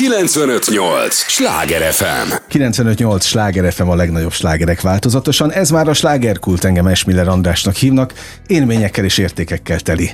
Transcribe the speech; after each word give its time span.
958! 0.00 1.14
Sláger 1.14 1.92
FM! 1.92 2.32
958! 2.48 3.24
Sláger 3.24 3.72
FM 3.72 3.88
a 3.88 3.94
legnagyobb 3.94 4.32
slágerek 4.32 4.80
változatosan. 4.80 5.52
Ez 5.52 5.70
már 5.70 5.88
a 5.88 5.92
slágerkult, 5.92 6.64
engem 6.64 6.86
Esmiller 6.86 7.28
Andrásnak 7.28 7.74
hívnak, 7.74 8.12
élményekkel 8.46 9.04
és 9.04 9.18
értékekkel 9.18 9.80
teli. 9.80 10.10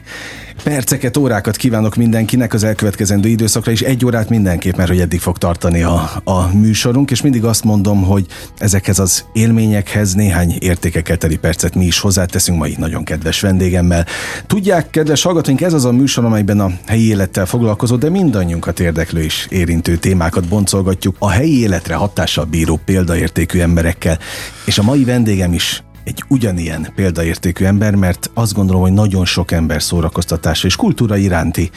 Perceket, 0.62 1.16
órákat 1.16 1.56
kívánok 1.56 1.96
mindenkinek 1.96 2.54
az 2.54 2.64
elkövetkezendő 2.64 3.28
időszakra, 3.28 3.72
és 3.72 3.80
egy 3.80 4.04
órát 4.04 4.28
mindenképp, 4.28 4.76
mert 4.76 4.88
hogy 4.88 5.00
eddig 5.00 5.20
fog 5.20 5.38
tartani 5.38 5.82
a, 5.82 6.10
a 6.24 6.56
műsorunk, 6.56 7.10
és 7.10 7.22
mindig 7.22 7.44
azt 7.44 7.64
mondom, 7.64 8.02
hogy 8.02 8.26
ezekhez 8.58 8.98
az 8.98 9.24
élményekhez 9.32 10.14
néhány 10.14 10.56
értékekkel 10.58 11.16
teli 11.16 11.36
percet 11.36 11.74
mi 11.74 11.84
is 11.84 11.98
hozzáteszünk 11.98 12.58
mai 12.58 12.74
nagyon 12.78 13.04
kedves 13.04 13.40
vendégemmel. 13.40 14.06
Tudják, 14.46 14.90
kedves 14.90 15.22
hallgatóink, 15.22 15.60
ez 15.60 15.72
az 15.72 15.84
a 15.84 15.92
műsor, 15.92 16.24
amelyben 16.24 16.60
a 16.60 16.70
helyi 16.86 17.08
élettel 17.08 17.46
foglalkozó, 17.46 17.96
de 17.96 18.10
mindannyiunkat 18.10 18.80
érdeklő 18.80 19.22
és 19.22 19.46
érintő 19.76 20.08
témákat 20.08 20.48
boncolgatjuk 20.48 21.16
a 21.18 21.30
helyi 21.30 21.60
életre 21.60 21.94
hatással 21.94 22.44
bíró 22.44 22.80
példaértékű 22.84 23.60
emberekkel. 23.60 24.18
És 24.64 24.78
a 24.78 24.82
mai 24.82 25.04
vendégem 25.04 25.52
is 25.52 25.82
egy 26.04 26.24
ugyanilyen 26.28 26.92
példaértékű 26.94 27.64
ember, 27.64 27.94
mert 27.94 28.30
azt 28.34 28.54
gondolom, 28.54 28.82
hogy 28.82 28.92
nagyon 28.92 29.24
sok 29.24 29.52
ember 29.52 29.82
szórakoztatása 29.82 30.66
és 30.66 30.76
kultúra 30.76 31.16
iránti 31.16 31.70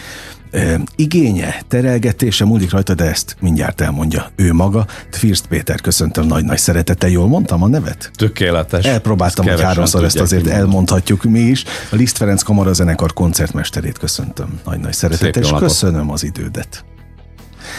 ö, 0.51 0.73
igénye, 0.95 1.61
terelgetése 1.67 2.45
múlik 2.45 2.71
rajta, 2.71 2.93
de 2.93 3.03
ezt 3.03 3.35
mindjárt 3.39 3.81
elmondja 3.81 4.31
ő 4.35 4.53
maga. 4.53 4.85
First 5.11 5.47
Péter, 5.47 5.81
köszöntöm 5.81 6.27
nagy-nagy 6.27 6.57
szeretettel. 6.57 7.09
Jól 7.09 7.27
mondtam 7.27 7.63
a 7.63 7.67
nevet? 7.67 8.11
Tökéletes. 8.15 8.85
Elpróbáltam, 8.85 9.47
hogy 9.47 9.61
háromszor 9.61 10.03
ezt 10.03 10.19
azért 10.19 10.41
kimondani. 10.41 10.67
elmondhatjuk 10.67 11.23
mi 11.23 11.39
is. 11.39 11.63
A 11.91 11.95
Liszt 11.95 12.17
Ferenc 12.17 12.41
Kamara 12.41 12.73
zenekar 12.73 13.13
koncertmesterét 13.13 13.97
köszöntöm 13.97 14.59
nagy-nagy 14.65 14.93
szeretettel, 14.93 15.43
és 15.43 15.49
köszönöm 15.57 16.11
az 16.11 16.23
idődet. 16.23 16.83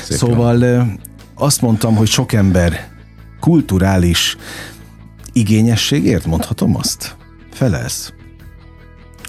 Szép 0.03 0.19
szóval 0.19 0.65
jó. 0.65 0.83
azt 1.35 1.61
mondtam, 1.61 1.97
hogy 1.97 2.09
sok 2.09 2.33
ember 2.33 2.89
kulturális 3.41 4.37
igényességért 5.33 6.27
mondhatom 6.27 6.77
azt? 6.77 7.17
Felelsz? 7.53 8.13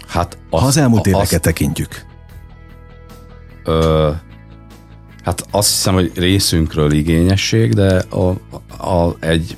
Hát 0.07 0.37
azt, 0.49 0.61
ha 0.61 0.67
az 0.67 0.77
elmúlt 0.77 1.07
éveket 1.07 1.31
azt, 1.31 1.41
tekintjük. 1.41 2.05
Ö, 3.63 4.11
hát 5.23 5.45
azt 5.51 5.69
hiszem, 5.69 5.93
hogy 5.93 6.11
részünkről 6.15 6.91
igényesség, 6.91 7.73
de 7.73 8.03
a, 8.09 8.29
a, 8.89 9.15
egy, 9.19 9.57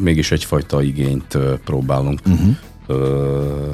mégis 0.00 0.30
egyfajta 0.30 0.82
igényt 0.82 1.38
próbálunk 1.64 2.20
uh-huh. 2.26 2.56
ö, 2.86 3.70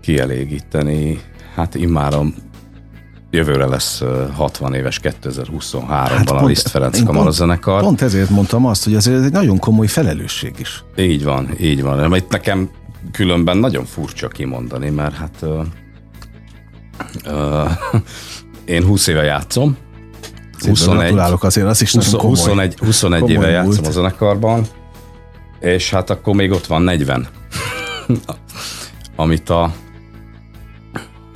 kielégíteni. 0.00 1.20
Hát 1.54 1.74
immáron 1.74 2.34
jövőre 3.36 3.66
lesz 3.66 4.02
60 4.34 4.74
éves 4.74 5.00
2023-ban 5.02 5.84
hát 5.88 6.30
a 6.30 6.44
Liszt 6.44 6.68
Ferenc 6.68 7.02
kamarazenekar. 7.02 7.72
Pont, 7.80 7.84
pont 7.84 8.02
ezért 8.02 8.30
mondtam 8.30 8.66
azt, 8.66 8.84
hogy 8.84 8.94
ez 8.94 9.06
egy 9.06 9.32
nagyon 9.32 9.58
komoly 9.58 9.86
felelősség 9.86 10.54
is. 10.58 10.84
Így 10.96 11.24
van, 11.24 11.48
így 11.60 11.82
van. 11.82 12.14
Itt 12.14 12.30
nekem 12.30 12.70
különben 13.12 13.58
nagyon 13.58 13.84
furcsa 13.84 14.28
kimondani, 14.28 14.90
mert 14.90 15.14
hát 15.14 15.36
uh, 15.40 15.64
uh, 17.34 17.70
én 18.64 18.84
20 18.84 19.06
éve 19.06 19.22
játszom. 19.22 19.76
21, 20.66 21.14
azért, 21.40 21.66
az 21.66 21.82
is 21.82 21.92
20, 21.92 22.10
komoly, 22.10 22.28
21, 22.28 22.74
21 22.78 23.20
komoly 23.20 23.36
éve 23.36 23.48
játszom 23.48 23.84
a 23.84 23.90
zenekarban, 23.90 24.66
és 25.60 25.90
hát 25.90 26.10
akkor 26.10 26.34
még 26.34 26.50
ott 26.50 26.66
van 26.66 26.82
40. 26.82 27.26
amit 29.16 29.50
a 29.50 29.72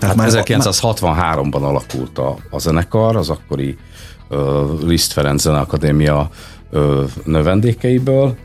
tehát 0.00 0.16
hát 0.16 0.32
már 0.32 0.42
1963-ban 0.46 1.62
alakult 1.62 2.18
a, 2.18 2.36
a 2.50 2.58
zenekar, 2.58 3.16
az 3.16 3.30
akkori 3.30 3.76
uh, 4.28 4.38
Liszt 4.82 5.12
Ferenc 5.12 5.40
Zeneakadémia 5.40 6.30
uh, 6.70 7.02
növendékeiből, 7.24 8.36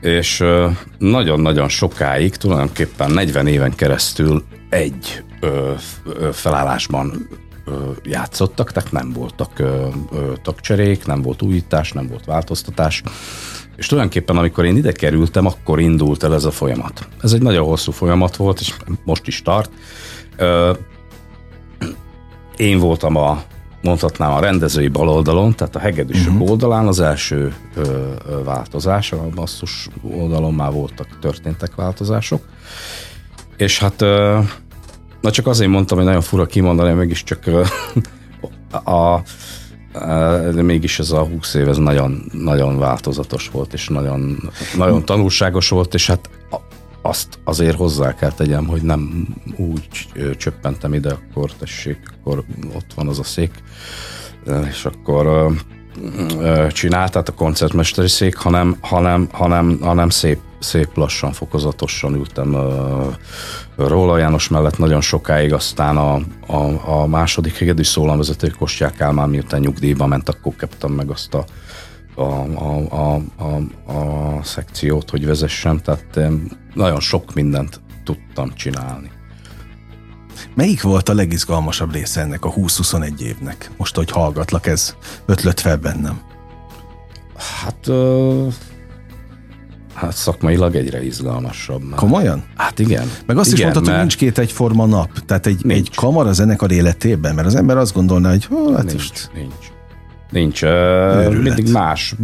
és 0.00 0.40
uh, 0.40 0.70
nagyon-nagyon 0.98 1.68
sokáig, 1.68 2.36
tulajdonképpen 2.36 3.10
40 3.10 3.46
éven 3.46 3.74
keresztül 3.74 4.44
egy 4.68 5.22
uh, 5.42 6.30
felállásban 6.32 7.28
uh, 7.66 7.74
játszottak, 8.02 8.72
tehát 8.72 8.92
nem 8.92 9.12
voltak 9.12 9.50
uh, 9.58 9.68
uh, 10.12 10.32
tagcserék, 10.42 11.06
nem 11.06 11.22
volt 11.22 11.42
újítás, 11.42 11.92
nem 11.92 12.06
volt 12.06 12.24
változtatás, 12.24 13.02
és 13.76 13.86
tulajdonképpen 13.86 14.36
amikor 14.36 14.64
én 14.64 14.76
ide 14.76 14.92
kerültem, 14.92 15.46
akkor 15.46 15.80
indult 15.80 16.22
el 16.22 16.34
ez 16.34 16.44
a 16.44 16.50
folyamat. 16.50 17.08
Ez 17.22 17.32
egy 17.32 17.42
nagyon 17.42 17.64
hosszú 17.66 17.92
folyamat 17.92 18.36
volt, 18.36 18.60
és 18.60 18.74
most 19.04 19.26
is 19.26 19.42
tart, 19.42 19.70
én 22.56 22.78
voltam 22.78 23.16
a 23.16 23.42
mondhatnám 23.82 24.32
a 24.32 24.40
rendezői 24.40 24.88
baloldalon, 24.88 25.54
tehát 25.54 25.76
a 25.76 25.78
hegedűsök 25.78 26.32
uh-huh. 26.32 26.50
oldalán 26.50 26.86
az 26.86 27.00
első 27.00 27.54
ö, 27.74 27.82
ö, 28.28 28.42
változás, 28.44 29.12
a 29.12 29.28
basszus 29.34 29.88
oldalon 30.02 30.54
már 30.54 30.72
voltak, 30.72 31.18
történtek 31.20 31.74
változások. 31.74 32.42
És 33.56 33.78
hát 33.78 34.02
ö, 34.02 34.38
na 35.20 35.30
csak 35.30 35.46
azért 35.46 35.70
mondtam, 35.70 35.96
hogy 35.96 36.06
nagyon 36.06 36.20
fura 36.20 36.46
kimondani, 36.46 36.92
mégiscsak 36.92 37.46
ö, 37.46 37.64
a, 38.84 38.90
a 38.90 39.22
de 40.54 40.62
mégis 40.62 40.98
ez 40.98 41.10
a 41.10 41.24
20 41.24 41.54
év 41.54 41.68
ez 41.68 41.76
nagyon, 41.76 42.24
nagyon 42.32 42.78
változatos 42.78 43.48
volt, 43.48 43.72
és 43.72 43.88
nagyon, 43.88 44.50
nagyon 44.76 45.04
tanulságos 45.04 45.68
volt, 45.68 45.94
és 45.94 46.06
hát 46.06 46.30
azt 47.06 47.38
azért 47.44 47.76
hozzá 47.76 48.14
kell 48.14 48.32
tegyem, 48.32 48.66
hogy 48.66 48.82
nem 48.82 49.26
úgy 49.56 49.88
csöppentem 50.36 50.94
ide, 50.94 51.12
akkor 51.12 51.52
tessék, 51.52 51.98
akkor 52.20 52.44
ott 52.74 52.92
van 52.94 53.08
az 53.08 53.18
a 53.18 53.22
szék, 53.22 53.50
és 54.68 54.84
akkor 54.84 55.52
csináltát 56.72 57.28
a 57.28 57.32
koncertmesteri 57.32 58.08
szék, 58.08 58.36
hanem, 58.36 58.76
hanem, 58.80 59.28
hanem, 59.32 59.78
hanem 59.80 60.08
szép, 60.08 60.38
szép 60.58 60.96
lassan, 60.96 61.32
fokozatosan 61.32 62.14
ültem 62.14 62.56
Róla. 63.76 64.18
János 64.18 64.48
mellett 64.48 64.78
nagyon 64.78 65.00
sokáig, 65.00 65.52
aztán 65.52 65.96
a, 65.96 66.14
a, 66.46 66.90
a 67.00 67.06
második 67.06 67.58
hegedű 67.58 67.82
szólamvezető 67.82 68.48
Kostyák 68.48 69.00
Álmán, 69.00 69.28
miután 69.28 69.60
nyugdíjba 69.60 70.06
ment, 70.06 70.28
akkor 70.28 70.52
kaptam 70.56 70.92
meg 70.92 71.10
azt 71.10 71.34
a 71.34 71.44
a, 72.14 72.22
a, 72.22 72.86
a, 72.90 73.20
a, 73.36 73.92
a 73.92 74.42
szekciót, 74.42 75.10
hogy 75.10 75.26
vezessem, 75.26 75.78
tehát 75.78 76.20
nagyon 76.74 77.00
sok 77.00 77.34
mindent 77.34 77.80
tudtam 78.04 78.54
csinálni. 78.54 79.10
Melyik 80.54 80.82
volt 80.82 81.08
a 81.08 81.14
legizgalmasabb 81.14 81.92
része 81.92 82.20
ennek 82.20 82.44
a 82.44 82.52
20-21 82.52 83.20
évnek? 83.20 83.70
Most, 83.76 83.96
hogy 83.96 84.10
hallgatlak, 84.10 84.66
ez 84.66 84.94
ötlött 85.26 85.60
fel 85.60 85.76
bennem. 85.76 86.20
Hát, 87.36 87.86
uh, 87.86 88.52
hát 89.94 90.16
szakmailag 90.16 90.74
egyre 90.74 91.04
izgalmasabb. 91.04 91.82
Mert... 91.82 92.00
Komolyan? 92.00 92.44
Hát 92.56 92.78
igen. 92.78 93.10
Meg 93.26 93.38
azt 93.38 93.52
igen, 93.52 93.58
is 93.58 93.62
mondtad, 93.62 93.82
mert... 93.82 93.94
hogy 93.94 94.06
nincs 94.06 94.16
két 94.16 94.38
egyforma 94.38 94.86
nap. 94.86 95.18
Tehát 95.18 95.46
egy, 95.46 95.64
nincs. 95.64 95.88
egy 95.88 95.94
kamara 95.94 96.32
zenekar 96.32 96.70
életében, 96.70 97.34
mert 97.34 97.46
az 97.46 97.54
ember 97.54 97.76
azt 97.76 97.94
gondolná, 97.94 98.30
hogy 98.30 98.48
hát 98.74 98.84
nincs, 98.84 98.92
most... 98.92 99.30
nincs. 99.34 99.73
Nincs. 100.34 100.62
Uh, 100.62 101.42
mindig 101.42 101.70
más. 101.72 102.14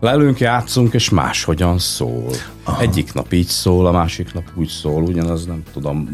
Lelünk, 0.00 0.38
játszunk, 0.38 0.94
és 0.94 1.10
máshogyan 1.10 1.78
szól. 1.78 2.30
Aha. 2.64 2.80
Egyik 2.80 3.12
nap 3.12 3.32
így 3.32 3.46
szól, 3.46 3.86
a 3.86 3.92
másik 3.92 4.34
nap 4.34 4.44
úgy 4.54 4.68
szól, 4.68 5.02
ugyanaz 5.02 5.46
nem 5.46 5.62
tudom, 5.72 6.08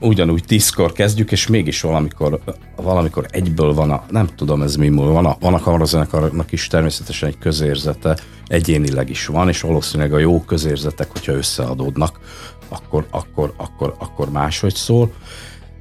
ugyanúgy 0.00 0.44
tízkor 0.46 0.92
kezdjük, 0.92 1.32
és 1.32 1.46
mégis 1.46 1.80
valamikor, 1.80 2.40
valamikor 2.76 3.26
egyből 3.30 3.74
van 3.74 3.90
a, 3.90 4.04
nem 4.10 4.28
tudom 4.36 4.62
ez 4.62 4.76
mi 4.76 4.88
múl, 4.88 5.12
van 5.12 5.26
a, 5.26 5.36
van 5.40 5.54
a 5.54 5.60
kamarazenekarnak 5.60 6.52
is 6.52 6.66
természetesen 6.66 7.28
egy 7.28 7.38
közérzete, 7.38 8.16
egyénileg 8.46 9.10
is 9.10 9.26
van, 9.26 9.48
és 9.48 9.60
valószínűleg 9.60 10.12
a 10.12 10.18
jó 10.18 10.40
közérzetek, 10.40 11.08
hogyha 11.12 11.32
összeadódnak, 11.32 12.20
akkor, 12.68 13.06
akkor, 13.10 13.52
akkor, 13.56 13.94
akkor 13.98 14.30
máshogy 14.30 14.74
szól, 14.74 15.12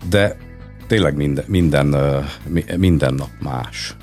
de 0.10 0.38
tényleg 0.88 1.16
minden, 1.16 1.46
minden, 1.48 1.96
minden 2.78 3.14
nap 3.14 3.30
más. 3.42 3.96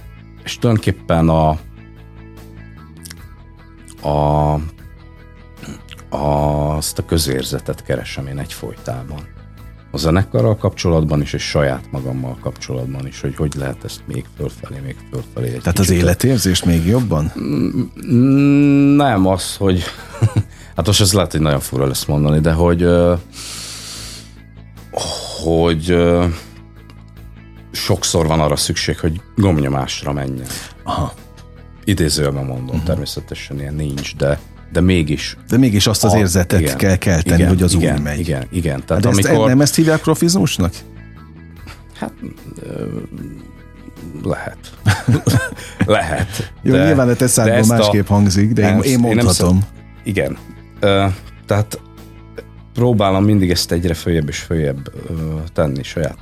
És 0.44 0.58
tulajdonképpen 0.58 1.28
a, 1.28 1.58
a, 4.08 4.52
a, 6.08 6.76
azt 6.76 6.98
a 6.98 7.04
közérzetet 7.04 7.82
keresem 7.82 8.26
én 8.26 8.38
egyfolytában. 8.38 9.30
A 9.90 9.98
zenekarral 9.98 10.56
kapcsolatban 10.56 11.20
is, 11.20 11.32
és 11.32 11.42
saját 11.42 11.90
magammal 11.90 12.36
kapcsolatban 12.40 13.06
is, 13.06 13.20
hogy 13.20 13.36
hogy 13.36 13.54
lehet 13.54 13.84
ezt 13.84 14.00
még 14.06 14.24
fölfelé, 14.36 14.80
még 14.84 14.96
fölfelé. 15.10 15.54
Egy 15.54 15.60
Tehát 15.60 15.78
az 15.78 15.90
életérzést 15.90 16.64
még 16.64 16.86
jobban? 16.86 17.32
Mm, 18.12 18.96
nem 18.96 19.26
az, 19.26 19.56
hogy 19.56 19.82
hát 20.76 20.86
most 20.86 21.00
ez 21.00 21.12
lehet, 21.12 21.32
hogy 21.32 21.40
nagyon 21.40 21.60
fura 21.60 21.86
lesz 21.86 22.04
mondani, 22.04 22.40
de 22.40 22.52
hogy 22.52 22.86
hogy 25.44 25.96
sokszor 27.72 28.26
van 28.26 28.40
arra 28.40 28.56
szükség, 28.56 28.98
hogy 28.98 29.20
gomnyomásra 29.36 30.12
menjen. 30.12 30.46
Aha. 30.82 31.12
Idézőjelben 31.84 32.44
mondom, 32.44 32.66
uh-huh. 32.66 32.82
természetesen 32.82 33.58
ilyen 33.58 33.74
nincs, 33.74 34.16
de 34.16 34.38
de 34.72 34.80
mégis. 34.80 35.36
De 35.48 35.56
mégis 35.56 35.86
azt 35.86 36.04
az 36.04 36.12
a, 36.12 36.18
érzetet 36.18 36.60
igen, 36.60 36.76
kell 36.76 36.96
kelteni, 36.96 37.36
igen, 37.36 37.48
hogy 37.48 37.62
az 37.62 37.74
igen, 37.74 37.96
úgy 37.96 38.02
megy. 38.02 38.18
Igen, 38.18 38.46
igen. 38.50 38.82
Tehát 38.86 39.02
de 39.02 39.08
amikor, 39.08 39.30
ezt, 39.30 39.46
nem 39.46 39.60
ezt 39.60 39.74
hívják 39.74 40.00
profizmusnak? 40.00 40.72
Hát 41.94 42.12
lehet. 44.22 44.58
lehet. 45.86 46.52
Jó, 46.62 46.72
de, 46.72 46.84
nyilván 46.84 47.08
a 47.08 47.14
te 47.14 47.26
szádból 47.26 47.76
másképp 47.76 48.08
a, 48.08 48.12
hangzik, 48.12 48.52
de 48.52 48.74
én, 48.74 48.80
én 48.80 48.98
mondhatom. 48.98 49.56
Én 49.56 49.62
igen. 50.04 50.38
Uh, 50.82 51.12
tehát 51.46 51.80
próbálom 52.74 53.24
mindig 53.24 53.50
ezt 53.50 53.72
egyre 53.72 53.94
följebb 53.94 54.28
és 54.28 54.38
följebb 54.38 54.92
uh, 55.10 55.16
tenni 55.52 55.82
saját 55.82 56.16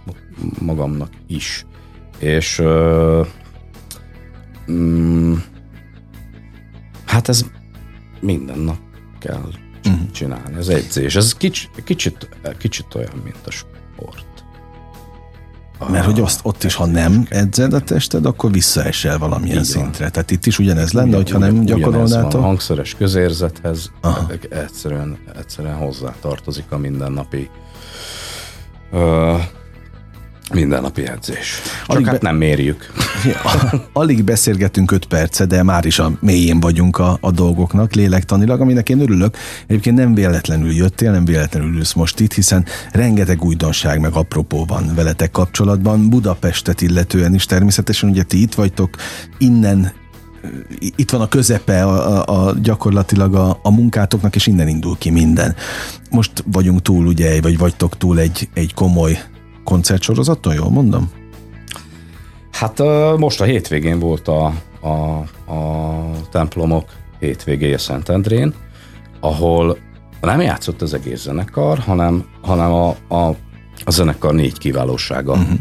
magamnak 0.59 1.11
is. 1.27 1.67
És 2.19 2.59
um, 4.67 5.45
hát 7.05 7.29
ez 7.29 7.45
minden 8.21 8.59
nap 8.59 8.79
kell 9.19 9.49
uh-huh. 9.85 10.11
csinálni, 10.11 10.57
az 10.57 10.69
edzés. 10.69 11.17
Ez 11.17 11.35
kicsit, 11.35 11.71
kicsit, 11.85 12.29
kicsit 12.59 12.95
olyan, 12.95 13.21
mint 13.25 13.47
a 13.47 13.51
sport. 13.51 14.29
Mert 15.89 16.05
hogy 16.05 16.21
azt, 16.21 16.41
ott 16.43 16.65
is, 16.65 16.75
ha 16.75 16.87
nem 16.87 17.27
edzed 17.29 17.73
a 17.73 17.81
tested, 17.81 18.27
akkor 18.27 18.53
visszaesel 18.53 19.19
valamilyen 19.19 19.53
Igen. 19.53 19.65
szintre. 19.65 20.11
Tehát 20.11 20.31
itt 20.31 20.47
is 20.47 20.59
ugyanez 20.59 20.93
lenne, 20.93 21.17
hogyha 21.17 21.39
nem 21.39 21.65
gyakorolnátok. 21.65 22.41
A 22.41 22.45
hangszeres 22.45 22.95
közérzethez 22.95 23.91
Aha. 24.01 24.31
egyszerűen, 24.51 25.19
egyszerűen 25.39 25.75
hozzá 25.75 26.15
tartozik 26.21 26.65
a 26.69 26.79
mindennapi 26.79 27.51
uh, 28.91 29.41
mindennapi 30.53 31.07
edzés. 31.07 31.61
Csak 31.87 31.97
alig 31.97 32.07
hát 32.07 32.21
be... 32.21 32.29
nem 32.29 32.37
mérjük. 32.37 32.93
Alig 33.93 34.25
beszélgetünk 34.25 34.91
öt 34.91 35.05
perce, 35.05 35.45
de 35.47 35.63
már 35.63 35.85
is 35.85 35.99
a 35.99 36.13
mélyén 36.21 36.61
vagyunk 36.61 36.99
a, 36.99 37.19
a 37.21 37.31
dolgoknak 37.31 37.95
lélektanilag, 37.95 38.61
aminek 38.61 38.89
én 38.89 39.01
örülök. 39.01 39.37
Egyébként 39.67 39.97
nem 39.97 40.15
véletlenül 40.15 40.73
jöttél, 40.73 41.11
nem 41.11 41.25
véletlenül 41.25 41.77
ülsz 41.77 41.93
most 41.93 42.21
itt, 42.21 42.33
hiszen 42.33 42.65
rengeteg 42.93 43.45
újdonság 43.45 44.01
meg 44.01 44.13
apropó 44.13 44.65
van 44.65 44.95
veletek 44.95 45.31
kapcsolatban. 45.31 46.09
Budapestet 46.09 46.81
illetően 46.81 47.35
is 47.35 47.47
természetesen, 47.47 48.11
ugye 48.11 48.23
ti 48.23 48.43
itt 48.43 48.55
vagytok, 48.55 48.97
innen 49.39 49.93
itt 50.97 51.11
van 51.11 51.21
a 51.21 51.29
közepe 51.29 51.85
a, 51.85 52.19
a, 52.29 52.47
a 52.47 52.55
gyakorlatilag 52.63 53.35
a, 53.35 53.59
a 53.63 53.71
munkátoknak, 53.71 54.35
és 54.35 54.47
innen 54.47 54.69
indul 54.69 54.97
ki 54.99 55.11
minden. 55.11 55.55
Most 56.11 56.45
vagyunk 56.47 56.83
túl, 56.83 57.07
ugye, 57.07 57.41
vagy 57.41 57.59
vagytok 57.59 57.97
túl 57.97 58.19
egy, 58.19 58.49
egy 58.55 58.75
komoly 58.75 59.19
koncertsorozaton, 59.71 60.55
jól 60.55 60.71
mondom? 60.71 61.11
Hát 62.53 62.79
most 63.17 63.41
a 63.41 63.45
hétvégén 63.45 63.99
volt 63.99 64.29
a, 64.29 64.55
a, 64.81 64.89
a 65.53 66.11
templomok 66.31 66.85
hétvégéje 67.19 67.79
Szentendrén, 67.79 68.55
ahol 69.21 69.79
nem 70.21 70.41
játszott 70.41 70.83
az 70.83 70.95
egész 70.95 71.21
zenekar, 71.21 71.79
hanem, 71.79 72.25
hanem 72.41 72.73
a, 72.73 72.97
a, 73.09 73.37
a 73.85 73.91
zenekar 73.91 74.35
négy 74.35 74.59
kiválósága 74.59 75.33
uh-huh. 75.33 75.59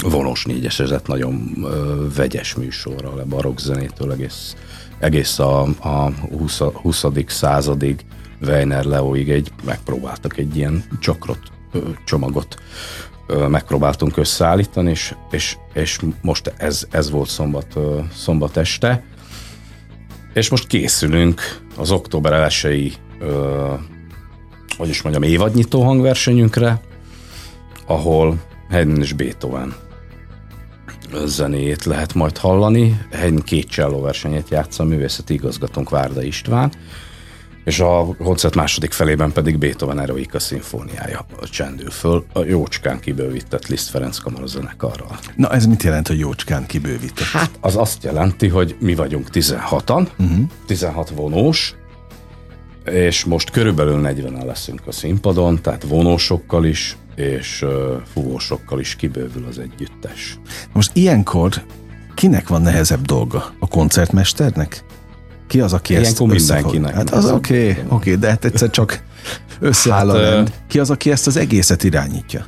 vonós 0.00 0.44
négyesezett 0.44 1.06
nagyon 1.06 1.52
ö, 1.62 2.06
vegyes 2.16 2.54
műsorral, 2.54 3.18
a 3.18 3.24
barokk 3.24 3.58
zenétől 3.58 4.12
egész, 4.12 4.56
egész 4.98 5.38
a, 5.38 5.62
a 5.62 6.12
20. 6.38 6.58
20. 6.58 7.04
századig 7.26 8.04
Weiner 8.40 8.84
Leoig 8.84 9.30
egy, 9.30 9.52
megpróbáltak 9.64 10.38
egy 10.38 10.56
ilyen 10.56 10.84
csakrot, 11.00 11.40
ö, 11.72 11.78
csomagot 12.04 12.56
megpróbáltunk 13.48 14.16
összeállítani, 14.16 14.90
és, 14.90 15.14
és, 15.30 15.56
és 15.72 15.98
most 16.22 16.52
ez, 16.56 16.86
ez 16.90 17.10
volt 17.10 17.28
szombat, 17.28 17.78
szombat 18.14 18.56
este. 18.56 19.02
És 20.32 20.48
most 20.48 20.66
készülünk 20.66 21.40
az 21.76 21.90
október 21.90 22.52
1 22.62 22.98
hogy 24.76 24.88
is 24.88 25.02
mondjam, 25.02 25.24
évadnyitó 25.24 25.82
hangversenyünkre, 25.82 26.80
ahol 27.86 28.36
Haydn 28.70 29.00
és 29.00 29.12
Beethoven 29.12 29.74
zenét 31.24 31.84
lehet 31.84 32.14
majd 32.14 32.38
hallani. 32.38 33.00
Haydn 33.12 33.38
két 33.38 33.68
cselló 33.68 34.00
versenyét 34.00 34.48
játsza 34.48 34.82
a 34.82 34.86
művészeti 34.86 35.34
igazgatónk 35.34 35.90
Várda 35.90 36.22
István, 36.22 36.72
és 37.68 37.80
a 37.80 38.16
koncert 38.22 38.54
második 38.54 38.92
felében 38.92 39.32
pedig 39.32 39.58
Beethoven 39.58 40.00
Eroika 40.00 40.38
szimfóniája 40.38 41.26
csendül 41.50 41.90
föl 41.90 42.24
a 42.32 42.44
jócskán 42.44 43.00
kibővített 43.00 43.66
Liszt 43.66 43.88
Ferenc 43.88 44.18
kamarazenekarral. 44.18 45.18
Na 45.36 45.52
ez 45.52 45.66
mit 45.66 45.82
jelent, 45.82 46.08
hogy 46.08 46.18
jócskán 46.18 46.66
kibővített? 46.66 47.26
Hát 47.26 47.50
az 47.60 47.76
azt 47.76 48.04
jelenti, 48.04 48.48
hogy 48.48 48.76
mi 48.80 48.94
vagyunk 48.94 49.28
16-an, 49.32 50.08
uh-huh. 50.18 50.38
16 50.66 51.10
vonós, 51.10 51.74
és 52.84 53.24
most 53.24 53.50
körülbelül 53.50 54.00
40-en 54.04 54.44
leszünk 54.44 54.80
a 54.86 54.92
színpadon, 54.92 55.62
tehát 55.62 55.82
vonósokkal 55.82 56.64
is, 56.64 56.96
és 57.14 57.62
uh, 57.62 57.70
fúvósokkal 58.12 58.80
is 58.80 58.96
kibővül 58.96 59.46
az 59.48 59.58
együttes. 59.58 60.38
Most 60.72 60.90
ilyenkor 60.94 61.62
kinek 62.14 62.48
van 62.48 62.62
nehezebb 62.62 63.02
dolga? 63.02 63.52
A 63.58 63.68
koncertmesternek? 63.68 64.84
Ki 65.48 65.60
az, 65.60 65.72
aki 65.72 65.92
Ilyenkor 65.92 66.34
ezt 66.34 66.48
mindenkinek. 66.48 66.94
Hát 66.94 67.10
az 67.10 67.30
oké, 67.30 67.70
oké, 67.70 67.84
okay, 67.88 68.14
de 68.14 68.28
hát 68.28 68.44
egyszer 68.44 68.70
csak 68.70 69.02
összeáll 69.60 70.06
hát, 70.06 70.16
a 70.16 70.20
rend. 70.20 70.52
Ki 70.68 70.78
az, 70.78 70.90
aki 70.90 71.10
ezt 71.10 71.26
az 71.26 71.36
egészet 71.36 71.84
irányítja? 71.84 72.46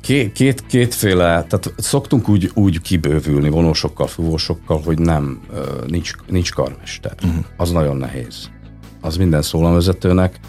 Két, 0.00 0.32
két, 0.32 0.66
kétféle, 0.66 1.24
tehát 1.24 1.72
szoktunk 1.76 2.28
úgy, 2.28 2.50
úgy 2.54 2.80
kibővülni 2.80 3.48
vonósokkal, 3.48 4.06
fúvósokkal, 4.06 4.80
hogy 4.84 4.98
nem, 4.98 5.40
nincs, 5.86 6.12
nincs 6.28 6.52
karmester. 6.52 7.14
Uh-huh. 7.24 7.44
Az 7.56 7.70
nagyon 7.70 7.96
nehéz. 7.96 8.50
Az 9.00 9.16
minden 9.16 9.42
szólamvezetőnek, 9.42 10.40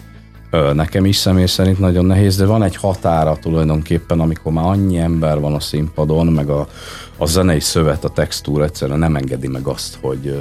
nekem 0.73 1.05
is 1.05 1.15
személy 1.15 1.45
szerint 1.45 1.79
nagyon 1.79 2.05
nehéz, 2.05 2.35
de 2.35 2.45
van 2.45 2.63
egy 2.63 2.75
határa 2.75 3.37
tulajdonképpen, 3.41 4.19
amikor 4.19 4.51
már 4.51 4.65
annyi 4.65 4.97
ember 4.97 5.39
van 5.39 5.53
a 5.53 5.59
színpadon, 5.59 6.27
meg 6.27 6.49
a, 6.49 6.67
a 7.17 7.25
zenei 7.25 7.59
szövet, 7.59 8.03
a 8.03 8.09
textúra 8.09 8.63
egyszerűen 8.63 8.99
nem 8.99 9.15
engedi 9.15 9.47
meg 9.47 9.67
azt, 9.67 9.97
hogy 10.01 10.35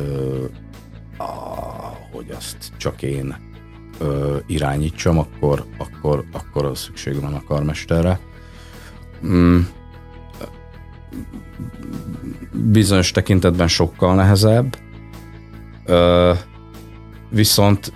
hogy 2.12 2.30
azt 2.36 2.72
csak 2.76 3.02
én 3.02 3.36
ö, 3.98 4.36
irányítsam, 4.46 5.18
akkor, 5.18 5.64
akkor, 5.78 6.24
akkor 6.32 6.64
az 6.64 6.78
szükség 6.78 7.20
van 7.20 7.34
a 7.34 7.42
karmesterre. 7.44 8.20
Mm. 9.26 9.60
Bizonyos 12.52 13.10
tekintetben 13.10 13.68
sokkal 13.68 14.14
nehezebb, 14.14 14.76
ö, 15.84 16.32
viszont 17.30 17.92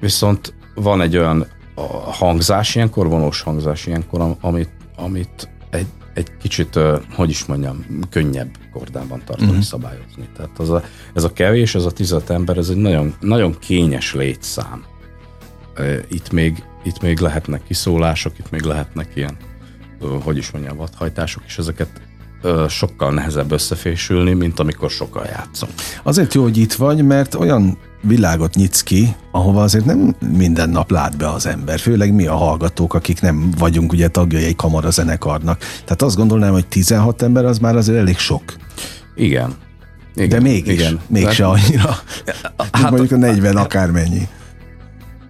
viszont 0.00 0.54
van 0.74 1.00
egy 1.00 1.16
olyan 1.16 1.46
hangzás 2.04 2.74
ilyenkor, 2.74 3.08
vonós 3.08 3.40
hangzás 3.40 3.86
ilyenkor, 3.86 4.36
amit, 4.40 4.70
amit 4.96 5.48
egy, 5.70 5.86
egy 6.14 6.36
kicsit, 6.36 6.78
hogy 7.14 7.30
is 7.30 7.44
mondjam, 7.44 7.84
könnyebb 8.10 8.50
kordában 8.72 9.22
tartani, 9.24 9.48
uh-huh. 9.48 9.64
szabályozni. 9.64 10.28
Tehát 10.36 10.58
az 10.58 10.70
a, 10.70 10.82
ez 11.14 11.24
a 11.24 11.32
kevés, 11.32 11.74
ez 11.74 11.84
a 11.84 11.90
15 11.90 12.30
ember, 12.30 12.56
ez 12.56 12.68
egy 12.68 12.76
nagyon, 12.76 13.14
nagyon 13.20 13.58
kényes 13.58 14.14
létszám. 14.14 14.84
Itt 16.08 16.30
még, 16.30 16.64
itt 16.82 17.00
még 17.00 17.18
lehetnek 17.18 17.62
kiszólások, 17.62 18.38
itt 18.38 18.50
még 18.50 18.62
lehetnek 18.62 19.10
ilyen, 19.14 19.36
hogy 20.22 20.36
is 20.36 20.50
mondjam, 20.50 20.76
vadhajtások, 20.76 21.42
és 21.46 21.58
ezeket 21.58 22.00
sokkal 22.68 23.12
nehezebb 23.12 23.52
összefésülni, 23.52 24.32
mint 24.32 24.60
amikor 24.60 24.90
sokkal 24.90 25.24
játszom. 25.24 25.68
Azért 26.02 26.34
jó, 26.34 26.42
hogy 26.42 26.56
itt 26.56 26.72
vagy, 26.72 27.04
mert 27.04 27.34
olyan 27.34 27.78
világot 28.02 28.54
nyitsz 28.54 28.82
ki, 28.82 29.16
ahova 29.32 29.62
azért 29.62 29.84
nem 29.84 30.14
minden 30.36 30.70
nap 30.70 30.90
lát 30.90 31.16
be 31.16 31.30
az 31.30 31.46
ember, 31.46 31.78
főleg 31.78 32.14
mi 32.14 32.26
a 32.26 32.34
hallgatók, 32.34 32.94
akik 32.94 33.20
nem 33.20 33.50
vagyunk 33.58 33.92
ugye 33.92 34.08
tagjai 34.08 34.44
egy 34.44 34.56
kamara 34.56 34.90
zenekarnak. 34.90 35.58
Tehát 35.58 36.02
azt 36.02 36.16
gondolnám, 36.16 36.52
hogy 36.52 36.66
16 36.66 37.22
ember 37.22 37.44
az 37.44 37.58
már 37.58 37.76
azért 37.76 37.98
elég 37.98 38.18
sok. 38.18 38.42
Igen. 39.14 39.54
igen 40.14 40.28
De 40.28 40.40
mégis, 40.40 40.72
igen. 40.72 41.00
mégse 41.06 41.46
annyira. 41.46 41.96
Hát, 42.72 42.90
mondjuk 42.90 43.12
a 43.12 43.16
40 43.16 43.56
akármennyi 43.56 44.28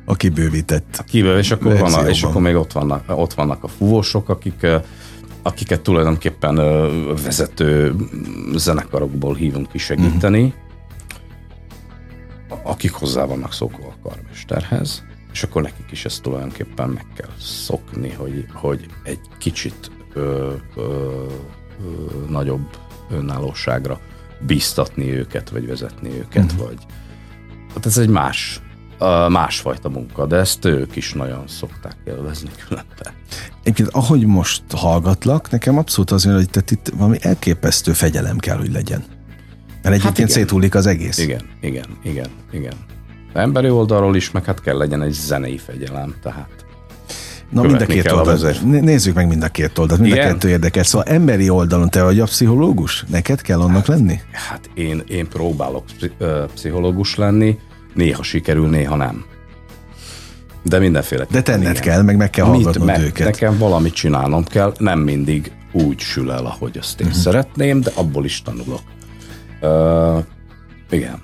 a 0.04 0.14
kibővített. 0.14 0.96
A 0.98 1.02
kibőv, 1.02 1.38
és 1.38 1.50
akkor, 1.50 1.78
van, 1.78 2.08
és 2.08 2.22
akkor 2.22 2.42
még 2.42 2.54
ott 2.54 2.72
vannak, 2.72 3.04
ott 3.06 3.34
vannak 3.34 3.64
a 3.64 3.68
fúvósok, 3.68 4.28
akik 4.28 4.66
akiket 5.42 5.80
tulajdonképpen 5.80 6.54
vezető 7.14 7.94
zenekarokból 8.54 9.34
hívunk 9.34 9.68
ki 9.68 9.78
segíteni, 9.78 10.42
uh-huh 10.42 10.68
akik 12.62 12.92
hozzá 12.92 13.24
vannak 13.24 13.52
szokva 13.52 13.86
a 13.86 14.08
karmesterhez, 14.08 15.04
és 15.32 15.42
akkor 15.42 15.62
nekik 15.62 15.90
is 15.90 16.04
ezt 16.04 16.22
tulajdonképpen 16.22 16.88
meg 16.88 17.06
kell 17.14 17.30
szokni, 17.38 18.10
hogy, 18.10 18.46
hogy 18.52 18.86
egy 19.02 19.20
kicsit 19.38 19.90
ö, 20.12 20.52
ö, 20.76 20.80
ö, 20.80 21.26
nagyobb 22.28 22.78
önállóságra 23.10 24.00
bíztatni 24.46 25.10
őket, 25.10 25.50
vagy 25.50 25.66
vezetni 25.66 26.10
őket, 26.18 26.52
uh-huh. 26.52 26.66
vagy 26.66 26.78
hát 27.74 27.86
ez 27.86 27.98
egy 27.98 28.08
más, 28.08 28.60
másfajta 29.28 29.88
munka, 29.88 30.26
de 30.26 30.36
ezt 30.36 30.64
ők 30.64 30.96
is 30.96 31.12
nagyon 31.12 31.44
szokták 31.46 31.96
élvezni 32.06 32.50
különben. 32.68 33.12
Egyébként 33.62 33.88
ahogy 33.92 34.26
most 34.26 34.62
hallgatlak, 34.74 35.50
nekem 35.50 35.78
abszolút 35.78 36.10
az 36.10 36.24
jön, 36.24 36.34
hogy 36.34 36.50
tehát 36.50 36.70
itt 36.70 36.92
valami 36.96 37.16
elképesztő 37.20 37.92
fegyelem 37.92 38.38
kell, 38.38 38.56
hogy 38.56 38.72
legyen. 38.72 39.04
Mert 39.82 39.94
egyébként 39.94 40.28
hát 40.28 40.30
széthullik 40.30 40.74
az 40.74 40.86
egész. 40.86 41.18
Igen, 41.18 41.42
igen, 41.60 41.86
igen, 42.02 42.28
igen. 42.52 42.74
A 43.32 43.38
emberi 43.38 43.70
oldalról 43.70 44.16
is, 44.16 44.30
meg 44.30 44.44
hát 44.44 44.60
kell 44.60 44.76
legyen 44.76 45.02
egy 45.02 45.12
zenei 45.12 45.58
fegyelem, 45.58 46.14
tehát. 46.22 46.64
Na 47.50 47.62
mind 47.62 47.80
a 47.80 47.86
két 47.86 48.10
oldalt. 48.12 48.62
Nézzük 48.62 49.14
meg 49.14 49.28
mind 49.28 49.42
a 49.42 49.48
két 49.48 49.78
oldalt. 49.78 50.00
Mind 50.00 50.12
Igen? 50.12 50.28
a 50.28 50.32
kettő 50.32 50.48
érdekel. 50.48 50.82
Szóval 50.82 51.06
emberi 51.06 51.48
oldalon 51.48 51.90
te 51.90 52.02
vagy 52.02 52.20
a 52.20 52.24
pszichológus? 52.24 53.04
Neked 53.08 53.40
kell 53.40 53.60
annak 53.60 53.86
lenni? 53.86 54.20
Hát 54.32 54.70
én, 54.74 55.02
én 55.08 55.28
próbálok 55.28 55.84
pszichológus 56.54 57.16
lenni, 57.16 57.58
néha 57.94 58.22
sikerül, 58.22 58.68
néha 58.68 58.96
nem. 58.96 59.24
De 60.62 60.78
mindenféle. 60.78 61.26
De 61.30 61.42
tenned 61.42 61.70
igen. 61.70 61.82
kell, 61.82 62.02
meg 62.02 62.16
meg 62.16 62.30
kell 62.30 62.44
hallgatnod 62.44 62.86
meg, 62.86 63.00
őket. 63.00 63.26
Nekem 63.26 63.58
valamit 63.58 63.94
csinálnom 63.94 64.44
kell, 64.44 64.72
nem 64.78 64.98
mindig 64.98 65.52
úgy 65.72 65.98
sül 65.98 66.30
el, 66.32 66.46
ahogy 66.46 66.78
azt 66.78 67.00
én 67.00 67.06
uh-huh. 67.06 67.22
szeretném, 67.22 67.80
de 67.80 67.90
abból 67.94 68.24
is 68.24 68.42
tanulok. 68.42 68.82
Uh, 69.60 70.24
igen. 70.90 71.22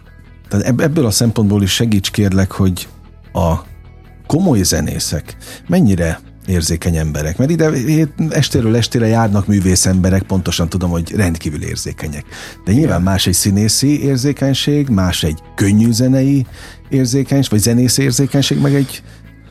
Tehát 0.49 0.81
ebből 0.81 1.07
a 1.07 1.11
szempontból 1.11 1.63
is 1.63 1.73
segíts 1.73 2.11
kérlek, 2.11 2.53
hogy 2.53 2.89
a 3.33 3.55
komoly 4.27 4.63
zenészek 4.63 5.37
mennyire 5.67 6.21
érzékeny 6.47 6.97
emberek, 6.97 7.37
mert 7.37 7.51
ide 7.51 7.71
estéről 8.29 8.77
estére 8.77 9.07
járnak 9.07 9.47
művész 9.47 9.87
emberek, 9.87 10.23
pontosan 10.23 10.69
tudom, 10.69 10.91
hogy 10.91 11.13
rendkívül 11.15 11.63
érzékenyek. 11.63 12.25
De 12.65 12.73
nyilván 12.73 13.03
más 13.03 13.27
egy 13.27 13.35
színészi 13.35 14.03
érzékenység, 14.05 14.89
más 14.89 15.23
egy 15.23 15.39
könnyű 15.55 15.91
zenei 15.91 16.47
érzékenység, 16.89 17.51
vagy 17.51 17.61
zenész 17.61 17.99
érzékenység, 17.99 18.61
meg 18.61 18.75
egy 18.75 19.03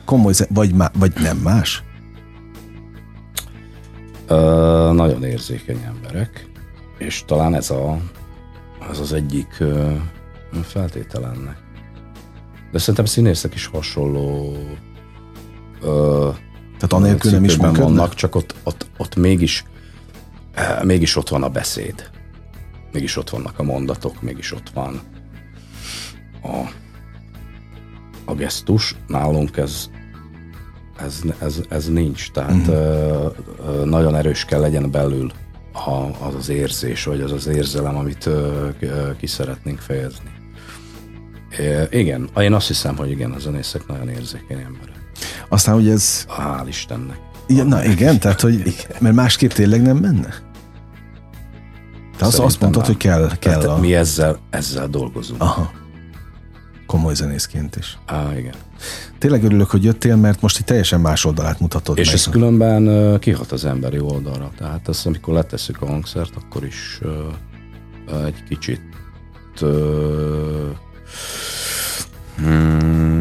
komoly, 0.04 0.32
vagy, 0.48 0.74
má, 0.74 0.90
vagy 0.98 1.12
nem 1.22 1.36
más? 1.36 1.82
Ö, 4.26 4.90
nagyon 4.94 5.24
érzékeny 5.24 5.82
emberek, 5.86 6.46
és 6.98 7.24
talán 7.26 7.54
ez, 7.54 7.70
a, 7.70 7.98
ez 8.90 8.98
az 8.98 9.12
egyik 9.12 9.56
ö, 9.58 9.92
feltétel 10.62 11.24
ennek. 11.24 11.56
De 12.72 12.78
szerintem 12.78 13.04
színészek 13.04 13.54
is 13.54 13.66
hasonló 13.66 14.56
ö, 15.82 16.28
Tehát 16.78 16.92
anélkül 16.92 17.30
nem 17.30 17.44
is 17.44 17.56
vannak, 17.56 18.14
csak 18.14 18.34
ott, 18.34 18.54
ott, 18.62 18.86
ott 18.96 19.16
mégis, 19.16 19.64
mégis 20.82 21.16
ott 21.16 21.28
van 21.28 21.42
a 21.42 21.48
beszéd. 21.48 22.10
Mégis 22.92 23.16
ott 23.16 23.30
vannak 23.30 23.58
a 23.58 23.62
mondatok, 23.62 24.22
mégis 24.22 24.52
ott 24.52 24.70
van 24.74 25.00
a, 26.42 26.70
a 28.24 28.34
gesztus. 28.34 28.94
Nálunk 29.06 29.56
ez 29.56 29.90
ez, 30.98 31.22
ez, 31.38 31.60
ez 31.68 31.88
nincs, 31.88 32.30
tehát 32.30 32.66
uh-huh. 32.66 33.84
nagyon 33.84 34.14
erős 34.14 34.44
kell 34.44 34.60
legyen 34.60 34.90
belül 34.90 35.32
az 36.20 36.34
az 36.34 36.48
érzés, 36.48 37.04
vagy 37.04 37.20
az 37.20 37.32
az 37.32 37.46
érzelem, 37.46 37.96
amit 37.96 38.28
ki 39.18 39.26
szeretnénk 39.26 39.78
fejezni. 39.78 40.30
Igen, 41.90 42.28
én 42.36 42.52
azt 42.52 42.66
hiszem, 42.66 42.96
hogy 42.96 43.10
igen, 43.10 43.30
a 43.30 43.38
zenészek 43.38 43.86
nagyon 43.86 44.08
érzékeny 44.08 44.60
emberek. 44.60 44.95
Aztán, 45.48 45.74
hogy 45.74 45.88
ez... 45.88 46.26
Hál' 46.38 46.64
Istennek. 46.68 47.18
Igen, 47.46 47.66
na 47.66 47.84
igen, 47.84 48.18
tehát, 48.18 48.40
hogy, 48.40 48.54
igen. 48.54 48.96
mert 48.98 49.14
másképp 49.14 49.50
tényleg 49.50 49.82
nem 49.82 49.96
menne? 49.96 50.34
Te 52.16 52.26
azt, 52.26 52.38
azt 52.38 52.60
mondtad, 52.60 52.86
hogy 52.86 52.96
kell, 52.96 53.30
kell 53.38 53.58
tehát 53.58 53.76
a... 53.76 53.80
Mi 53.80 53.94
ezzel, 53.94 54.38
ezzel 54.50 54.88
dolgozunk. 54.88 55.42
Aha. 55.42 55.70
Komoly 56.86 57.14
zenészként 57.14 57.76
is. 57.76 57.98
Á, 58.06 58.36
igen. 58.38 58.54
Tényleg 59.18 59.44
örülök, 59.44 59.70
hogy 59.70 59.84
jöttél, 59.84 60.16
mert 60.16 60.40
most 60.40 60.58
itt 60.58 60.66
teljesen 60.66 61.00
más 61.00 61.24
oldalát 61.24 61.60
mutatod 61.60 61.98
És 61.98 62.06
meg. 62.06 62.14
ez 62.14 62.28
különben 62.28 63.18
kihat 63.18 63.52
az 63.52 63.64
emberi 63.64 63.98
oldalra. 63.98 64.50
Tehát 64.58 64.88
ezt, 64.88 65.06
amikor 65.06 65.34
letesszük 65.34 65.82
a 65.82 65.86
hangszert, 65.86 66.32
akkor 66.36 66.64
is 66.64 67.00
uh, 67.02 68.24
egy 68.26 68.42
kicsit 68.48 68.82
uh, 69.60 69.68
hmm, 72.36 73.15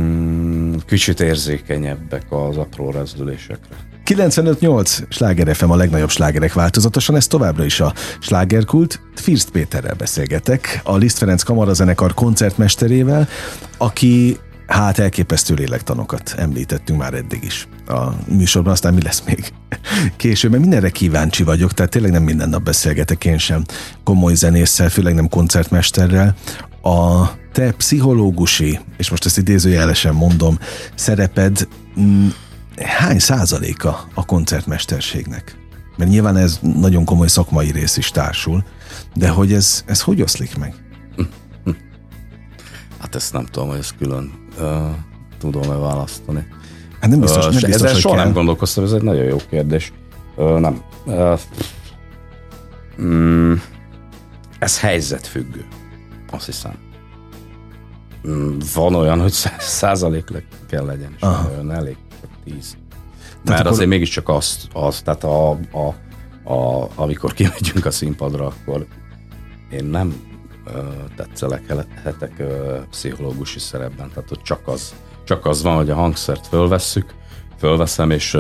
kicsit 0.87 1.19
érzékenyebbek 1.19 2.23
az 2.29 2.57
apró 2.57 2.91
rezdülésekre. 2.91 3.75
95-8 4.05 5.03
Sláger 5.09 5.55
FM 5.55 5.69
a 5.69 5.75
legnagyobb 5.75 6.09
slágerek 6.09 6.53
változatosan, 6.53 7.15
ez 7.15 7.27
továbbra 7.27 7.65
is 7.65 7.79
a 7.79 7.93
slágerkult. 8.19 8.99
First 9.15 9.49
Péterrel 9.49 9.95
beszélgetek, 9.95 10.81
a 10.83 10.95
Liszt 10.95 11.17
Ferenc 11.17 11.43
Kamarazenekar 11.43 12.13
koncertmesterével, 12.13 13.27
aki 13.77 14.37
Hát 14.67 14.99
elképesztő 14.99 15.53
lélektanokat 15.53 16.33
említettünk 16.37 16.99
már 16.99 17.13
eddig 17.13 17.43
is 17.43 17.67
a 17.87 18.09
műsorban, 18.27 18.71
aztán 18.71 18.93
mi 18.93 19.01
lesz 19.01 19.23
még 19.25 19.53
később, 20.17 20.51
mert 20.51 20.63
mindenre 20.63 20.89
kíváncsi 20.89 21.43
vagyok, 21.43 21.73
tehát 21.73 21.91
tényleg 21.91 22.11
nem 22.11 22.23
minden 22.23 22.49
nap 22.49 22.63
beszélgetek 22.63 23.25
én 23.25 23.37
sem 23.37 23.63
komoly 24.03 24.33
zenésszel, 24.33 24.89
főleg 24.89 25.13
nem 25.13 25.29
koncertmesterrel. 25.29 26.35
A 26.85 27.29
te 27.51 27.71
pszichológusi, 27.71 28.79
és 28.97 29.09
most 29.09 29.25
ezt 29.25 29.37
idézőjelesen 29.37 30.13
mondom, 30.13 30.59
szereped 30.95 31.67
mm, 31.99 32.27
hány 32.81 33.19
százaléka 33.19 34.07
a 34.13 34.25
koncertmesterségnek? 34.25 35.57
Mert 35.97 36.09
nyilván 36.11 36.37
ez 36.37 36.59
nagyon 36.61 37.05
komoly 37.05 37.27
szakmai 37.27 37.71
rész 37.71 37.97
is 37.97 38.11
társul, 38.11 38.63
de 39.15 39.29
hogy 39.29 39.53
ez, 39.53 39.83
ez 39.85 40.01
hogy 40.01 40.21
oszlik 40.21 40.57
meg? 40.57 40.75
Hát 42.99 43.15
ezt 43.15 43.33
nem 43.33 43.45
tudom, 43.45 43.69
hogy 43.69 43.77
ezt 43.77 43.97
külön 43.97 44.31
uh, 44.59 44.65
tudom-e 45.39 45.75
választani. 45.75 46.47
Hát 46.99 47.09
nem 47.09 47.19
biztos, 47.19 47.45
uh, 47.45 47.51
nem 47.51 47.69
biztos 47.69 47.91
hogy 47.91 47.99
soha 47.99 48.15
kell. 48.15 48.23
nem 48.23 48.33
gondolkoztam, 48.33 48.83
ez 48.83 48.91
egy 48.91 49.01
nagyon 49.01 49.23
jó 49.23 49.37
kérdés. 49.49 49.93
Uh, 50.35 50.59
nem. 50.59 50.81
Uh, 51.05 51.39
mm, 53.01 53.53
ez 54.59 54.79
helyzetfüggő, 54.79 55.65
azt 56.35 56.45
hiszem. 56.45 56.73
Mm, 58.27 58.57
van 58.73 58.95
olyan, 58.95 59.21
hogy 59.21 59.33
százalék 59.59 60.25
kell 60.67 60.85
legyen, 60.85 61.13
és 61.15 61.21
Aha. 61.21 61.49
olyan 61.49 61.71
elég, 61.71 61.97
tíz. 62.43 62.77
Mert 63.43 63.59
akkor... 63.59 63.71
azért 63.71 63.89
mégiscsak 63.89 64.29
azt, 64.29 64.67
az, 64.73 65.01
tehát 65.01 65.23
a, 65.23 65.49
a, 65.51 65.95
a, 66.53 66.89
amikor 66.95 67.33
kimegyünk 67.33 67.85
a 67.85 67.91
színpadra, 67.91 68.45
akkor 68.45 68.87
én 69.69 69.85
nem 69.85 70.33
tetszelekhetek 71.15 72.43
pszichológusi 72.89 73.59
szerepben. 73.59 74.09
Tehát 74.09 74.29
hogy 74.29 74.41
csak 74.41 74.67
az, 74.67 74.93
csak 75.23 75.45
az 75.45 75.63
van, 75.63 75.75
hogy 75.75 75.89
a 75.89 75.95
hangszert 75.95 76.47
fölvesszük, 76.47 77.13
fölveszem, 77.57 78.11
és 78.11 78.35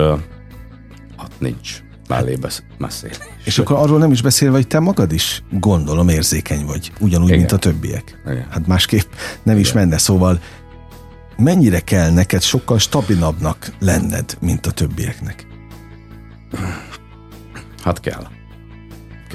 hát 1.17 1.31
nincs 1.37 1.83
mellé 2.07 2.37
beszélés. 2.79 3.17
És 3.43 3.59
akkor 3.59 3.77
arról 3.77 3.97
nem 3.97 4.11
is 4.11 4.21
beszélve, 4.21 4.55
hogy 4.55 4.67
te 4.67 4.79
magad 4.79 5.11
is 5.11 5.43
gondolom 5.51 6.09
érzékeny 6.09 6.65
vagy, 6.65 6.91
ugyanúgy, 6.99 7.27
Igen. 7.27 7.39
mint 7.39 7.51
a 7.51 7.57
többiek. 7.57 8.21
Igen. 8.25 8.47
Hát 8.49 8.67
másképp 8.67 9.11
nem 9.43 9.55
Igen. 9.55 9.59
is 9.59 9.73
menne, 9.73 9.97
szóval 9.97 10.39
mennyire 11.37 11.79
kell 11.79 12.11
neked 12.11 12.41
sokkal 12.41 12.79
stabilabbnak 12.79 13.73
lenned, 13.79 14.37
mint 14.39 14.65
a 14.65 14.71
többieknek? 14.71 15.47
Hát 17.83 17.99
kell 17.99 18.27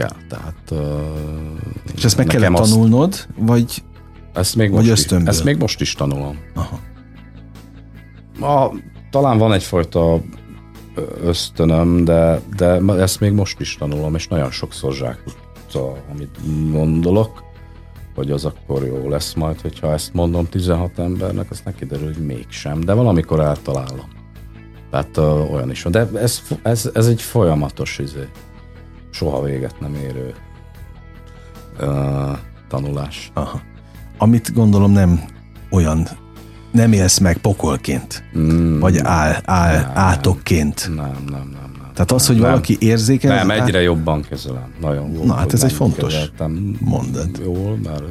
kell. 0.01 0.17
Tehát, 0.29 0.71
uh, 0.71 1.97
És 1.97 2.05
ezt 2.05 2.17
meg 2.17 2.27
kellett 2.27 2.59
azt, 2.59 2.71
tanulnod, 2.71 3.27
vagy, 3.37 3.83
ezt 4.33 4.57
még 4.57 4.71
vagy 4.71 4.89
most 4.89 5.13
Is, 5.13 5.19
ezt 5.25 5.45
még 5.45 5.57
most 5.57 5.81
is 5.81 5.95
tanulom. 5.95 6.39
Aha. 6.55 6.81
A, 8.41 8.75
talán 9.11 9.39
van 9.39 9.53
egyfajta 9.53 10.21
ösztönöm, 11.23 12.05
de, 12.05 12.41
de 12.57 12.81
ezt 12.99 13.21
még 13.21 13.33
most 13.33 13.61
is 13.61 13.77
tanulom, 13.77 14.15
és 14.15 14.29
nagyon 14.29 14.51
sokszor 14.51 14.95
zsákutca, 14.95 15.97
amit 16.11 16.39
gondolok, 16.73 17.43
hogy 18.15 18.31
az 18.31 18.45
akkor 18.45 18.85
jó 18.85 19.09
lesz 19.09 19.35
majd, 19.35 19.61
hogyha 19.61 19.93
ezt 19.93 20.15
mondom 20.15 20.47
16 20.47 20.99
embernek, 20.99 21.51
azt 21.51 21.65
neki 21.65 21.85
derül, 21.85 22.05
hogy 22.05 22.27
mégsem, 22.27 22.81
de 22.81 22.93
valamikor 22.93 23.41
eltalálom. 23.41 24.09
Tehát 24.91 25.17
uh, 25.17 25.53
olyan 25.53 25.71
is 25.71 25.83
van. 25.83 25.93
De 25.93 26.09
ez, 26.15 26.43
ez, 26.63 26.91
ez 26.95 27.07
egy 27.07 27.23
folyamatos 27.23 27.99
izé 27.99 28.29
soha 29.11 29.43
véget 29.43 29.81
nem 29.81 29.95
érő 29.95 30.35
uh, 31.81 32.39
tanulás. 32.69 33.31
Aha. 33.35 33.61
Amit 34.19 34.53
gondolom 34.53 34.93
nem 34.93 35.25
olyan, 35.71 36.07
nem 36.71 36.93
élsz 36.93 37.19
meg 37.19 37.37
pokolként, 37.37 38.25
mm, 38.39 38.79
vagy 38.79 38.99
áll, 38.99 39.37
áll, 39.45 39.81
nem, 39.81 39.91
átokként. 39.95 40.91
Nem, 40.95 40.97
nem, 40.97 41.25
nem. 41.31 41.51
nem 41.53 41.91
Tehát 41.95 42.13
az, 42.13 42.27
hogy 42.27 42.37
nem, 42.37 42.45
valaki 42.51 42.77
érzékel... 42.81 43.35
Nem, 43.35 43.51
egyre 43.51 43.79
át... 43.79 43.85
jobban 43.85 44.23
kezelem. 44.23 44.75
Nagyon 44.81 45.13
jó. 45.13 45.25
Na 45.25 45.35
hát 45.35 45.53
ez 45.53 45.63
egy 45.63 45.73
fontos 45.73 46.15
mondat. 46.81 47.41
Jól, 47.45 47.79
mert 47.83 48.03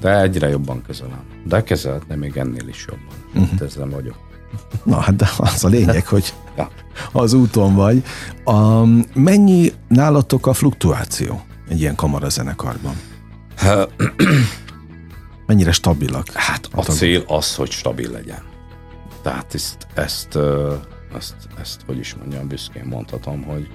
de 0.00 0.20
egyre 0.20 0.48
jobban 0.48 0.82
kezelem. 0.86 1.20
De 1.44 1.62
kezelhetném 1.62 2.18
még 2.18 2.36
ennél 2.36 2.68
is 2.68 2.84
jobban. 2.88 3.44
Uh-huh. 3.44 3.68
Ezzel 3.68 3.88
vagyok. 3.88 4.16
Na 4.82 5.00
hát 5.00 5.16
de 5.16 5.28
az 5.36 5.64
a 5.64 5.68
lényeg, 5.68 6.06
hogy 6.06 6.34
ja. 6.56 6.68
az 7.12 7.32
úton 7.32 7.74
vagy. 7.74 8.02
A, 8.44 8.84
mennyi 9.14 9.72
nálatok 9.88 10.46
a 10.46 10.52
fluktuáció 10.52 11.40
egy 11.68 11.80
ilyen 11.80 11.94
kamarazenekarban? 11.94 12.94
Mennyire 15.46 15.72
stabilak? 15.72 16.30
Hát 16.32 16.68
a, 16.72 16.78
a 16.78 16.82
cél 16.82 17.22
az, 17.26 17.54
hogy 17.54 17.70
stabil 17.70 18.10
legyen. 18.10 18.42
Tehát 19.22 19.54
ezt, 19.54 19.86
ezt, 19.94 20.38
ezt, 21.14 21.34
ezt 21.60 21.82
hogy 21.86 21.98
is 21.98 22.14
mondjam, 22.14 22.48
büszkén 22.48 22.84
mondhatom, 22.84 23.42
hogy, 23.42 23.68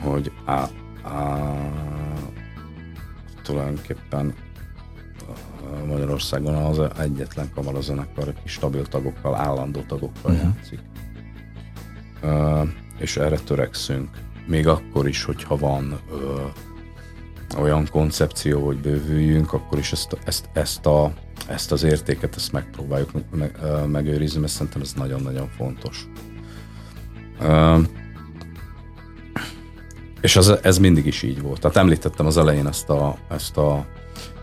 hogy 0.00 0.32
á, 0.44 0.68
á, 1.02 1.48
tulajdonképpen 3.42 4.34
Magyarországon 5.86 6.54
az 6.54 6.80
egyetlen 6.98 7.50
kamarazenekar, 7.54 8.28
aki 8.28 8.48
stabil 8.48 8.86
tagokkal, 8.86 9.34
állandó 9.34 9.80
tagokkal 9.80 10.32
uh-huh. 10.32 10.52
játszik. 10.56 10.80
és 12.98 13.16
erre 13.16 13.38
törekszünk. 13.38 14.10
Még 14.46 14.66
akkor 14.66 15.08
is, 15.08 15.24
hogyha 15.24 15.56
van 15.56 16.00
olyan 17.58 17.88
koncepció, 17.90 18.64
hogy 18.64 18.76
bővüljünk, 18.76 19.52
akkor 19.52 19.78
is 19.78 19.92
ezt, 19.92 20.16
ezt, 20.24 20.48
ezt, 20.52 20.86
a, 20.86 21.12
ezt 21.48 21.72
az 21.72 21.82
értéket 21.82 22.36
ezt 22.36 22.52
megpróbáljuk 22.52 23.10
meg, 23.30 23.58
megőrizni, 23.86 24.40
mert 24.40 24.52
szerintem 24.52 24.80
ez 24.80 24.92
nagyon-nagyon 24.92 25.48
fontos. 25.48 26.06
És 30.20 30.36
az, 30.36 30.58
ez 30.62 30.78
mindig 30.78 31.06
is 31.06 31.22
így 31.22 31.42
volt. 31.42 31.60
Tehát 31.60 31.76
említettem 31.76 32.26
az 32.26 32.38
elején 32.38 32.66
ezt 32.66 32.88
a, 32.88 33.16
ezt 33.28 33.56
a, 33.56 33.86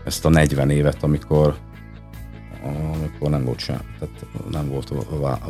ezt 0.04 0.24
a 0.24 0.28
40 0.28 0.70
évet, 0.70 1.02
amikor 1.02 1.56
amikor 3.20 3.38
nem 3.38 3.44
volt 3.44 3.58
sem, 3.58 3.80
tehát 3.98 4.26
nem 4.50 4.68
volt 4.68 4.92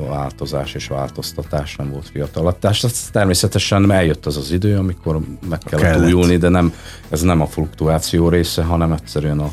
változás 0.09 0.75
és 0.75 0.87
változtatás, 0.87 1.77
nem 1.77 1.91
volt 1.91 2.09
fiatalatás. 2.09 2.81
Tehát 2.81 2.97
természetesen 3.13 3.91
eljött 3.91 4.27
az 4.27 4.37
az 4.37 4.53
idő, 4.53 4.77
amikor 4.77 5.21
meg 5.49 5.59
kellett, 5.59 5.85
kellett. 5.85 6.07
újulni, 6.07 6.37
de 6.37 6.49
nem, 6.49 6.75
ez 7.09 7.23
nem 7.23 7.41
a 7.41 7.47
fluktuáció 7.47 8.29
része, 8.29 8.63
hanem 8.63 8.93
egyszerűen 8.93 9.39
a, 9.39 9.51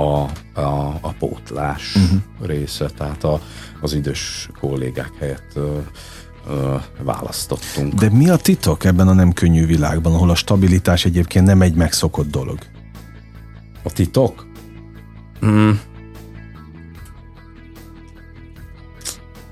a, 0.00 0.28
a, 0.60 0.98
a 1.00 1.14
pótlás 1.18 1.94
uh-huh. 1.94 2.20
része, 2.40 2.86
tehát 2.96 3.24
a, 3.24 3.40
az 3.80 3.94
idős 3.94 4.48
kollégák 4.60 5.12
helyett 5.18 5.50
ö, 5.54 5.78
ö, 6.48 6.74
választottunk. 7.02 7.94
De 7.94 8.10
mi 8.10 8.28
a 8.28 8.36
titok 8.36 8.84
ebben 8.84 9.08
a 9.08 9.12
nem 9.12 9.32
könnyű 9.32 9.66
világban, 9.66 10.14
ahol 10.14 10.30
a 10.30 10.34
stabilitás 10.34 11.04
egyébként 11.04 11.46
nem 11.46 11.62
egy 11.62 11.74
megszokott 11.74 12.30
dolog? 12.30 12.58
A 13.82 13.92
titok? 13.92 14.46
Mm. 15.46 15.70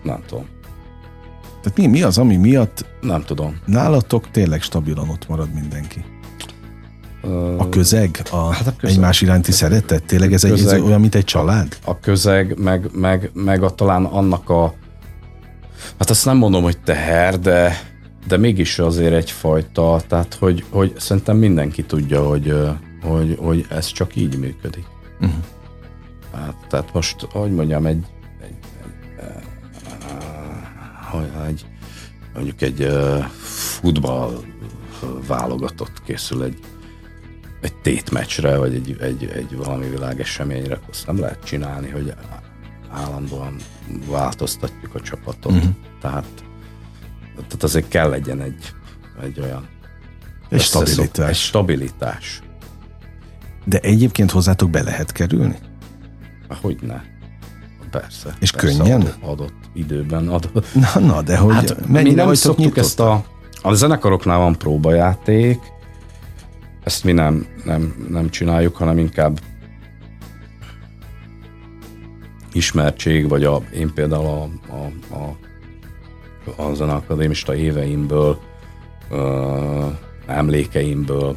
Nem 0.02 0.22
tudom. 0.26 0.46
Tehát 1.62 1.78
mi, 1.78 1.86
mi 1.86 2.02
az, 2.02 2.18
ami 2.18 2.36
miatt 2.36 2.84
nem 3.00 3.22
tudom. 3.22 3.60
Nálatok 3.66 4.30
tényleg 4.30 4.62
stabilan 4.62 5.08
ott 5.08 5.28
marad 5.28 5.52
mindenki? 5.54 6.04
A 7.58 7.68
közeg, 7.68 8.22
a, 8.30 8.36
hát 8.36 8.66
a 8.66 8.76
közeg. 8.76 8.96
egymás 8.96 9.20
iránti 9.20 9.52
szeretet? 9.52 10.04
Tényleg 10.04 10.32
ez, 10.32 10.42
közeg, 10.42 10.58
egy, 10.58 10.64
ez 10.64 10.80
olyan, 10.80 11.00
mint 11.00 11.14
egy 11.14 11.24
család? 11.24 11.78
A 11.84 11.98
közeg, 11.98 12.58
meg, 12.58 12.90
meg, 12.92 13.30
meg 13.34 13.62
a, 13.62 13.70
talán 13.70 14.04
annak 14.04 14.50
a 14.50 14.74
hát 15.98 16.10
azt 16.10 16.24
nem 16.24 16.36
mondom, 16.36 16.62
hogy 16.62 16.78
teher, 16.78 17.38
de, 17.38 17.72
de 18.26 18.36
mégis 18.36 18.78
azért 18.78 19.14
egyfajta, 19.14 20.00
tehát 20.08 20.34
hogy, 20.34 20.64
hogy 20.70 20.94
szerintem 20.98 21.36
mindenki 21.36 21.82
tudja, 21.82 22.26
hogy, 22.26 22.54
hogy, 23.02 23.36
hogy 23.40 23.66
ez 23.70 23.86
csak 23.86 24.16
így 24.16 24.38
működik. 24.38 24.84
Uh-huh. 25.20 25.38
Hát, 26.34 26.54
tehát 26.68 26.92
most, 26.92 27.26
hogy 27.32 27.54
mondjam, 27.54 27.86
egy 27.86 28.04
egy 31.46 31.66
mondjuk 32.34 32.62
egy 32.62 32.88
futball 33.80 34.44
válogatott 35.26 36.02
készül 36.04 36.42
egy, 36.42 36.58
egy 37.60 37.74
tétmecsre, 37.74 38.56
vagy 38.56 38.74
egy, 38.74 38.96
egy, 39.00 39.24
egy 39.24 39.56
valami 39.56 39.88
világeseményre, 39.88 40.80
azt 40.90 41.06
nem 41.06 41.18
lehet 41.18 41.44
csinálni, 41.44 41.88
hogy 41.88 42.14
állandóan 42.90 43.56
változtatjuk 44.06 44.94
a 44.94 45.00
csapatot. 45.00 45.52
Uh-huh. 45.52 45.74
Tehát, 46.00 46.44
tehát 47.34 47.62
azért 47.62 47.88
kell 47.88 48.08
legyen 48.08 48.40
egy, 48.40 48.74
egy 49.22 49.40
olyan 49.40 49.68
egy 50.48 50.60
stabilitás. 50.60 51.28
Egy 51.28 51.36
stabilitás. 51.36 52.42
De 53.64 53.78
egyébként 53.78 54.30
hozzátok 54.30 54.70
be 54.70 54.82
lehet 54.82 55.12
kerülni? 55.12 55.58
Hogy 56.60 56.78
ne. 56.82 57.00
Persze. 57.90 58.34
És 58.40 58.50
persze 58.50 58.76
könnyen? 58.78 59.00
Adott, 59.00 59.22
adott 59.22 59.52
időben 59.72 60.28
adott. 60.28 60.66
Na, 60.74 61.00
na 61.00 61.22
de 61.22 61.36
hogy 61.36 61.54
hát, 61.54 61.86
mi 61.86 62.10
nem 62.10 62.34
szoktuk 62.34 62.64
nyitott? 62.64 62.84
ezt 62.84 63.00
a... 63.00 63.24
A 63.62 63.74
zenekaroknál 63.74 64.38
van 64.38 64.56
próbajáték, 64.56 65.58
ezt 66.84 67.04
mi 67.04 67.12
nem, 67.12 67.46
nem, 67.64 68.06
nem 68.08 68.30
csináljuk, 68.30 68.76
hanem 68.76 68.98
inkább 68.98 69.40
ismertség, 72.52 73.28
vagy 73.28 73.44
a, 73.44 73.62
én 73.74 73.92
például 73.94 74.26
a, 74.26 74.48
a, 74.74 75.14
a, 75.14 75.36
a 76.62 76.74
zeneakadémista 76.74 77.54
éveimből, 77.54 78.38
ö, 79.10 79.86
emlékeimből 80.26 81.36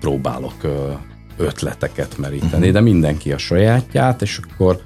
próbálok 0.00 0.62
ö, 0.62 0.92
ötleteket 1.36 2.18
meríteni, 2.18 2.54
uh-huh. 2.54 2.72
de 2.72 2.80
mindenki 2.80 3.32
a 3.32 3.38
sajátját, 3.38 4.22
és 4.22 4.40
akkor 4.50 4.80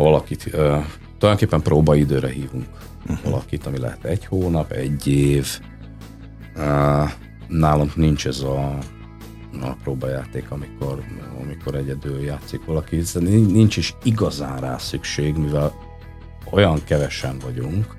ha 0.00 0.06
valakit 0.06 0.46
ö, 0.52 0.78
tulajdonképpen 1.18 1.62
próbaidőre 1.62 2.28
hívunk 2.28 2.68
uh-huh. 3.08 3.30
valakit, 3.30 3.66
ami 3.66 3.78
lehet 3.78 4.04
egy 4.04 4.24
hónap, 4.24 4.70
egy 4.70 5.06
év. 5.06 5.60
Uh, 6.56 7.10
nálunk 7.48 7.96
nincs 7.96 8.26
ez 8.26 8.40
a, 8.40 8.78
a 9.60 9.76
próbajáték, 9.82 10.50
amikor, 10.50 11.02
amikor 11.40 11.74
egyedül 11.74 12.20
játszik 12.20 12.64
valaki, 12.64 13.02
nincs 13.30 13.76
is 13.76 13.94
igazán 14.02 14.60
rá 14.60 14.78
szükség, 14.78 15.36
mivel 15.36 15.74
olyan 16.50 16.84
kevesen 16.84 17.38
vagyunk, 17.38 17.96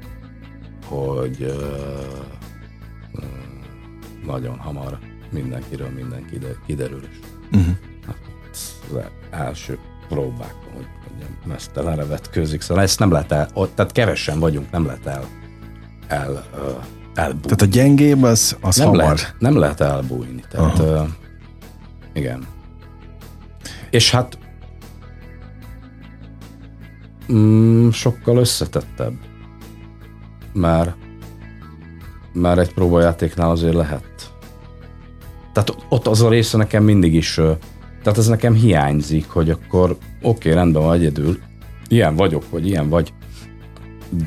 hogy 0.85 1.37
uh, 1.39 1.49
uh, 3.13 3.23
nagyon 4.25 4.57
hamar 4.57 4.99
mindenkiről 5.31 5.89
mindenki 5.89 6.37
kiderül. 6.65 7.01
Uh-huh. 7.51 7.75
Hát, 8.07 8.17
az 8.89 8.99
első 9.29 9.77
próbákon, 10.07 10.73
hogy 10.73 10.87
mondjam, 11.29 11.51
mesztelenre 11.51 12.05
vetkőzik, 12.05 12.61
szóval 12.61 12.83
ezt 12.83 12.99
nem 12.99 13.11
lehet 13.11 13.31
el, 13.31 13.47
tehát 13.75 13.91
kevesen 13.91 14.39
vagyunk, 14.39 14.71
nem 14.71 14.85
lehet 14.85 15.05
el, 15.05 15.27
el 16.07 16.43
elbújni. 17.13 17.41
Tehát 17.41 17.61
a 17.61 17.65
gyengébb 17.65 18.23
az, 18.23 18.57
az 18.61 18.75
nem 18.75 18.87
hamar. 18.87 19.03
Lehet, 19.03 19.35
nem 19.39 19.57
lehet 19.57 19.81
elbújni. 19.81 20.43
Tehát, 20.49 20.79
uh, 20.79 21.07
igen. 22.13 22.47
És 23.89 24.11
hát 24.11 24.37
mm, 27.31 27.89
sokkal 27.89 28.37
összetettebb. 28.37 29.13
Mert, 30.53 30.95
mert 32.33 32.59
egy 32.59 32.73
próbajátéknál 32.73 33.49
azért 33.49 33.73
lehet. 33.73 34.33
Tehát 35.53 35.75
ott 35.89 36.07
az 36.07 36.21
a 36.21 36.29
része 36.29 36.57
nekem 36.57 36.83
mindig 36.83 37.13
is 37.13 37.39
tehát 38.03 38.17
ez 38.17 38.27
nekem 38.27 38.53
hiányzik, 38.53 39.29
hogy 39.29 39.49
akkor 39.49 39.89
oké, 39.91 39.99
okay, 40.21 40.51
rendben 40.51 40.81
van 40.81 40.93
egyedül, 40.93 41.39
ilyen 41.87 42.15
vagyok, 42.15 42.49
vagy 42.49 42.67
ilyen 42.67 42.89
vagy, 42.89 43.13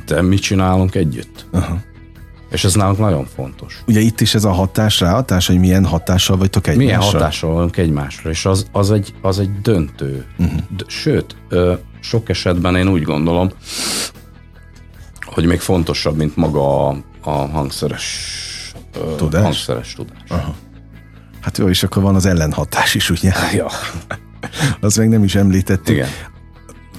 de 0.07 0.23
mit 0.23 0.41
csinálunk 0.41 0.95
együtt? 0.95 1.47
Aha. 1.53 1.79
És 2.51 2.65
ez 2.65 2.75
nálunk 2.75 2.99
nagyon 2.99 3.25
fontos. 3.25 3.83
Ugye 3.87 4.01
itt 4.01 4.21
is 4.21 4.35
ez 4.35 4.45
a 4.45 4.51
hatás 4.53 5.01
ráhatás, 5.01 5.47
hogy 5.47 5.59
milyen 5.59 5.85
hatással 5.85 6.37
vagytok 6.37 6.67
egymásra? 6.67 6.85
Milyen 6.85 7.13
hatással 7.13 7.53
vagyunk 7.53 7.77
egymásra, 7.77 8.31
és 8.31 8.47
az, 8.47 8.67
az, 8.73 8.91
egy, 8.91 9.15
az 9.23 9.39
egy 9.39 9.61
döntő. 9.61 10.27
Uh-huh. 10.39 10.61
Sőt, 10.87 11.37
sok 12.01 12.29
esetben 12.29 12.77
én 12.77 12.89
úgy 12.89 13.03
gondolom, 13.03 13.51
hogy 15.21 15.45
még 15.45 15.61
fontosabb, 15.61 16.17
mint 16.17 16.37
maga 16.37 16.89
a, 16.89 16.97
a 17.21 17.31
hangszeres 17.31 18.33
tudás. 19.17 19.43
Hangszeres 19.43 19.95
tudás. 19.95 20.29
Aha. 20.29 20.55
Hát 21.44 21.59
jó, 21.59 21.68
és 21.68 21.83
akkor 21.83 22.02
van 22.02 22.14
az 22.14 22.26
ellenhatás 22.26 22.94
is, 22.94 23.11
ugye? 23.11 23.33
Ja. 23.54 23.66
Azt 24.80 24.98
meg 24.98 25.09
nem 25.09 25.24
is 25.24 25.35
említettük. 25.35 25.94
Igen. 25.94 26.09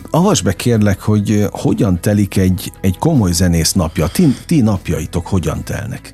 Avas 0.09 0.41
be 0.41 0.53
kérlek, 0.53 1.01
hogy 1.01 1.47
hogyan 1.51 2.01
telik 2.01 2.37
egy, 2.37 2.71
egy 2.81 2.97
komoly 2.97 3.31
zenész 3.31 3.73
napja? 3.73 4.07
Ti, 4.07 4.35
ti 4.45 4.61
napjaitok 4.61 5.27
hogyan 5.27 5.63
telnek? 5.63 6.13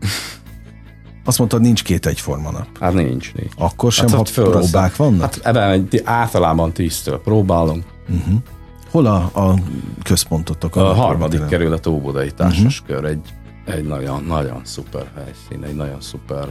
Azt 1.24 1.38
mondtad, 1.38 1.60
nincs 1.60 1.82
két 1.82 2.06
egyforma 2.06 2.50
nap. 2.50 2.66
Hát 2.80 2.92
nincs, 2.92 3.34
nincs. 3.34 3.52
Akkor 3.56 3.92
sem, 3.92 4.08
hát, 4.08 4.30
ha 4.30 4.42
próbák 4.42 4.96
vannak? 4.96 5.34
Hát 5.34 5.40
ebben 5.42 5.70
egy, 5.70 6.02
általában 6.04 6.72
tíztől 6.72 7.20
próbálunk. 7.20 7.84
Uh-huh. 8.08 8.38
Hol 8.90 9.06
a, 9.06 9.30
a 9.34 9.54
központotok? 10.02 10.76
A, 10.76 10.90
a 10.90 10.94
harmadik 10.94 11.46
kerület 11.46 11.86
Óbudai 11.86 12.30
Társaskör, 12.30 12.96
uh-huh. 12.96 13.10
egy, 13.10 13.34
egy 13.74 13.84
nagyon, 13.84 14.24
nagyon 14.24 14.60
szuper 14.64 15.06
helyszín, 15.14 15.64
egy 15.64 15.74
nagyon 15.74 16.00
szuper 16.00 16.48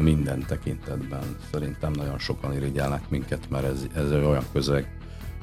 minden 0.00 0.44
tekintetben. 0.46 1.36
Szerintem 1.52 1.92
nagyon 1.92 2.18
sokan 2.18 2.54
irigyelnek 2.54 3.02
minket, 3.08 3.50
mert 3.50 3.64
ez, 3.64 3.86
ez 3.94 4.12
olyan 4.12 4.44
közeg. 4.52 4.96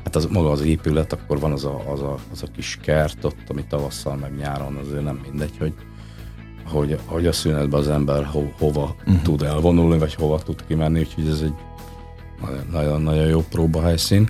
Hát 0.03 0.15
az, 0.15 0.25
maga 0.25 0.51
az 0.51 0.61
épület, 0.61 1.13
akkor 1.13 1.39
van 1.39 1.51
az 1.51 1.65
a, 1.65 1.91
az, 1.91 2.01
a, 2.01 2.15
az 2.31 2.43
a 2.43 2.47
kis 2.55 2.77
kert 2.81 3.23
ott, 3.23 3.43
ami 3.47 3.65
tavasszal 3.69 4.15
meg 4.15 4.35
nyáron 4.35 4.75
azért 4.75 5.03
nem 5.03 5.19
mindegy, 5.23 5.57
hogy, 5.57 5.73
hogy, 6.65 6.99
hogy 7.05 7.27
a 7.27 7.31
szünetben 7.31 7.79
az 7.79 7.87
ember 7.87 8.25
ho, 8.25 8.43
hova 8.57 8.95
uh-huh. 8.99 9.21
tud 9.21 9.41
elvonulni, 9.41 9.97
vagy 9.97 10.13
hova 10.13 10.39
tud 10.39 10.65
kimenni, 10.67 10.99
úgyhogy 10.99 11.27
ez 11.27 11.41
egy 11.41 11.53
nagyon-nagyon 12.71 13.27
jó 13.27 13.41
próbahelyszín. 13.49 14.29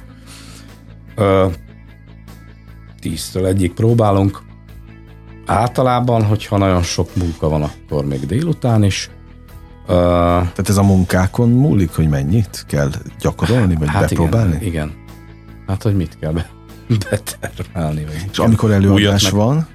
Uh, 1.17 1.53
tíztől 2.99 3.45
egyik 3.45 3.73
próbálunk. 3.73 4.41
Általában, 5.45 6.23
hogyha 6.23 6.57
nagyon 6.57 6.83
sok 6.83 7.15
munka 7.15 7.49
van, 7.49 7.63
akkor 7.63 8.05
még 8.05 8.25
délután 8.25 8.83
is. 8.83 9.09
Uh, 9.89 9.95
Tehát 9.95 10.69
ez 10.69 10.77
a 10.77 10.83
munkákon 10.83 11.49
múlik, 11.49 11.95
hogy 11.95 12.09
mennyit 12.09 12.65
kell 12.67 12.89
gyakorolni, 13.19 13.75
vagy 13.75 13.87
hát 13.87 14.09
bepróbálni? 14.09 14.55
Igen, 14.55 14.67
igen. 14.67 14.93
Hát, 15.67 15.83
hogy 15.83 15.95
mit 15.95 16.17
kell 16.19 16.31
be, 16.31 16.49
betermelni. 17.39 18.03
Vagy 18.03 18.27
És 18.31 18.37
amikor 18.37 18.71
előadás 18.71 19.23
meg... 19.23 19.33
van? 19.33 19.67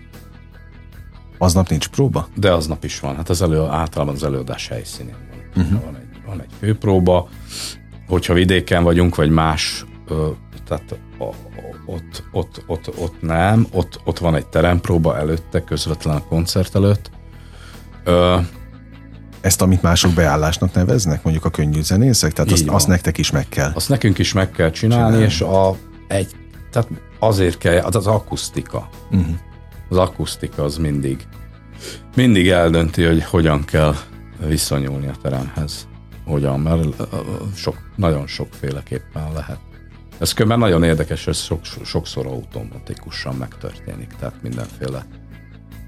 Aznap 1.39 1.69
nincs 1.69 1.89
próba? 1.89 2.29
De 2.35 2.53
aznap 2.53 2.85
is 2.85 3.01
van. 3.01 3.17
Hát 3.17 3.29
az 3.29 3.43
elő, 3.43 3.61
általában 3.61 4.15
az 4.15 4.25
előadás 4.25 4.69
helyszínén 4.69 5.15
van. 5.55 5.65
Uh-huh. 5.65 5.85
Van, 5.85 5.97
egy, 5.97 6.23
van 6.27 6.41
egy 6.41 6.51
főpróba, 6.59 7.29
hogyha 8.09 8.35
vidéken 8.35 8.83
vagyunk, 8.83 9.15
vagy 9.15 9.31
más, 9.31 9.85
ö, 10.09 10.29
tehát 10.67 10.99
a, 11.19 11.25
ott, 11.87 12.23
ott, 12.33 12.63
ott, 12.67 12.99
ott 12.99 13.23
nem, 13.23 13.67
ott, 13.73 14.01
ott 14.05 14.19
van 14.19 14.35
egy 14.35 14.47
terempróba 14.47 15.17
előtte, 15.19 15.65
közvetlen 15.65 16.17
a 16.17 16.25
koncert 16.25 16.75
előtt. 16.75 17.11
Ö, 18.05 18.39
ezt, 19.45 19.63
amit 19.63 19.83
mások 19.83 20.13
beállásnak 20.13 20.75
neveznek, 20.75 21.23
mondjuk 21.23 21.45
a 21.45 21.51
könnyű 21.51 21.83
zenészek? 21.83 22.33
Tehát 22.33 22.53
azt, 22.53 22.69
azt 22.69 22.87
nektek 22.87 23.19
is 23.19 23.31
meg 23.31 23.49
kell. 23.49 23.71
Azt 23.75 23.89
nekünk 23.89 24.19
is 24.19 24.33
meg 24.33 24.51
kell 24.51 24.71
csinálni, 24.71 25.05
csinálni. 25.05 25.25
és 25.25 25.41
a, 25.41 25.77
egy, 26.09 26.31
tehát 26.71 26.89
azért 27.19 27.59
kell, 27.59 27.79
az 27.79 27.97
az 27.97 28.07
akusztika. 28.07 28.89
Uh-huh. 29.11 29.37
Az 29.89 29.97
akusztika 29.97 30.63
az 30.63 30.77
mindig, 30.77 31.27
mindig 32.17 32.49
eldönti, 32.49 33.05
hogy 33.05 33.25
hogyan 33.25 33.65
kell 33.65 33.95
viszonyulni 34.47 35.07
a 35.07 35.15
teremhez. 35.23 35.87
Hogyan, 36.25 36.61
mert 36.61 37.09
sok, 37.55 37.77
nagyon 37.97 38.27
sokféleképpen 38.27 39.33
lehet. 39.35 39.59
Ez 40.19 40.33
különben 40.33 40.59
nagyon 40.59 40.83
érdekes, 40.83 41.27
ez 41.27 41.39
sok, 41.39 41.61
sokszor 41.85 42.27
automatikusan 42.27 43.35
megtörténik, 43.35 44.15
tehát 44.19 44.43
mindenféle 44.43 45.07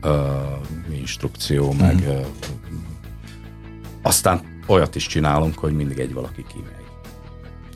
uh, 0.02 0.98
instrukció, 0.98 1.72
mm. 1.72 1.76
meg 1.76 2.04
uh, 2.08 2.26
aztán 4.06 4.60
olyat 4.66 4.94
is 4.94 5.06
csinálunk, 5.06 5.58
hogy 5.58 5.72
mindig 5.72 5.98
egy 5.98 6.12
valaki 6.12 6.44
kimegy 6.48 6.86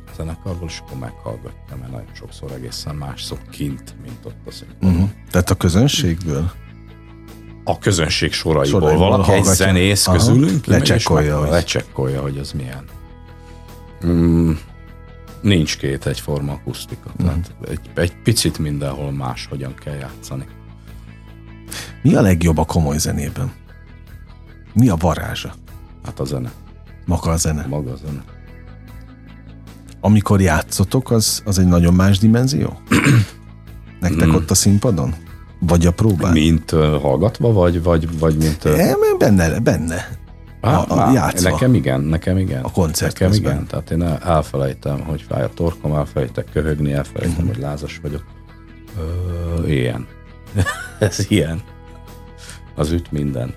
a 0.07 0.11
zenekarból, 0.17 0.69
és 0.69 0.79
akkor 0.79 0.99
meghallgatja, 0.99 1.77
mert 1.81 1.91
nagyon 1.91 2.15
sokszor 2.15 2.53
egészen 2.53 2.95
más 2.95 3.23
szok 3.23 3.39
kint, 3.51 3.95
mint 4.03 4.19
ott 4.25 4.47
a 4.47 4.51
színpadon. 4.51 5.03
Mm. 5.03 5.05
Tehát 5.31 5.51
a 5.51 5.55
közönségből? 5.55 6.51
A 7.65 7.79
közönség 7.79 8.33
soraiból, 8.33 8.81
soraiból 8.81 9.09
valaki 9.09 9.31
hallgatja. 9.31 9.51
egy 9.51 9.57
zenész 9.57 10.07
Aha. 10.07 10.17
közülünk 10.17 10.65
lecsekkolja, 10.67 11.41
hogy... 11.41 11.49
lecsekkolja, 11.49 12.21
hogy 12.21 12.39
az 12.39 12.53
milyen. 12.53 12.85
Mm, 14.07 14.53
nincs 15.41 15.77
két 15.77 16.07
egyforma 16.07 16.53
akusztika. 16.53 17.11
Mm. 17.23 17.27
Tehát 17.27 17.55
egy, 17.69 17.81
egy 17.95 18.13
picit 18.23 18.59
mindenhol 18.59 19.13
más 19.13 19.47
hogyan 19.47 19.75
kell 19.75 19.95
játszani. 19.95 20.47
Mi 22.03 22.15
a 22.15 22.21
legjobb 22.21 22.59
a 22.59 22.65
komoly 22.65 22.99
zenében? 22.99 23.53
Mi 24.73 24.89
a 24.89 24.97
varázsa? 24.97 25.55
Hát 26.05 26.21
a 26.21 26.25
zene. 26.25 26.51
Maga 27.07 27.31
a 27.31 27.37
zene? 27.37 27.67
Maga 27.69 27.93
a 27.93 27.97
zene. 27.97 28.25
Amikor 30.01 30.41
játszotok, 30.41 31.11
az, 31.11 31.43
az 31.45 31.59
egy 31.59 31.67
nagyon 31.67 31.95
más 31.95 32.19
dimenzió? 32.19 32.79
Nektek 34.01 34.29
mm. 34.29 34.35
ott 34.35 34.51
a 34.51 34.55
színpadon? 34.55 35.15
Vagy 35.61 35.87
a 35.87 35.93
próbán? 35.93 36.33
Mint 36.33 36.73
uh, 36.73 37.01
hallgatva, 37.01 37.53
vagy, 37.53 37.83
vagy, 37.83 38.19
vagy 38.19 38.37
mint... 38.37 38.65
Uh... 38.65 38.79
É, 38.79 38.95
benne, 39.19 39.61
benne. 39.61 40.19
Á, 40.61 40.79
a, 40.79 41.09
a 41.09 41.13
játszva. 41.13 41.51
Nekem 41.51 41.75
igen, 41.75 42.01
nekem 42.01 42.39
igen. 42.39 42.63
A 42.63 42.71
koncert 42.71 43.13
Nekem 43.13 43.29
közben. 43.29 43.53
igen, 43.53 43.67
tehát 43.67 43.91
én 43.91 44.03
elfelejtem, 44.03 45.01
hogy 45.01 45.23
fáj 45.29 45.43
a 45.43 45.49
torkom, 45.49 45.95
elfelejtek 45.95 46.47
köhögni, 46.53 46.93
elfelejtem, 46.93 47.37
uh-huh. 47.37 47.55
hogy 47.55 47.63
lázas 47.63 47.99
vagyok. 48.03 48.25
Ö, 48.99 49.67
ilyen. 49.67 50.07
Ez 50.99 51.27
ilyen. 51.29 51.63
Az 52.75 52.91
üt 52.91 53.13
mindent. 53.13 53.57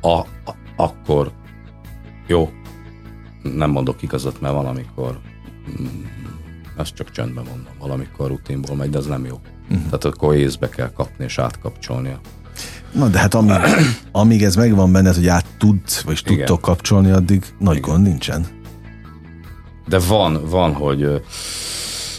A, 0.00 0.18
a, 0.18 0.26
akkor 0.76 1.32
jó, 2.28 2.50
nem 3.42 3.70
mondok 3.70 4.02
igazat, 4.02 4.40
mert 4.40 4.54
valamikor 4.54 5.18
mm, 5.80 5.86
ezt 6.76 6.94
csak 6.94 7.10
csöndben 7.10 7.44
mondom, 7.44 7.72
valamikor 7.78 8.28
rutinból 8.28 8.76
megy, 8.76 8.90
de 8.90 8.98
ez 8.98 9.06
nem 9.06 9.24
jó. 9.24 9.40
Uh-huh. 9.62 9.84
Tehát 9.84 10.04
akkor 10.04 10.34
észbe 10.34 10.68
kell 10.68 10.92
kapni 10.92 11.24
és 11.24 11.38
átkapcsolnia. 11.38 12.20
Na 12.92 13.08
de 13.08 13.18
hát 13.18 13.34
amíg, 13.34 13.54
amíg 14.12 14.42
ez 14.42 14.56
megvan 14.56 14.92
benned, 14.92 15.14
hogy 15.14 15.28
át 15.28 15.46
tudsz, 15.58 16.00
vagy 16.00 16.20
Igen. 16.24 16.36
tudtok 16.36 16.60
kapcsolni, 16.60 17.10
addig 17.10 17.44
nagy 17.58 17.76
Igen. 17.76 17.90
gond 17.90 18.02
nincsen. 18.02 18.46
De 19.86 19.98
van, 19.98 20.48
van, 20.48 20.72
hogy 20.72 21.22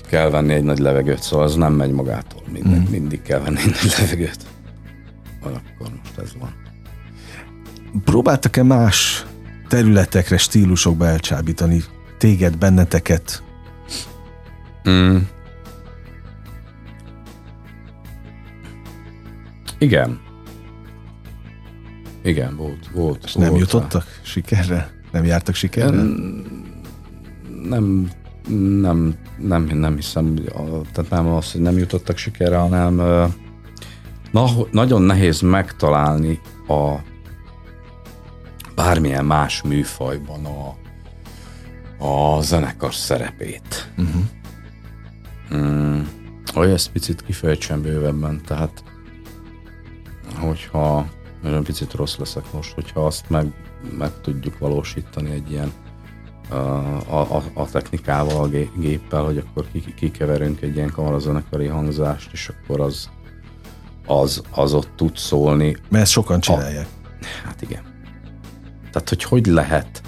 kell 0.07 0.29
venni 0.29 0.53
egy 0.53 0.63
nagy 0.63 0.79
levegőt, 0.79 1.21
szóval 1.21 1.45
az 1.45 1.55
nem 1.55 1.73
megy 1.73 1.91
magától. 1.91 2.41
Mindig, 2.51 2.79
mm. 2.79 2.91
mindig 2.91 3.21
kell 3.21 3.39
venni 3.39 3.59
egy 3.59 3.65
nagy 3.81 3.93
levegőt. 3.99 4.45
Akkor 5.41 5.91
most 6.03 6.17
ez 6.17 6.31
van. 6.39 6.53
Próbáltak-e 8.03 8.63
más 8.63 9.25
területekre, 9.69 10.37
stílusokba 10.37 11.05
elcsábítani 11.05 11.83
téged, 12.17 12.57
benneteket? 12.57 13.43
Mm. 14.89 15.17
Igen. 19.77 20.19
Igen, 22.23 22.55
volt. 22.55 22.89
volt 22.93 23.23
És 23.23 23.33
nem 23.33 23.49
volt 23.49 23.61
jutottak 23.61 24.03
rá. 24.03 24.11
sikerre? 24.21 24.91
Nem 25.11 25.25
jártak 25.25 25.55
sikerre? 25.55 26.01
Nem, 27.63 28.09
nem, 28.81 29.15
nem, 29.37 29.63
nem 29.63 29.95
hiszem, 29.95 30.35
tehát 30.91 31.09
nem 31.09 31.27
az, 31.27 31.51
hogy 31.51 31.61
nem 31.61 31.77
jutottak 31.77 32.17
sikerre, 32.17 32.57
hanem 32.57 32.95
na, 34.31 34.49
nagyon 34.71 35.01
nehéz 35.01 35.41
megtalálni 35.41 36.39
a 36.67 36.95
bármilyen 38.79 39.25
más 39.25 39.61
műfajban 39.61 40.45
a, 40.45 40.75
a 42.05 42.41
zenekar 42.41 42.93
szerepét. 42.93 43.91
Uh-huh. 43.97 44.21
Mm, 45.53 46.01
hogy 46.53 46.69
ezt 46.69 46.91
picit 46.91 47.23
kifejtsem 47.23 47.81
bővebben, 47.81 48.41
tehát 48.45 48.83
hogyha 50.39 51.05
nagyon 51.41 51.63
picit 51.63 51.93
rossz 51.93 52.17
leszek 52.17 52.53
most, 52.53 52.73
hogyha 52.73 53.05
azt 53.05 53.29
meg, 53.29 53.53
meg 53.97 54.11
tudjuk 54.21 54.59
valósítani 54.59 55.31
egy 55.31 55.51
ilyen 55.51 55.71
a, 56.49 56.55
a, 57.17 57.43
a 57.53 57.69
technikával, 57.71 58.43
a 58.43 58.47
géppel, 58.79 59.23
hogy 59.23 59.37
akkor 59.37 59.65
kikeverünk 59.95 60.61
egy 60.61 60.75
ilyen 60.75 60.91
kamarazenekari 60.91 61.67
hangzást, 61.67 62.29
és 62.31 62.49
akkor 62.49 62.81
az, 62.81 63.09
az, 64.05 64.41
az 64.51 64.73
ott 64.73 64.89
tud 64.95 65.17
szólni. 65.17 65.77
Mert 65.89 66.03
ezt 66.03 66.11
sokan 66.11 66.39
csinálják. 66.39 66.87
A, 67.03 67.25
hát 67.45 67.61
igen. 67.61 67.89
Tehát, 69.03 69.23
hogy 69.23 69.23
hogy 69.23 69.45
lehet, 69.45 70.01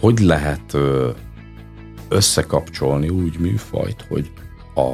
hogy 0.00 0.18
lehet 0.18 0.76
összekapcsolni 2.08 3.08
úgy 3.08 3.38
műfajt, 3.38 4.04
hogy 4.08 4.32
a, 4.74 4.90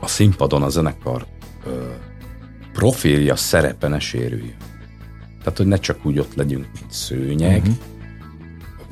a 0.00 0.06
színpadon 0.06 0.62
a 0.62 0.68
zenekar 0.68 1.26
profilja, 2.72 3.36
szerepe 3.36 3.88
ne 3.88 3.98
sérüljön. 3.98 4.56
Tehát, 5.38 5.56
hogy 5.56 5.66
ne 5.66 5.76
csak 5.76 6.06
úgy 6.06 6.18
ott 6.18 6.34
legyünk, 6.34 6.66
mint 6.80 6.92
szőnyeg, 6.92 7.60
uh-huh. 7.60 7.76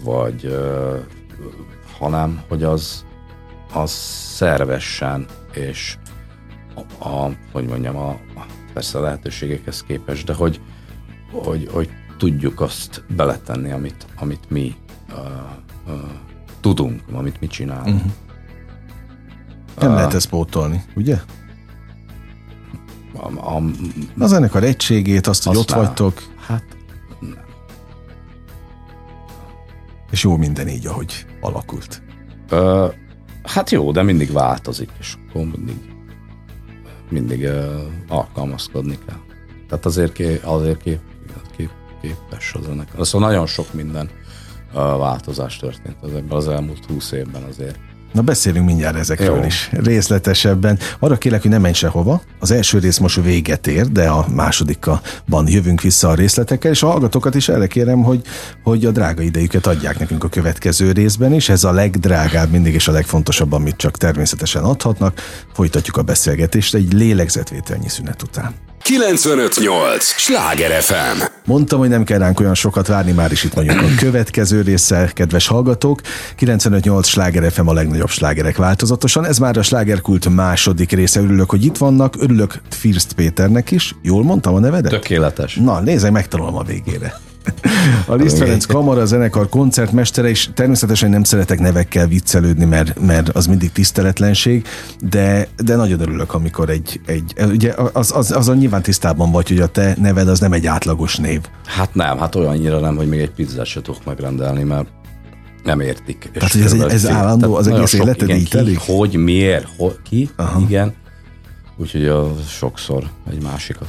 vagy 0.03 0.47
uh, 0.47 0.99
hanem, 1.99 2.43
hogy 2.49 2.63
az, 2.63 3.05
az 3.73 3.91
szervesen 4.35 5.27
és 5.53 5.97
a, 6.75 7.09
a 7.09 7.31
hogy 7.53 7.67
mondjam, 7.67 7.97
a, 7.97 8.19
persze 8.73 8.99
a 8.99 9.01
lehetőségekhez 9.01 9.83
képest, 9.83 10.27
de 10.27 10.33
hogy, 10.33 10.61
hogy, 11.43 11.69
hogy 11.73 11.91
tudjuk 12.19 12.61
azt 12.61 13.05
beletenni, 13.17 13.71
amit, 13.71 14.07
amit 14.17 14.51
mi 14.51 14.75
uh, 15.11 15.17
uh, 15.87 16.01
tudunk, 16.61 17.03
amit 17.13 17.41
mi 17.41 17.47
csinálunk. 17.47 17.97
Uh-huh. 17.97 18.13
Nem 19.79 19.91
uh, 19.91 19.97
lehet 19.97 20.15
ezt 20.15 20.29
pótolni, 20.29 20.85
ugye? 20.97 21.19
A, 23.17 23.55
a, 23.55 23.63
a 24.19 24.27
zenekar 24.27 24.65
egységét, 24.65 25.27
azt, 25.27 25.45
hogy 25.45 25.57
ott 25.57 25.71
már, 25.71 25.85
vagytok. 25.85 26.23
Hát 26.47 26.65
nem. 27.21 27.39
És 30.11 30.23
jó 30.23 30.37
minden 30.37 30.69
így, 30.69 30.87
ahogy 30.87 31.27
alakult. 31.41 32.03
Ö, 32.49 32.87
hát 33.43 33.71
jó, 33.71 33.93
de 33.93 34.03
mindig 34.03 34.33
változik, 34.33 34.91
és 34.99 35.17
akkor 35.29 35.43
mindig, 35.43 35.77
mindig 37.11 37.43
ö, 37.43 37.83
alkalmazkodni 38.09 38.99
kell. 39.07 39.19
Tehát 39.69 39.85
azért, 39.87 40.13
ké, 40.13 40.41
azért 40.43 40.83
kép, 40.83 41.01
képes 42.05 42.55
a 42.55 42.59
zenekar. 42.63 43.07
Szóval 43.07 43.29
nagyon 43.29 43.47
sok 43.47 43.73
minden 43.73 44.11
változás 44.73 45.57
történt 45.57 45.97
az, 46.01 46.11
az 46.29 46.49
elmúlt 46.49 46.85
húsz 46.87 47.13
évben 47.13 47.43
azért 47.43 47.79
Na 48.13 48.23
beszélünk 48.23 48.67
mindjárt 48.67 48.97
ezekről 48.97 49.37
Jó. 49.37 49.45
is 49.45 49.71
részletesebben. 49.73 50.79
Arra 50.99 51.17
kérlek, 51.17 51.43
hogy 51.43 51.51
ne 51.51 51.59
menj 51.59 51.75
sehova. 51.75 52.23
Az 52.39 52.51
első 52.51 52.79
rész 52.79 52.99
most 52.99 53.23
véget 53.23 53.67
ér, 53.67 53.87
de 53.87 54.09
a 54.09 54.27
másodikban 54.35 55.49
jövünk 55.49 55.81
vissza 55.81 56.09
a 56.09 56.15
részletekkel, 56.15 56.71
és 56.71 56.83
a 56.83 56.87
hallgatókat 56.87 57.35
is 57.35 57.49
erre 57.49 57.67
kérem, 57.67 58.03
hogy, 58.03 58.23
hogy 58.63 58.85
a 58.85 58.91
drága 58.91 59.23
idejüket 59.23 59.67
adják 59.67 59.99
nekünk 59.99 60.25
a 60.25 60.29
következő 60.29 60.93
részben 60.93 61.33
is. 61.33 61.49
Ez 61.49 61.65
a 61.65 61.73
legdrágább 61.73 62.51
mindig 62.51 62.75
és 62.75 62.89
a 62.89 62.93
legfontosabb, 62.93 63.53
amit 63.53 63.77
csak 63.77 63.97
természetesen 63.97 64.63
adhatnak. 64.63 65.21
Folytatjuk 65.53 65.97
a 65.97 66.03
beszélgetést 66.03 66.75
egy 66.75 66.93
lélegzetvételnyi 66.93 67.89
szünet 67.89 68.23
után. 68.23 68.55
958! 68.85 70.05
Sláger 70.05 70.83
FM! 70.83 71.23
Mondtam, 71.45 71.79
hogy 71.79 71.89
nem 71.89 72.05
kell 72.05 72.19
ránk 72.19 72.41
olyan 72.41 72.55
sokat 72.55 72.87
várni, 72.87 73.13
már 73.13 73.33
is 73.33 73.45
itt 73.45 73.53
vagyunk 73.53 73.81
a 73.81 73.87
következő 73.99 74.61
része, 74.61 75.11
kedves 75.15 75.47
hallgatók. 75.47 76.01
958 76.37 77.09
Sláger 77.09 77.53
FM 77.53 77.67
a 77.67 77.73
legnagyobb 77.73 78.09
slágerek 78.09 78.57
változatosan. 78.57 79.25
Ez 79.25 79.39
már 79.39 79.57
a 79.57 79.63
slágerkult 79.63 80.29
második 80.29 80.93
része. 80.93 81.21
Örülök, 81.21 81.51
hogy 81.51 81.65
itt 81.65 81.77
vannak. 81.77 82.15
Örülök 82.19 82.61
First 82.71 83.13
Péternek 83.13 83.71
is. 83.71 83.95
Jól 84.03 84.25
mondtam 84.25 84.55
a 84.55 84.59
nevedet? 84.59 84.91
Tökéletes. 84.91 85.55
Na, 85.55 85.81
nézzek, 85.81 86.11
megtanulom 86.11 86.57
a 86.57 86.63
végére. 86.63 87.15
A 88.07 88.15
Liszt 88.15 88.39
Ferenc 88.39 88.65
Kamara 88.65 89.05
zenekar 89.05 89.49
koncertmestere, 89.49 90.29
és 90.29 90.49
természetesen 90.55 91.11
nem 91.11 91.23
szeretek 91.23 91.61
nevekkel 91.61 92.07
viccelődni, 92.07 92.65
mert, 92.65 93.01
mert 93.01 93.29
az 93.29 93.47
mindig 93.47 93.73
tiszteletlenség, 93.73 94.67
de, 95.11 95.49
de 95.65 95.77
nagyon 95.77 96.01
örülök, 96.01 96.35
amikor 96.35 96.71
egy, 96.71 97.01
egy 97.07 97.35
ugye 97.47 97.75
az, 97.93 98.13
az, 98.17 98.33
azon 98.33 98.57
nyilván 98.57 98.83
tisztában 98.83 99.33
vagy, 99.33 99.49
hogy 99.49 99.61
a 99.61 99.67
te 99.67 99.97
neved 100.01 100.29
az 100.29 100.41
nem 100.41 100.53
egy 100.53 100.67
átlagos 100.67 101.17
név. 101.17 101.41
Hát 101.65 101.95
nem, 101.95 102.19
hát 102.19 102.35
olyannyira 102.35 102.81
nem, 102.81 102.97
hogy 102.97 103.09
még 103.09 103.21
egy 103.21 103.31
pizzát 103.31 103.67
se 103.67 103.81
tudok 103.81 104.05
megrendelni, 104.05 104.63
mert 104.63 104.89
nem 105.65 105.81
értik. 105.81 106.31
Tehát, 106.33 106.53
hogy 106.53 106.61
ez, 106.61 106.73
egy, 106.73 106.83
ez 106.83 107.09
állandó, 107.09 107.55
az 107.55 107.67
egész 107.67 107.93
életed 107.93 108.29
igen, 108.29 108.41
így 108.41 108.49
telik? 108.49 108.79
Hogy, 108.79 109.17
miért, 109.17 109.69
hogy, 109.77 109.97
ki, 110.03 110.31
Aha. 110.37 110.61
igen. 110.61 110.95
Úgyhogy 111.77 112.07
a, 112.07 112.35
sokszor 112.49 113.05
egy 113.31 113.43
másikat. 113.43 113.89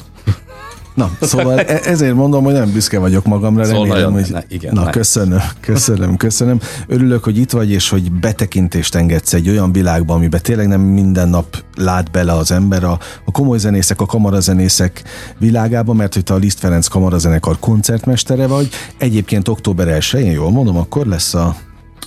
Na, 0.95 1.11
szóval 1.21 1.59
e- 1.59 1.79
ezért 1.83 2.13
mondom, 2.15 2.43
hogy 2.43 2.53
nem 2.53 2.71
büszke 2.71 2.99
vagyok 2.99 3.25
magamra, 3.25 3.63
Szóval 3.65 3.87
remélem, 3.87 4.11
hogy... 4.11 4.25
ne, 4.31 4.39
igen, 4.49 4.73
Na, 4.73 4.83
ne. 4.83 4.89
köszönöm, 4.89 5.41
köszönöm, 5.59 6.17
köszönöm. 6.17 6.59
Örülök, 6.87 7.23
hogy 7.23 7.37
itt 7.37 7.51
vagy, 7.51 7.71
és 7.71 7.89
hogy 7.89 8.11
betekintést 8.11 8.95
engedsz 8.95 9.33
egy 9.33 9.49
olyan 9.49 9.71
világba, 9.71 10.13
amiben 10.13 10.41
tényleg 10.43 10.67
nem 10.67 10.81
minden 10.81 11.29
nap 11.29 11.63
lát 11.75 12.11
bele 12.11 12.33
az 12.33 12.51
ember 12.51 12.83
a, 12.83 12.99
a 13.25 13.31
komoly 13.31 13.57
zenészek, 13.57 14.01
a 14.01 14.05
kamarazenészek 14.05 15.03
világába, 15.37 15.93
mert 15.93 16.13
hogy 16.13 16.23
te 16.23 16.33
a 16.33 16.37
Liszt 16.37 16.59
Ferenc 16.59 16.87
kamarazenekar 16.87 17.59
koncertmestere 17.59 18.47
vagy. 18.47 18.69
Egyébként 18.97 19.47
október 19.47 19.97
1-én, 19.99 20.31
jól 20.31 20.51
mondom, 20.51 20.77
akkor 20.77 21.05
lesz 21.05 21.33
a 21.33 21.55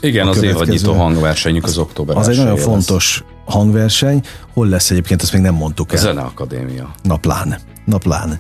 Igen, 0.01 0.27
A 0.27 0.31
az 0.31 0.43
évadnyitó 0.43 0.93
hangversenyük 0.93 1.65
az, 1.65 1.79
október 1.79 2.17
az 2.17 2.29
egy 2.29 2.37
nagyon 2.37 2.53
1-je 2.53 2.57
lesz. 2.57 2.65
fontos 2.67 3.25
hangverseny. 3.45 4.21
Hol 4.53 4.69
lesz 4.69 4.91
egyébként, 4.91 5.23
azt 5.23 5.33
még 5.33 5.43
nem 5.43 5.55
mondtuk 5.55 5.91
A 5.93 5.95
el. 5.95 6.01
Zeneakadémia. 6.01 6.91
Naplán. 7.03 7.59
Naplán. 7.89 8.39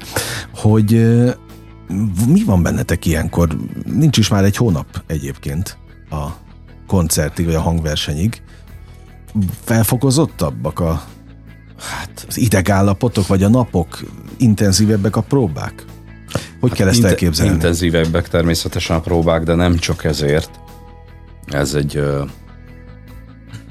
Hogy 0.54 0.90
mi 2.26 2.44
van 2.44 2.62
bennetek 2.62 3.06
ilyenkor? 3.06 3.56
Nincs 3.84 4.18
is 4.18 4.28
már 4.28 4.44
egy 4.44 4.56
hónap 4.56 5.02
egyébként 5.06 5.78
a 6.10 6.26
koncertig, 6.86 7.44
vagy 7.44 7.54
a 7.54 7.60
hangversenyig. 7.60 8.42
Felfokozottabbak 9.64 10.80
a, 10.80 11.02
hát, 11.78 12.24
az 12.28 12.38
idegállapotok, 12.38 13.26
vagy 13.26 13.42
a 13.42 13.48
napok? 13.48 14.04
Intenzívebbek 14.36 15.16
a 15.16 15.20
próbák? 15.20 15.84
Hogy 16.60 16.72
kell 16.72 16.88
ezt 16.88 17.04
elképzelni? 17.04 17.52
Intenzívebbek 17.52 18.28
természetesen 18.28 18.96
a 18.96 19.00
próbák, 19.00 19.42
de 19.42 19.54
nem 19.54 19.76
csak 19.76 20.04
ezért. 20.04 20.50
Ez 21.46 21.74
egy, 21.74 22.02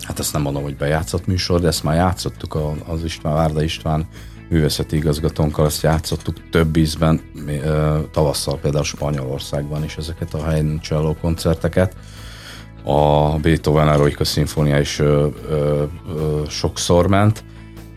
hát 0.02 0.20
ezt 0.20 0.34
nem 0.34 0.42
mondom, 0.42 0.64
hogy 0.64 0.76
bejátszott 0.76 1.28
műsor, 1.28 1.62
de 1.62 1.68
ezt 1.68 1.84
már 1.84 1.96
játszottuk 1.96 2.58
az 2.88 3.04
István, 3.04 3.34
Várda 3.34 3.64
István 3.64 4.08
művészeti 4.50 4.96
igazgatónkkal, 4.96 5.66
ezt 5.66 5.82
játszottuk 5.82 6.50
több 6.50 6.78
ízben, 6.78 7.22
tavasszal 8.12 8.58
például 8.58 8.84
Spanyolországban 8.84 9.84
is 9.84 9.98
ezeket 9.98 10.34
a 10.34 10.46
helyen 10.46 10.80
cselló 10.82 11.16
koncerteket. 11.22 11.96
A 12.84 13.30
Beethoven 13.40 13.90
Eroika 13.90 14.24
Szimfónia 14.24 14.80
is 14.80 15.00
ö, 15.00 15.28
ö, 15.50 15.84
ö, 16.10 16.44
sokszor 16.50 17.08
ment, 17.08 17.44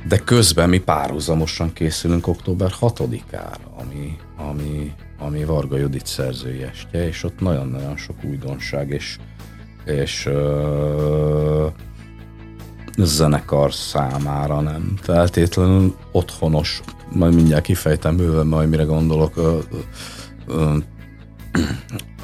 de 0.09 0.19
közben 0.19 0.69
mi 0.69 0.79
párhuzamosan 0.79 1.73
készülünk 1.73 2.27
október 2.27 2.73
6-ára, 2.81 3.75
ami, 3.77 4.17
ami, 4.37 4.93
ami 5.19 5.45
Varga 5.45 5.77
Judit 5.77 6.07
szerzői 6.07 6.63
estje, 6.63 7.07
és 7.07 7.25
ott 7.25 7.41
nagyon-nagyon 7.41 7.97
sok 7.97 8.17
újdonság 8.25 8.91
és, 8.91 9.19
és 9.85 10.27
ö, 10.27 11.67
zenekar 12.96 13.72
számára 13.72 14.61
nem 14.61 14.94
feltétlenül 15.00 15.94
otthonos, 16.12 16.81
majd 17.12 17.35
mindjárt 17.35 17.64
kifejtem 17.64 18.16
bőven, 18.16 18.46
majd 18.46 18.68
mire 18.68 18.83
gondolok, 18.83 19.37
ö, 19.37 19.59
ö, 20.46 20.76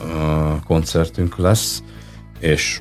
ö, 0.04 0.54
koncertünk 0.66 1.36
lesz, 1.36 1.82
és 2.38 2.80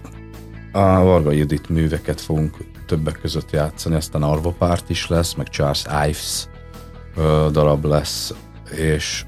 a 0.71 1.03
Varga 1.03 1.31
Judit 1.31 1.69
műveket 1.69 2.21
fogunk 2.21 2.57
többek 2.87 3.19
között 3.21 3.51
játszani, 3.51 3.95
aztán 3.95 4.23
Arvo 4.23 4.51
Párt 4.51 4.89
is 4.89 5.07
lesz, 5.07 5.33
meg 5.33 5.49
Charles 5.49 5.83
Ives 6.07 6.47
ö, 7.15 7.47
darab 7.51 7.85
lesz, 7.85 8.33
és 8.71 9.25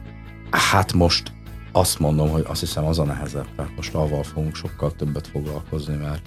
hát 0.50 0.94
most 0.94 1.32
azt 1.72 2.00
mondom, 2.00 2.30
hogy 2.30 2.46
azt 2.48 2.60
hiszem 2.60 2.86
az 2.86 3.00
a 3.00 3.04
nehezebb, 3.04 3.48
mert 3.56 3.76
most 3.76 3.94
avval 3.96 4.24
fogunk 4.24 4.56
sokkal 4.56 4.92
többet 4.92 5.28
foglalkozni, 5.28 5.96
mert, 5.96 6.22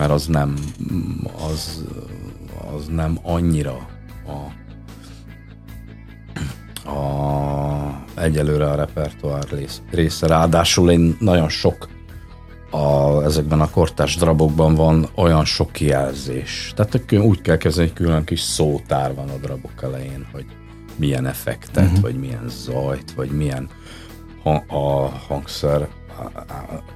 mert 0.00 0.12
az 0.12 0.26
nem 0.26 0.54
az, 1.50 1.84
az 2.74 2.86
nem 2.86 3.18
annyira 3.22 3.86
a, 4.26 4.50
a 6.90 8.04
egyelőre 8.14 8.70
a 8.70 8.74
repertoár 8.74 9.44
rész- 9.50 9.82
része. 9.90 10.26
Ráadásul 10.26 10.90
én 10.90 11.16
nagyon 11.18 11.48
sok 11.48 11.88
a, 12.70 13.22
ezekben 13.22 13.60
a 13.60 13.70
kortárs 13.70 14.16
darabokban 14.16 14.74
van 14.74 15.08
olyan 15.14 15.44
sok 15.44 15.72
kijelzés. 15.72 16.72
Tehát 16.76 17.12
úgy 17.12 17.40
kell 17.40 17.56
kezdeni, 17.56 17.86
hogy 17.86 17.96
külön 17.96 18.24
kis 18.24 18.40
szótár 18.40 19.14
van 19.14 19.28
a 19.28 19.36
darabok 19.36 19.82
elején, 19.82 20.26
hogy 20.32 20.46
milyen 20.96 21.26
effektet, 21.26 21.84
uh-huh. 21.84 22.00
vagy 22.00 22.18
milyen 22.18 22.48
zajt, 22.48 23.12
vagy 23.12 23.30
milyen 23.30 23.68
ha- 24.42 24.64
a 24.68 25.12
hangszer 25.28 25.88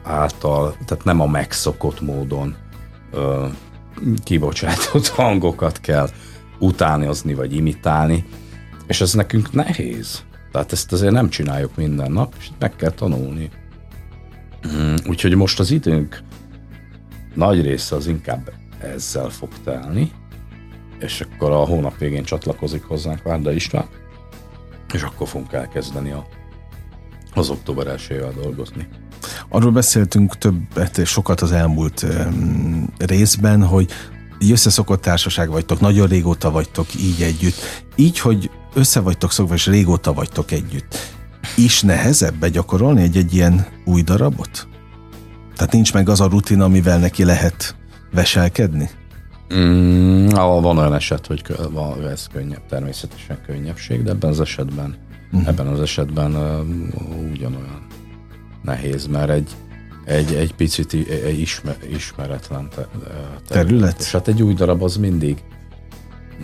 által, 0.02 0.76
tehát 0.86 1.04
nem 1.04 1.20
a 1.20 1.26
megszokott 1.26 2.00
módon 2.00 2.56
ö, 3.14 3.46
kibocsátott 4.24 5.08
hangokat 5.18 5.80
kell 5.80 6.08
utánozni, 6.58 7.34
vagy 7.34 7.54
imitálni, 7.54 8.24
és 8.86 9.00
ez 9.00 9.14
nekünk 9.14 9.52
nehéz. 9.52 10.22
Tehát 10.52 10.72
ezt 10.72 10.92
azért 10.92 11.12
nem 11.12 11.28
csináljuk 11.28 11.76
minden 11.76 12.12
nap, 12.12 12.34
és 12.38 12.48
meg 12.58 12.76
kell 12.76 12.90
tanulni. 12.90 13.50
Mm, 14.68 14.94
Úgyhogy 15.08 15.34
most 15.34 15.60
az 15.60 15.70
időnk 15.70 16.22
nagy 17.34 17.62
része 17.62 17.96
az 17.96 18.06
inkább 18.06 18.52
ezzel 18.80 19.28
fog 19.28 19.48
telni, 19.64 20.12
és 20.98 21.20
akkor 21.20 21.50
a 21.50 21.64
hónap 21.64 21.98
végén 21.98 22.24
csatlakozik 22.24 22.84
hozzánk 22.84 23.22
Várda 23.22 23.52
István, 23.52 23.88
és 24.92 25.02
akkor 25.02 25.28
fogunk 25.28 25.52
elkezdeni 25.52 26.10
a, 26.10 26.26
az 27.34 27.50
október 27.50 27.86
1 27.86 28.24
dolgozni. 28.42 28.88
Arról 29.54 29.70
beszéltünk 29.70 30.38
többet 30.38 30.98
és 30.98 31.08
sokat 31.08 31.40
az 31.40 31.52
elmúlt 31.52 32.02
um, 32.02 32.88
részben, 32.98 33.64
hogy 33.64 33.90
így 34.38 34.50
összeszokott 34.50 35.00
társaság 35.00 35.48
vagytok, 35.48 35.80
nagyon 35.80 36.06
régóta 36.06 36.50
vagytok 36.50 36.94
így 36.94 37.22
együtt. 37.22 37.54
Így, 37.96 38.18
hogy 38.18 38.50
össze 38.74 39.00
vagytok 39.00 39.32
szokva, 39.32 39.54
és 39.54 39.66
régóta 39.66 40.12
vagytok 40.12 40.50
együtt. 40.50 40.96
Is 41.56 41.82
nehezebb 41.82 42.34
begyakorolni 42.34 43.02
egy-egy 43.02 43.34
ilyen 43.34 43.66
új 43.84 44.02
darabot? 44.02 44.68
Tehát 45.56 45.72
nincs 45.72 45.92
meg 45.92 46.08
az 46.08 46.20
a 46.20 46.26
rutin, 46.26 46.60
amivel 46.60 46.98
neki 46.98 47.24
lehet 47.24 47.76
veselkedni? 48.12 48.90
Mm, 49.54 50.28
van 50.28 50.78
olyan 50.78 50.94
eset, 50.94 51.26
hogy 51.26 51.42
ez 52.10 52.26
könnyebb, 52.32 52.66
természetesen 52.68 53.38
könnyebbség, 53.46 54.02
de 54.02 54.10
ebben 54.10 54.30
az 54.30 54.40
esetben, 54.40 54.96
uh-huh. 55.32 55.48
ebben 55.48 55.66
az 55.66 55.80
esetben 55.80 56.34
uh, 56.34 57.32
ugyanolyan 57.32 57.83
nehéz, 58.64 59.06
mert 59.06 59.30
egy, 59.30 59.50
egy, 60.04 60.34
egy 60.34 60.54
picit 60.54 60.92
ismer, 61.38 61.76
ismeretlen 61.90 62.68
te, 62.74 62.86
terület. 62.86 63.48
Terület? 63.48 64.00
És 64.00 64.12
hát 64.12 64.28
egy 64.28 64.42
új 64.42 64.54
darab 64.54 64.82
az 64.82 64.96
mindig, 64.96 65.42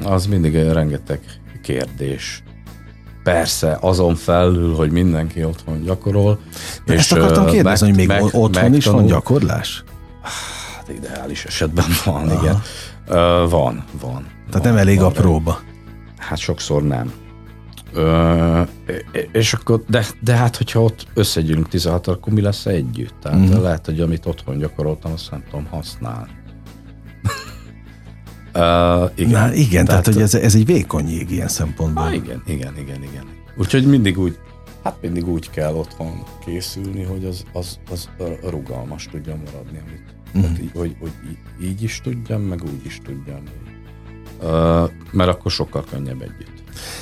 az 0.05 0.27
mindig 0.27 0.55
rengeteg 0.55 1.21
kérdés. 1.63 2.43
Persze, 3.23 3.79
azon 3.81 4.15
felül, 4.15 4.75
hogy 4.75 4.91
mindenki 4.91 5.45
otthon 5.45 5.83
gyakorol. 5.83 6.39
És 6.87 6.95
Ezt 6.95 7.13
akartam 7.13 7.47
ö, 7.47 7.51
kérdezni, 7.51 7.87
hogy 7.87 7.97
még 7.97 8.07
meg, 8.07 8.23
otthon 8.23 8.49
is 8.53 8.61
van 8.61 8.71
megtanul- 8.95 9.07
gyakorlás? 9.09 9.85
Hát 10.77 10.89
ideális 10.89 11.45
esetben 11.45 11.85
van, 12.05 12.29
Aha. 12.29 12.43
igen. 12.43 12.63
Ö, 13.09 13.47
van, 13.49 13.85
van. 14.01 14.27
Tehát 14.51 14.53
van, 14.53 14.63
nem 14.63 14.77
elég 14.77 14.97
van, 14.99 15.07
a 15.07 15.13
de- 15.13 15.21
próba. 15.21 15.61
Hát 16.17 16.39
sokszor 16.39 16.83
nem. 16.83 17.13
Ö, 17.93 18.63
és 19.33 19.53
akkor, 19.53 19.83
de, 19.89 20.07
de 20.21 20.35
hát, 20.35 20.57
hogyha 20.57 20.83
ott 20.83 21.07
összegyűlünk 21.15 21.69
16 21.69 22.07
akkor 22.07 22.33
mi 22.33 22.41
lesz 22.41 22.67
együtt? 22.67 23.15
Tehát 23.23 23.39
mm. 23.39 23.63
lehet, 23.63 23.87
hogy 23.87 24.01
amit 24.01 24.27
otthon 24.27 24.59
gyakoroltam, 24.59 25.13
azt 25.13 25.31
nem 25.31 25.43
tudom 25.51 25.67
használni. 25.67 26.31
uh, 28.55 29.11
igen. 29.15 29.31
Na, 29.31 29.55
igen, 29.55 29.85
tehát, 29.85 29.87
tehát 29.87 30.07
hogy 30.07 30.21
ez, 30.21 30.35
ez 30.35 30.55
egy 30.55 30.67
vékony 30.67 31.09
jég 31.09 31.31
ilyen 31.31 31.49
szempontból. 31.49 32.05
Ah, 32.05 32.15
igen, 32.15 32.43
igen, 32.47 32.77
igen, 32.79 33.03
igen. 33.03 33.25
Úgyhogy 33.57 33.87
mindig 33.87 34.19
úgy, 34.19 34.39
hát 34.83 34.97
mindig 35.01 35.29
úgy 35.29 35.51
kell 35.51 35.75
otthon 35.75 36.23
készülni, 36.45 37.03
hogy 37.03 37.25
az, 37.25 37.45
az, 37.53 37.79
az 37.91 38.09
rugalmas 38.43 39.09
tudjon 39.11 39.43
maradni, 39.45 39.79
amit, 39.79 40.15
mm. 40.39 40.41
tehát 40.41 40.61
így, 40.61 40.71
hogy, 40.75 40.97
hogy 41.01 41.13
így 41.63 41.83
is 41.83 42.01
tudjam, 42.03 42.43
meg 42.43 42.63
úgy 42.63 42.85
is 42.87 43.01
tudjam. 43.05 43.43
Uh, 44.43 44.91
mert 45.13 45.31
akkor 45.31 45.51
sokkal 45.51 45.85
könnyebb 45.91 46.23
együtt. 46.23 46.60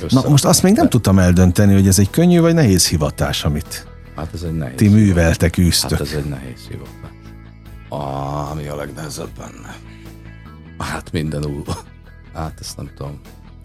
Na 0.09 0.21
most 0.29 0.45
azt 0.45 0.63
még 0.63 0.73
nem 0.73 0.89
tudtam 0.89 1.19
eldönteni, 1.19 1.73
hogy 1.73 1.87
ez 1.87 1.99
egy 1.99 2.09
könnyű 2.09 2.39
vagy 2.39 2.53
nehéz 2.53 2.87
hivatás, 2.87 3.45
amit 3.45 3.87
Hát 4.15 4.33
ez 4.33 4.41
egy 4.43 4.57
nehéz. 4.57 4.75
ti 4.77 4.87
műveltek, 4.87 5.57
űztök. 5.57 5.89
Hát 5.97 6.01
ez 6.01 6.13
egy 6.13 6.25
nehéz 6.29 6.67
hivatás. 6.69 7.09
A, 7.89 8.51
ami 8.51 8.67
a 8.67 8.75
legnehezebb 8.75 9.29
benne? 9.37 9.75
Hát 10.77 11.11
minden 11.11 11.45
új. 11.45 11.61
Hát 12.33 12.57
ezt 12.59 12.77
nem 12.77 12.89
tudom. 12.97 13.19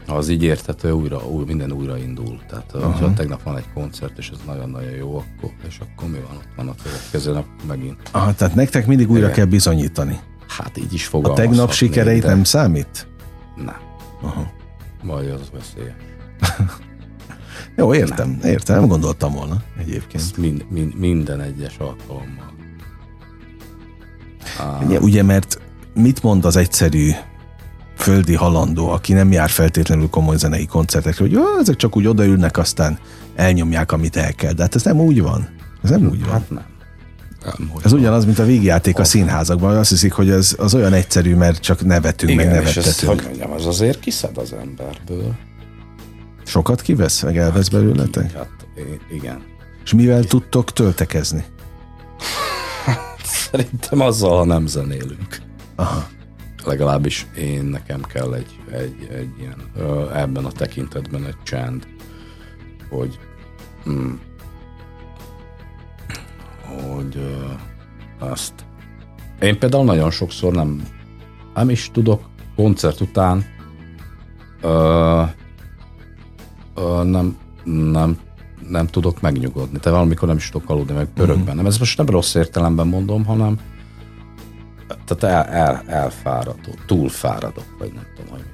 Ha 0.06 0.14
az 0.16 0.28
így 0.28 0.42
érthető, 0.42 0.90
újra, 0.90 1.26
új, 1.26 1.44
minden 1.44 1.72
újra 1.72 1.98
indul. 1.98 2.40
Tehát 2.48 2.70
uh-huh. 2.74 3.00
ha 3.00 3.12
tegnap 3.12 3.42
van 3.42 3.56
egy 3.56 3.72
koncert, 3.74 4.18
és 4.18 4.28
ez 4.30 4.38
nagyon-nagyon 4.46 4.90
jó, 4.90 5.16
akkor, 5.16 5.50
és 5.68 5.78
akkor 5.78 6.08
mi 6.08 6.18
van? 6.28 6.36
Ott 6.36 6.48
van 6.56 6.68
a 6.68 6.74
következő 6.82 7.32
nap 7.32 7.46
megint. 7.68 7.96
Aha, 8.10 8.34
tehát 8.34 8.54
nektek 8.54 8.86
mindig 8.86 9.10
újra 9.10 9.22
Igen. 9.24 9.34
kell 9.36 9.44
bizonyítani. 9.44 10.20
Hát 10.48 10.76
így 10.78 10.92
is 10.94 11.06
A 11.06 11.08
fogalmazhatnék. 11.08 11.56
tegnap 11.56 11.72
sikereit 11.74 12.22
de- 12.22 12.28
nem 12.28 12.44
számít? 12.44 13.06
Nem. 13.56 13.76
Aha. 14.22 14.52
Majd 15.04 15.30
az 15.30 15.50
veszélyes. 15.52 15.94
Jó, 17.76 17.94
értem, 17.94 18.38
értem, 18.44 18.78
nem 18.78 18.88
gondoltam 18.88 19.32
volna 19.32 19.62
egyébként. 19.78 20.22
Ezt 20.22 20.36
mind, 20.36 20.64
mind, 20.70 20.94
minden 20.98 21.40
egyes 21.40 21.76
alkalommal. 21.78 22.52
Ugye, 24.86 24.98
ugye, 24.98 25.22
mert 25.22 25.60
mit 25.94 26.22
mond 26.22 26.44
az 26.44 26.56
egyszerű 26.56 27.10
földi 27.96 28.34
halandó, 28.34 28.88
aki 28.88 29.12
nem 29.12 29.32
jár 29.32 29.50
feltétlenül 29.50 30.08
komoly 30.08 30.36
zenei 30.36 30.66
koncertekre, 30.66 31.24
hogy 31.24 31.32
"Jó, 31.32 31.42
ezek 31.60 31.76
csak 31.76 31.96
úgy 31.96 32.06
odaülnek, 32.06 32.58
aztán 32.58 32.98
elnyomják, 33.34 33.92
amit 33.92 34.16
el 34.16 34.32
kell. 34.34 34.52
De 34.52 34.62
hát 34.62 34.74
ez 34.74 34.82
nem 34.82 35.00
úgy 35.00 35.22
van. 35.22 35.48
Ez 35.82 35.90
nem 35.90 36.08
úgy 36.08 36.20
van. 36.20 36.30
Hát 36.32 36.50
nem. 36.50 36.64
Hogy 37.68 37.83
Ez 37.85 37.92
ugyanaz, 37.92 38.24
mint 38.24 38.38
a 38.38 38.44
végjáték 38.44 38.98
a 38.98 39.04
színházakban. 39.04 39.76
Azt 39.76 39.90
hiszik, 39.90 40.12
hogy 40.12 40.30
ez 40.30 40.54
az 40.59 40.74
olyan 40.74 40.92
egyszerű, 40.92 41.35
mert 41.35 41.61
csak 41.61 41.85
nevetünk, 41.85 42.37
meg 42.37 42.46
Igen, 42.46 42.62
és 42.62 42.76
ez, 42.76 42.85
nevettetünk. 42.85 43.12
hogy 43.20 43.24
mondjam, 43.28 43.52
az 43.52 43.66
azért 43.66 44.00
kiszed 44.00 44.38
az 44.38 44.52
emberből. 44.52 45.35
Sokat 46.44 46.80
kivesz, 46.83 47.22
meg 47.22 47.37
elvesz 47.38 47.68
belőletek? 47.68 48.33
Hát 48.33 48.48
i- 48.76 49.14
igen. 49.14 49.42
És 49.85 49.92
mivel 49.94 50.24
tudtok 50.24 50.72
töltekezni? 50.72 51.44
Szerintem 53.24 54.00
azzal, 54.00 54.37
ha 54.37 54.44
nem 54.44 54.66
zenélünk. 54.66 55.38
Aha. 55.76 56.07
Legalábbis 56.64 57.26
én 57.37 57.64
nekem 57.64 58.00
kell 58.02 58.35
egy, 58.35 58.59
egy, 58.72 59.09
egy 59.12 59.28
ilyen, 59.38 59.57
ebben 60.14 60.44
a 60.44 60.52
tekintetben 60.52 61.26
egy 61.26 61.37
csend, 61.42 61.87
hogy 62.90 63.18
mm, 63.90 64.12
hogy 66.82 67.37
azt 68.18 68.52
én 69.40 69.58
például 69.58 69.84
nagyon 69.84 70.10
sokszor 70.10 70.52
nem 70.52 70.82
nem 71.54 71.70
is 71.70 71.90
tudok 71.92 72.22
koncert 72.56 73.00
után 73.00 73.44
ö, 74.60 75.22
ö, 76.74 77.02
nem, 77.04 77.37
nem, 77.64 78.18
nem 78.68 78.87
tudok 78.87 79.20
megnyugodni. 79.20 79.78
Tehát 79.78 79.98
valamikor 79.98 80.28
nem 80.28 80.37
is 80.37 80.48
tudok 80.48 80.70
aludni, 80.70 80.94
meg 80.94 81.06
pörög 81.14 81.37
Mhm. 81.37 81.44
bennem. 81.44 81.66
Ez 81.66 81.78
most 81.78 81.96
nem 81.96 82.06
rossz 82.06 82.34
értelemben 82.34 82.87
mondom, 82.87 83.24
hanem 83.24 83.58
tehát 85.04 85.48
el, 85.48 85.54
el, 85.54 85.82
elfáradok, 85.87 86.84
túlfáradok, 86.87 87.76
vagy 87.78 87.92
nem 87.92 88.04
tudom, 88.16 88.30
hogy. 88.30 88.44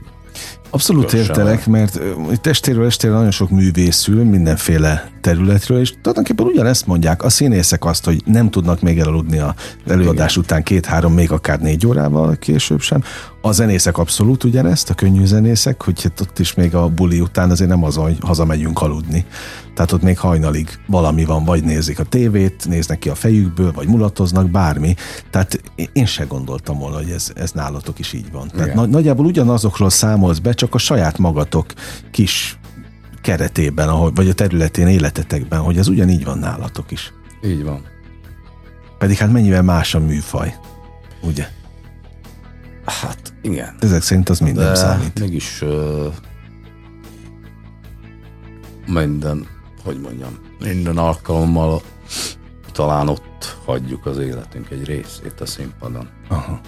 Abszolút 0.70 1.04
Köszönöm. 1.04 1.26
értelek, 1.26 1.66
mert 1.66 2.00
itt 2.32 2.46
estéről 2.46 2.86
estére 2.86 3.12
nagyon 3.12 3.30
sok 3.30 3.50
művészül 3.50 4.24
mindenféle 4.24 5.10
területről, 5.20 5.80
és 5.80 5.90
tulajdonképpen 5.90 6.46
ugyanezt 6.46 6.86
mondják. 6.86 7.22
A 7.22 7.28
színészek 7.28 7.84
azt, 7.84 8.04
hogy 8.04 8.22
nem 8.24 8.50
tudnak 8.50 8.80
még 8.80 8.98
elaludni 8.98 9.38
az 9.38 9.52
előadás 9.86 10.30
Igen. 10.30 10.44
után 10.44 10.62
két-három, 10.62 11.12
még 11.12 11.32
akár 11.32 11.60
négy 11.60 11.86
órával 11.86 12.36
később 12.36 12.80
sem. 12.80 13.02
A 13.42 13.52
zenészek 13.52 13.98
abszolút 13.98 14.44
ugyanezt, 14.44 14.90
a 14.90 14.94
könnyű 14.94 15.24
zenészek, 15.24 15.82
hogy 15.82 16.02
hát 16.02 16.20
ott 16.20 16.38
is 16.38 16.54
még 16.54 16.74
a 16.74 16.88
buli 16.88 17.20
után 17.20 17.50
azért 17.50 17.70
nem 17.70 17.84
az, 17.84 17.94
hogy 17.94 18.16
hazamegyünk 18.20 18.80
aludni. 18.82 19.24
Tehát 19.80 19.94
ott 19.94 20.02
még 20.02 20.18
hajnalig 20.18 20.78
valami 20.86 21.24
van, 21.24 21.44
vagy 21.44 21.64
nézik 21.64 21.98
a 21.98 22.04
tévét, 22.04 22.68
néznek 22.68 22.98
ki 22.98 23.08
a 23.08 23.14
fejükből, 23.14 23.72
vagy 23.72 23.86
mulatoznak, 23.86 24.50
bármi. 24.50 24.94
Tehát 25.30 25.60
én 25.92 26.06
se 26.06 26.24
gondoltam 26.24 26.78
volna, 26.78 26.96
hogy 26.96 27.10
ez, 27.10 27.32
ez 27.34 27.52
nálatok 27.52 27.98
is 27.98 28.12
így 28.12 28.32
van. 28.32 28.48
Tehát 28.48 28.74
nagy, 28.74 28.88
nagyjából 28.88 29.26
ugyanazokról 29.26 29.90
számolsz 29.90 30.38
be, 30.38 30.52
csak 30.52 30.74
a 30.74 30.78
saját 30.78 31.18
magatok 31.18 31.72
kis 32.10 32.58
keretében, 33.22 33.88
ahol, 33.88 34.12
vagy 34.14 34.28
a 34.28 34.32
területén, 34.32 34.86
életetekben, 34.86 35.60
hogy 35.60 35.78
ez 35.78 35.88
ugyanígy 35.88 36.24
van 36.24 36.38
nálatok 36.38 36.90
is. 36.90 37.12
Így 37.44 37.64
van. 37.64 37.82
Pedig 38.98 39.16
hát 39.16 39.32
mennyivel 39.32 39.62
más 39.62 39.94
a 39.94 39.98
műfaj, 39.98 40.54
ugye? 41.22 41.48
Hát 42.84 43.32
igen. 43.42 43.74
Ezek 43.78 44.02
szerint 44.02 44.28
az 44.28 44.38
minden 44.38 44.64
De 44.64 44.74
számít. 44.74 45.20
mégis 45.20 45.62
uh, 45.62 46.14
minden, 48.86 49.46
hogy 49.84 50.00
mondjam, 50.00 50.38
minden 50.58 50.98
alkalommal 50.98 51.82
talán 52.72 53.08
ott 53.08 53.56
hagyjuk 53.64 54.06
az 54.06 54.18
életünk 54.18 54.70
egy 54.70 54.84
részét 54.84 55.40
a 55.40 55.46
színpadon. 55.46 56.08
Aha. 56.28 56.60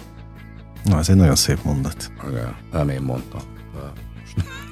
Na, 0.83 0.97
ez 0.97 1.09
egy 1.09 1.15
nagyon 1.15 1.35
szép 1.35 1.63
mondat. 1.63 2.11
Igen, 2.29 2.55
Nem 2.71 2.89
én 2.89 3.01
mondtam. 3.01 3.41
De, 3.73 3.91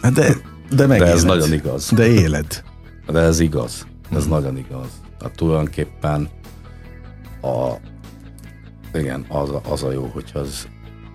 Hát 0.01 0.13
De, 0.13 0.35
de 0.75 0.87
meg 0.87 0.99
de 0.99 1.05
ez 1.05 1.23
nagyon 1.23 1.53
igaz. 1.53 1.91
De 1.91 2.07
éled. 2.07 2.63
De 3.07 3.19
ez 3.19 3.39
igaz. 3.39 3.87
Ez 4.11 4.27
nagyon 4.27 4.57
igaz. 4.57 4.89
Tehát 5.17 5.35
tulajdonképpen 5.35 6.29
a, 7.41 7.71
igen, 8.93 9.25
az, 9.29 9.49
az 9.69 9.83
a 9.83 9.91
jó, 9.91 10.09
hogyha 10.13 10.39
az, 10.39 10.67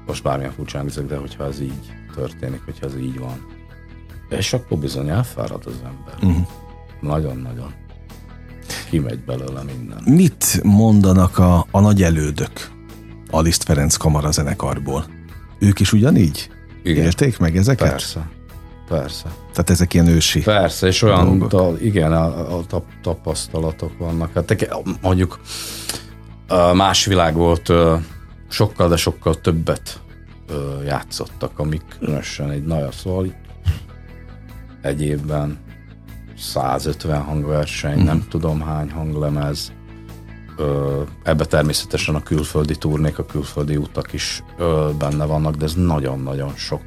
most 0.06 0.22
bármilyen 0.22 0.52
furcsán 0.52 0.80
hangzik, 0.80 1.06
de 1.06 1.16
hogyha 1.16 1.44
ez 1.44 1.60
így 1.60 1.92
történik, 2.14 2.64
hogyha 2.64 2.86
ez 2.86 2.96
így 2.96 3.18
van. 3.18 3.46
És 4.28 4.52
akkor 4.52 4.78
bizony 4.78 5.08
elfárad 5.08 5.66
az 5.66 5.80
ember. 5.84 6.14
Uh-huh. 6.30 6.46
Nagyon-nagyon. 7.00 7.74
Kimegy 8.90 9.24
belőle 9.24 9.62
minden. 9.62 10.02
Mit 10.04 10.60
mondanak 10.62 11.38
a, 11.38 11.66
a 11.70 11.80
nagy 11.80 12.02
elődök 12.02 12.70
a 13.30 13.40
Liszt 13.40 13.62
Ferenc 13.62 13.96
kamara 13.96 14.30
zenekarból? 14.30 15.04
Ők 15.58 15.80
is 15.80 15.92
ugyanígy? 15.92 16.50
Igen. 16.82 17.04
Élték 17.04 17.38
meg 17.38 17.56
ezeket? 17.56 17.90
Persze. 17.90 18.30
Persze. 18.88 19.28
Tehát 19.52 19.70
ezek 19.70 19.94
ilyen 19.94 20.06
ősi. 20.06 20.40
Persze, 20.40 20.86
és 20.86 21.02
olyan, 21.02 21.48
ta, 21.48 21.72
igen, 21.80 22.12
a, 22.12 22.56
a 22.58 22.66
tap, 22.66 22.84
tapasztalatok 23.02 23.98
vannak. 23.98 24.30
Hát 24.34 24.76
mondjuk 25.02 25.40
más 26.74 27.04
világ 27.04 27.34
volt, 27.34 27.72
sokkal, 28.48 28.88
de 28.88 28.96
sokkal 28.96 29.40
többet 29.40 30.00
játszottak, 30.84 31.58
amik 31.58 31.82
különösen 31.98 32.50
egy 32.50 32.64
nagy, 32.64 32.92
szóval 32.92 33.34
egy 34.82 35.02
évben 35.02 35.58
150 36.38 37.22
hangverseny, 37.22 38.04
nem 38.04 38.24
tudom 38.28 38.60
hány 38.60 38.90
hanglemez, 38.90 39.72
Ö, 40.58 41.02
ebbe 41.22 41.44
természetesen 41.44 42.14
a 42.14 42.22
külföldi 42.22 42.76
turnék, 42.76 43.18
a 43.18 43.26
külföldi 43.26 43.76
utak 43.76 44.12
is 44.12 44.42
ö, 44.58 44.90
benne 44.98 45.24
vannak, 45.24 45.54
de 45.54 45.64
ez 45.64 45.74
nagyon-nagyon 45.74 46.52
sok. 46.54 46.80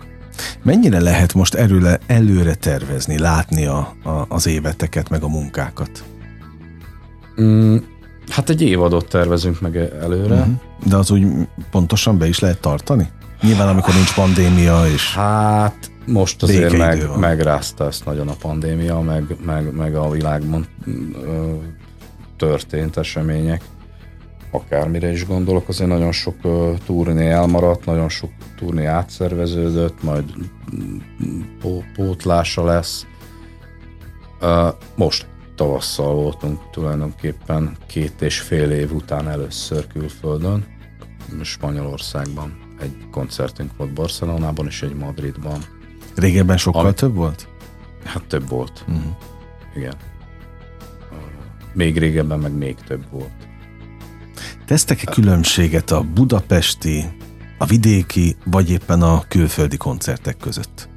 Mennyire 0.62 0.99
lehet 0.99 1.33
most 1.33 1.53
erőle, 1.53 1.99
előre 2.07 2.55
tervezni, 2.55 3.19
látni 3.19 3.65
a, 3.65 3.93
a, 4.03 4.25
az 4.27 4.47
éveteket, 4.47 5.09
meg 5.09 5.23
a 5.23 5.27
munkákat? 5.27 6.03
Mm, 7.41 7.75
hát 8.29 8.49
egy 8.49 8.62
évadot 8.62 9.09
tervezünk 9.09 9.62
meg 9.62 9.75
előre. 9.77 10.35
Uh-huh. 10.35 10.53
De 10.85 10.95
az 10.95 11.12
úgy 11.12 11.27
pontosan 11.71 12.17
be 12.17 12.27
is 12.27 12.39
lehet 12.39 12.62
tartani? 12.62 13.09
Nyilván, 13.41 13.67
amikor 13.67 13.93
nincs 13.93 14.13
pandémia, 14.13 14.85
és 14.93 15.13
Hát 15.13 15.91
most 16.11 16.43
azért 16.43 16.77
meg, 16.77 17.07
van. 17.07 17.19
megrázta 17.19 17.85
ezt 17.85 18.05
nagyon 18.05 18.27
a 18.27 18.35
pandémia, 18.39 18.99
meg, 18.99 19.35
meg, 19.45 19.73
meg 19.73 19.95
a 19.95 20.09
világban 20.09 20.65
ö, 21.23 21.53
történt 22.37 22.97
események. 22.97 23.61
Akármire 24.51 25.11
is 25.11 25.25
gondolok, 25.25 25.67
azért 25.67 25.89
nagyon 25.89 26.11
sok 26.11 26.35
ö, 26.41 26.73
turné 26.85 27.29
elmaradt, 27.29 27.85
nagyon 27.85 28.09
sok 28.09 28.29
turné 28.57 28.85
átszerveződött, 28.85 30.03
majd 30.03 30.33
mm, 30.75 31.41
pó, 31.59 31.83
pótlása 31.93 32.65
lesz. 32.65 33.05
Ö, 34.39 34.67
most 34.95 35.27
tavasszal 35.55 36.13
voltunk 36.13 36.59
tulajdonképpen 36.71 37.77
két 37.87 38.21
és 38.21 38.39
fél 38.39 38.71
év 38.71 38.93
után 38.93 39.29
először 39.29 39.87
külföldön, 39.87 40.65
Spanyolországban. 41.41 42.75
Egy 42.81 43.09
koncertünk 43.11 43.71
volt 43.77 43.93
Barcelonában 43.93 44.65
és 44.65 44.81
egy 44.81 44.95
Madridban. 44.95 45.78
Régebben 46.15 46.57
sokkal 46.57 46.85
Ami- 46.85 46.93
több 46.93 47.15
volt? 47.15 47.47
Hát 48.03 48.23
több 48.23 48.49
volt. 48.49 48.85
Uh-huh. 48.87 49.03
Igen. 49.75 49.93
Még 51.73 51.97
régebben 51.97 52.39
meg 52.39 52.53
még 52.53 52.75
több 52.87 53.03
volt. 53.12 53.47
Tesztek-e 54.65 55.12
különbséget 55.12 55.91
a 55.91 56.01
budapesti, 56.01 57.05
a 57.57 57.65
vidéki, 57.65 58.35
vagy 58.45 58.69
éppen 58.69 59.01
a 59.01 59.23
külföldi 59.27 59.77
koncertek 59.77 60.37
között? 60.37 60.89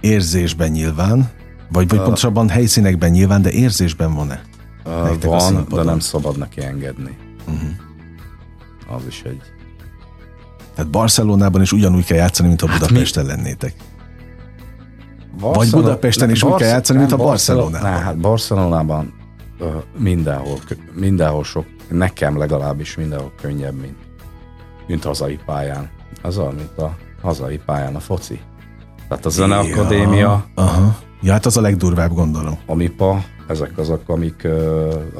Érzésben 0.00 0.70
nyilván, 0.70 1.30
vagy, 1.70 1.88
vagy 1.88 1.98
pontosabban 1.98 2.48
helyszínekben 2.48 3.10
nyilván, 3.10 3.42
de 3.42 3.50
érzésben 3.50 4.14
van-e? 4.14 4.42
A 4.84 5.18
Van, 5.20 5.66
de 5.70 5.82
nem 5.82 5.98
szabad 5.98 6.38
neki 6.38 6.62
engedni. 6.62 7.16
Uh-huh. 7.46 7.70
Az 8.96 9.06
is 9.06 9.22
egy... 9.22 9.42
Tehát 10.78 10.92
Barcelonában 10.92 11.62
is 11.62 11.72
ugyanúgy 11.72 12.04
kell 12.04 12.16
játszani, 12.16 12.48
mint 12.48 12.60
ha 12.60 12.68
Hát 12.68 12.78
Budapesten 12.78 13.26
lennétek. 13.26 13.74
Vagy 15.40 15.70
Budapesten 15.70 16.30
is 16.30 16.42
úgy 16.42 16.54
kell 16.54 16.68
játszani, 16.68 16.98
mint 16.98 17.12
a 17.12 17.16
Barcelonában. 17.16 17.90
Ne, 17.90 17.98
hát 17.98 18.18
Barcelonában 18.18 19.14
uh, 19.60 19.68
mindenhol, 19.96 20.58
mindenhol 20.92 21.44
sok, 21.44 21.66
nekem 21.88 22.38
legalábbis 22.38 22.96
mindenhol 22.96 23.32
könnyebb, 23.40 23.80
mint, 23.80 23.96
mint 24.86 25.04
hazai 25.04 25.38
pályán. 25.46 25.90
Az 26.22 26.38
olyan, 26.38 26.54
mint 26.54 26.78
a 26.78 26.96
hazai 27.22 27.60
pályán 27.66 27.94
a 27.94 28.00
foci. 28.00 28.40
Tehát 29.08 29.26
a 29.26 29.28
zeneakadémia. 29.28 30.18
Ja, 30.18 30.46
aha. 30.54 30.98
Ja, 31.22 31.32
hát 31.32 31.46
az 31.46 31.56
a 31.56 31.60
legdurvább, 31.60 32.12
gondolom. 32.12 32.58
A 32.66 32.74
MIPA, 32.74 33.24
ezek 33.48 33.78
azok, 33.78 34.08
amik, 34.08 34.44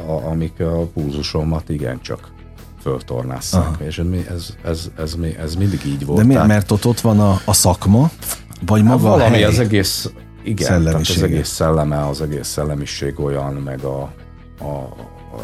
a, 0.07 0.27
amik 0.31 0.61
a 0.61 0.87
púzusomat 0.95 1.69
igencsak 1.69 2.37
föltornásszák. 2.81 3.77
És 3.79 3.99
ez, 3.99 4.07
ez, 4.31 4.55
ez, 4.65 4.91
ez, 4.97 5.17
ez 5.39 5.55
mindig 5.55 5.81
így 5.87 6.07
volt. 6.07 6.19
De 6.19 6.25
miért? 6.25 6.47
Mert 6.47 6.71
ott, 6.71 6.87
ott 6.87 7.01
van 7.01 7.21
a, 7.21 7.41
a 7.45 7.53
szakma, 7.53 8.11
vagy 8.67 8.81
hát 8.81 8.89
maga 8.89 9.09
valami 9.09 9.23
a 9.23 9.31
hely? 9.31 9.45
az 9.45 9.59
egész, 9.59 10.11
igen, 10.45 10.83
tehát 10.83 11.01
az 11.01 11.23
egész 11.23 11.49
szelleme, 11.49 12.07
az 12.07 12.23
egész 12.23 12.49
szellemiség 12.49 13.21
olyan, 13.21 13.55
meg 13.55 13.85
a, 13.85 14.01
a, 14.61 14.95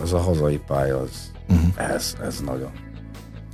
az 0.02 0.12
a 0.12 0.18
hazai 0.18 0.60
pálya, 0.66 1.00
az, 1.00 1.10
uh-huh. 1.48 1.94
ez, 1.94 2.14
ez 2.26 2.40
nagyon. 2.46 2.70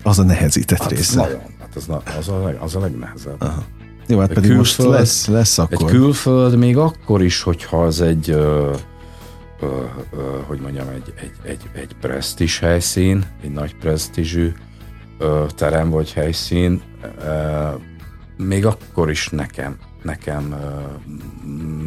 Az 0.03 0.19
a 0.19 0.23
nehezített 0.23 0.79
hát 0.79 0.91
része. 0.91 1.21
Nagyon, 1.21 1.41
hát 1.61 1.77
az, 1.77 1.89
az, 2.19 2.29
a, 2.29 2.55
az 2.61 2.77
a 2.77 2.81
legnehezebb. 2.81 3.43
Aha. 3.43 3.65
Jó, 4.07 4.19
hát 4.19 4.33
pedig 4.33 4.51
külföld, 4.51 4.89
most 4.89 4.99
lesz, 4.99 5.27
lesz 5.27 5.59
akkor. 5.59 5.89
Egy 5.89 5.97
külföld 5.97 6.57
még 6.57 6.77
akkor 6.77 7.23
is, 7.23 7.43
hogyha 7.43 7.85
az 7.85 8.01
egy, 8.01 8.37
ö, 9.61 9.67
ö, 9.67 9.85
ö, 10.13 10.39
hogy 10.47 10.61
mondjam, 10.61 10.89
egy, 10.89 11.15
egy, 11.17 11.33
egy, 11.43 11.71
egy 11.73 11.97
presztis 12.01 12.59
helyszín, 12.59 13.25
egy 13.43 13.53
nagy 13.53 13.77
presztízsű 13.77 14.53
ö, 15.19 15.45
terem 15.55 15.91
vagy 15.91 16.13
helyszín, 16.13 16.83
ö, 17.25 17.69
még 18.37 18.67
akkor 18.67 19.11
is 19.11 19.29
nekem, 19.29 19.79
nekem 20.03 20.53
ö, 20.53 20.81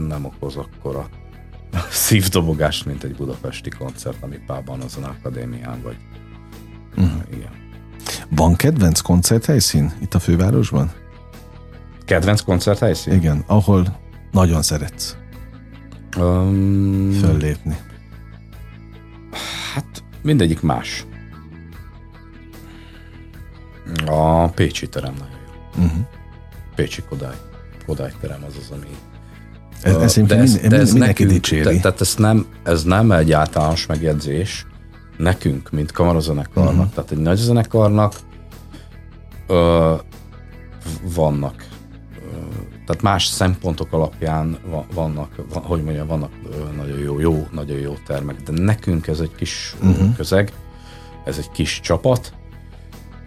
nem 0.07 0.25
okoz 0.25 0.55
akkora 0.55 1.09
szívdobogást, 1.89 2.85
mint 2.85 3.03
egy 3.03 3.15
budapesti 3.15 3.69
koncert, 3.69 4.23
ami 4.23 4.37
Pában 4.45 4.81
azon 4.81 5.03
akadémián, 5.03 5.81
vagy 5.81 5.97
uh-huh. 6.97 7.21
igen. 7.33 7.51
Van 8.29 8.55
kedvenc 8.55 8.99
koncerthelyszín 8.99 9.93
itt 10.01 10.13
a 10.13 10.19
fővárosban? 10.19 10.91
Kedvenc 12.05 12.41
koncerthelyszín? 12.41 13.13
Igen, 13.13 13.43
ahol 13.47 13.99
nagyon 14.31 14.61
szeretsz 14.61 15.15
um, 16.17 17.11
föllépni. 17.11 17.77
Hát 19.73 20.03
mindegyik 20.21 20.61
más. 20.61 21.05
A 24.05 24.47
Pécsi 24.47 24.87
terem 24.89 25.13
nagyon 25.13 25.39
jó. 25.45 25.83
Uh-huh. 25.83 26.05
Pécsi 26.75 27.01
Kodály. 27.01 27.35
Kodály 27.85 28.11
terem 28.21 28.43
az 28.47 28.55
az, 28.59 28.71
ami 28.71 28.87
ez, 29.83 29.95
ez 29.95 30.27
de 30.27 30.35
ez, 30.35 30.55
mind, 30.55 30.67
de 30.67 30.77
ez 30.77 30.91
mindenki 30.91 31.23
nekünk, 31.23 31.29
dicséri. 31.29 31.79
Tehát 31.79 32.01
ez 32.01 32.15
nem, 32.15 32.45
ez 32.63 32.83
nem 32.83 33.11
egy 33.11 33.31
általános 33.31 33.85
megjegyzés 33.85 34.65
nekünk, 35.17 35.71
mint 35.71 35.91
kamarazenekarnak. 35.91 36.73
Uh-huh. 36.73 36.89
Tehát 36.93 37.11
egy 37.11 37.17
nagy 37.17 37.37
zenekarnak 37.37 38.13
ö, 39.47 39.93
vannak 41.01 41.65
tehát 42.85 43.01
más 43.01 43.25
szempontok 43.25 43.93
alapján 43.93 44.57
vannak, 44.93 45.35
hogy 45.53 45.83
mondjam, 45.83 46.07
vannak 46.07 46.31
nagyon 46.75 46.99
jó, 46.99 47.19
jó, 47.19 47.47
nagyon 47.51 47.77
jó 47.77 47.93
termek, 48.05 48.41
de 48.41 48.63
nekünk 48.63 49.07
ez 49.07 49.19
egy 49.19 49.35
kis 49.35 49.75
uh-huh. 49.81 50.15
közeg, 50.15 50.53
ez 51.25 51.37
egy 51.37 51.51
kis 51.51 51.79
csapat, 51.79 52.33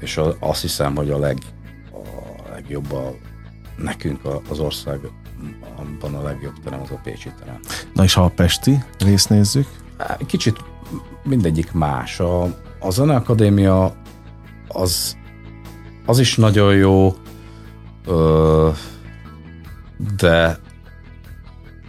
és 0.00 0.20
azt 0.38 0.60
hiszem, 0.60 0.96
hogy 0.96 1.10
a, 1.10 1.18
leg, 1.18 1.38
a 1.92 2.50
legjobb 2.50 2.92
a, 2.92 3.14
nekünk 3.76 4.20
az 4.48 4.58
országban 4.58 6.14
a 6.14 6.22
legjobb 6.22 6.54
terem 6.64 6.80
az 6.80 6.90
a 6.90 7.00
Pécsi 7.02 7.30
terem. 7.38 7.58
Na 7.94 8.04
és 8.04 8.14
ha 8.14 8.24
a 8.24 8.28
Pesti 8.28 8.84
részt 8.98 9.28
nézzük? 9.28 9.66
Kicsit 10.26 10.56
mindegyik 11.24 11.72
más. 11.72 12.20
A, 12.20 12.42
a 12.80 12.90
Zeneakadémia 12.90 13.94
az, 14.68 15.16
az 16.06 16.18
is 16.18 16.36
nagyon 16.36 16.74
jó, 16.74 17.14
ö, 18.06 18.70
de 20.16 20.58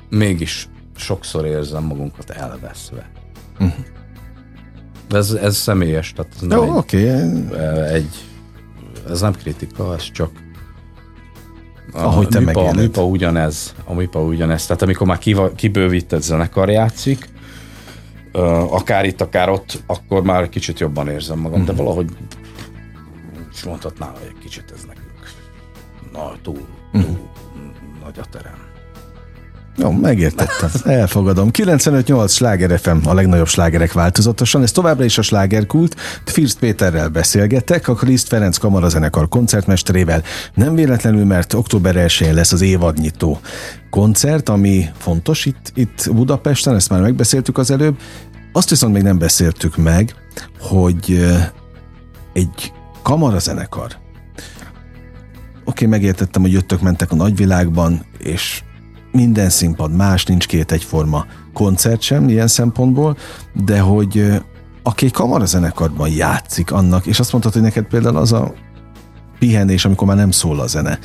mégis 0.10 0.70
sokszor 0.95 1.45
érzem 1.45 1.84
magunkat 1.84 2.30
elveszve. 2.30 3.10
Uh-huh. 3.60 3.86
Ez, 5.10 5.32
ez 5.32 5.55
személyes, 5.55 6.14
tehát 6.14 6.34
ez 6.41 6.51
Jó, 6.51 6.78
oké. 6.78 7.14
Okay. 7.14 7.60
Egy, 7.93 8.26
ez 9.10 9.22
nem 9.22 9.34
kritika, 9.34 9.93
ez 9.93 10.12
csak 10.12 10.30
ahogy 11.93 12.28
te 12.28 12.39
MIPA, 12.39 12.68
a 12.68 12.74
MIPA 12.74 13.05
ugyanez, 13.05 13.76
a 13.86 13.93
MIPA 13.93 14.22
ugyanez. 14.22 14.66
Tehát 14.66 14.82
amikor 14.82 15.08
már 15.08 15.20
kibővített 15.55 16.22
zenekar 16.22 16.70
játszik, 16.70 17.30
akár 18.70 19.05
itt, 19.05 19.22
akár 19.22 19.49
ott, 19.49 19.84
akkor 19.86 20.24
már 20.24 20.49
kicsit 20.49 20.80
jobban 20.80 21.08
érzem 21.08 21.39
magam, 21.39 21.62
uh-huh. 21.62 21.66
de 21.66 21.74
mhm. 21.74 21.82
valahogy 21.82 22.10
is 23.53 23.64
mondhatnám, 23.64 24.12
hogy 24.12 24.28
egy 24.28 24.43
kicsit 24.43 24.72
ez 24.76 24.84
nekünk 24.88 25.05
na, 26.12 26.32
túl, 26.41 26.53
túl 26.91 27.01
uh-huh 27.01 27.18
nagy 28.18 28.26
a 28.26 28.38
terem. 28.38 28.65
Jó, 29.78 29.91
megértettem. 29.91 30.70
Elfogadom. 30.84 31.49
95-8 31.53 32.30
sláger 32.30 32.80
FM, 32.80 32.97
a 33.03 33.13
legnagyobb 33.13 33.47
slágerek 33.47 33.93
változatosan. 33.93 34.61
Ez 34.63 34.72
továbbra 34.72 35.03
is 35.03 35.18
a 35.18 35.22
slágerkult. 35.22 35.95
First 36.26 36.59
Péterrel 36.59 37.09
beszélgetek, 37.09 37.88
a 37.88 37.97
Liszt 38.01 38.28
Ferenc 38.28 38.57
Kamarazenekar 38.57 39.30
koncertmesterével. 39.30 40.24
Nem 40.53 40.76
véletlenül, 40.76 41.26
mert 41.26 41.53
október 41.53 41.95
1 41.95 42.30
lesz 42.32 42.51
az 42.51 42.61
évadnyitó 42.61 43.39
koncert, 43.89 44.49
ami 44.49 44.89
fontos 44.97 45.45
itt, 45.45 45.72
itt 45.74 46.09
Budapesten, 46.13 46.76
ezt 46.76 46.89
már 46.89 47.01
megbeszéltük 47.01 47.57
az 47.57 47.72
előbb. 47.72 47.97
Azt 48.51 48.70
viszont 48.70 48.93
még 48.93 49.03
nem 49.03 49.18
beszéltük 49.18 49.78
meg, 49.78 50.15
hogy 50.59 51.26
egy 52.34 52.72
kamarazenekar 53.03 54.05
oké, 55.68 55.86
megértettem, 55.86 56.41
hogy 56.41 56.51
jöttök, 56.51 56.82
mentek 56.82 57.11
a 57.11 57.15
nagyvilágban, 57.15 58.05
és 58.18 58.63
minden 59.11 59.49
színpad 59.49 59.95
más, 59.95 60.26
nincs 60.26 60.47
két 60.47 60.72
egyforma 60.72 61.26
koncert 61.53 62.01
sem 62.01 62.30
ilyen 62.30 62.47
szempontból, 62.47 63.18
de 63.53 63.80
hogy 63.80 64.41
aki 64.84 65.05
egy 65.05 65.11
kamarazenekarban 65.11 66.09
játszik 66.09 66.72
annak, 66.72 67.05
és 67.05 67.20
azt 67.20 67.32
mondtad, 67.32 67.53
hogy 67.53 67.61
neked 67.61 67.86
például 67.86 68.18
az 68.18 68.32
a 68.34 68.53
pihenés, 69.39 69.86
amikor 69.86 70.07
már 70.07 70.15
nem 70.15 70.32
szól 70.32 70.59
a 70.59 70.68
zene. 70.68 70.99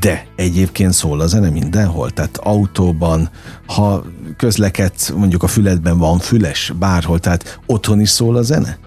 De 0.00 0.26
egyébként 0.36 0.92
szól 0.92 1.20
a 1.20 1.26
zene 1.26 1.50
mindenhol, 1.50 2.10
tehát 2.10 2.36
autóban, 2.36 3.30
ha 3.66 4.04
közlekedsz, 4.36 5.10
mondjuk 5.10 5.42
a 5.42 5.46
füledben 5.46 5.98
van 5.98 6.18
füles, 6.18 6.72
bárhol, 6.78 7.18
tehát 7.18 7.60
otthon 7.66 8.00
is 8.00 8.08
szól 8.08 8.36
a 8.36 8.42
zene? 8.42 8.78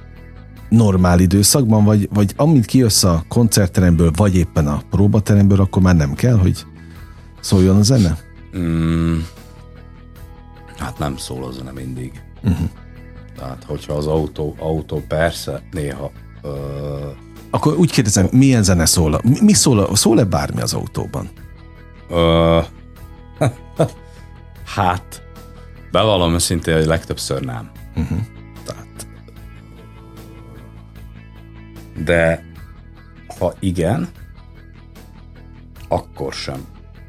Normál 0.69 1.19
időszakban, 1.19 1.83
vagy, 1.83 2.09
vagy 2.13 2.33
amint 2.35 2.65
kijössz 2.65 3.03
a 3.03 3.23
koncertteremből, 3.27 4.11
vagy 4.15 4.35
éppen 4.35 4.67
a 4.67 4.81
próbateremből, 4.89 5.59
akkor 5.59 5.81
már 5.81 5.95
nem 5.95 6.13
kell, 6.13 6.37
hogy 6.37 6.65
szóljon 7.39 7.77
a 7.77 7.81
zene? 7.81 8.17
Mm, 8.57 9.17
hát 10.77 10.99
nem 10.99 11.17
szól 11.17 11.43
a 11.43 11.51
zene 11.51 11.71
mindig. 11.71 12.21
Uh-huh. 12.43 12.69
Tehát, 13.37 13.63
hogyha 13.63 13.93
az 13.93 14.07
autó, 14.07 14.55
autó 14.59 15.03
persze 15.07 15.61
néha... 15.71 16.11
Ö... 16.41 16.49
Akkor 17.49 17.77
úgy 17.77 17.91
kérdezem, 17.91 18.27
milyen 18.31 18.63
zene 18.63 18.85
szól? 18.85 19.21
Mi 19.41 19.53
szól? 19.53 19.95
Szól-e 19.95 20.23
bármi 20.23 20.61
az 20.61 20.73
autóban? 20.73 21.29
Ö... 22.09 22.59
hát, 24.75 25.23
bevallom 25.91 26.33
őszintén, 26.33 26.75
hogy 26.75 26.85
legtöbbször 26.85 27.45
nem. 27.45 27.71
Uh-huh. 27.95 28.19
De 32.03 32.43
ha 33.39 33.53
igen, 33.59 34.07
akkor 35.87 36.33
sem 36.33 36.65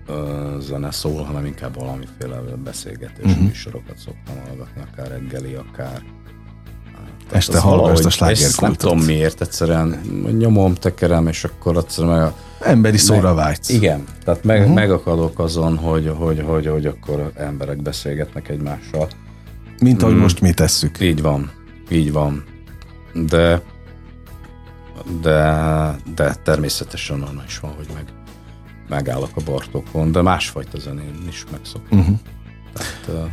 ö, 0.07 0.57
zene 0.61 0.91
szól, 0.91 1.23
hanem 1.23 1.45
inkább 1.45 1.75
valamiféle 1.75 2.37
beszélgetés 2.65 3.25
uh-huh. 3.25 3.45
műsorokat 3.45 3.99
szoktam 3.99 4.35
hallgatni, 4.47 4.83
akár 4.93 5.09
reggeli, 5.09 5.55
akár 5.55 6.03
tehát 7.31 7.45
Este 7.45 7.59
hallgass 7.59 8.05
a 8.05 8.11
slágerkultot. 8.11 8.61
Nem 8.61 8.73
tudom 8.73 9.01
miért, 9.01 9.41
egyszerűen 9.41 10.01
nyomom, 10.39 10.75
tekerem, 10.75 11.27
és 11.27 11.45
akkor 11.45 11.77
egyszerűen 11.77 12.15
meg 12.15 12.23
a, 12.23 12.35
Emberi 12.61 12.97
szóra 12.97 13.35
vágysz. 13.35 13.69
Igen, 13.69 14.05
tehát 14.25 14.45
meg, 14.45 14.61
uh-huh. 14.61 14.75
megakadok 14.75 15.39
azon, 15.39 15.77
hogy, 15.77 16.13
hogy, 16.17 16.41
hogy, 16.47 16.67
hogy 16.67 16.87
akkor 16.87 17.33
emberek 17.35 17.83
beszélgetnek 17.83 18.49
egymással. 18.49 19.09
Mint 19.81 20.03
ahogy 20.03 20.15
mm. 20.15 20.19
most 20.19 20.41
mi 20.41 20.53
tesszük. 20.53 21.01
Így 21.01 21.23
van, 21.23 21.51
így 21.91 22.13
van. 22.13 22.45
De 23.13 23.63
de, 25.21 25.97
de 26.15 26.35
természetesen 26.35 27.23
onnan 27.23 27.45
is 27.47 27.59
van, 27.59 27.73
hogy 27.73 27.87
meg, 27.95 28.13
megállok 28.89 29.31
a 29.35 29.41
Bartókon, 29.45 30.13
de 30.13 30.23
másfajta 30.23 30.79
zenén 30.79 31.25
is 31.29 31.45
megszoktam. 31.51 31.99
Uh-huh. 31.99 32.19
Tehát, 32.73 33.25
uh, 33.25 33.31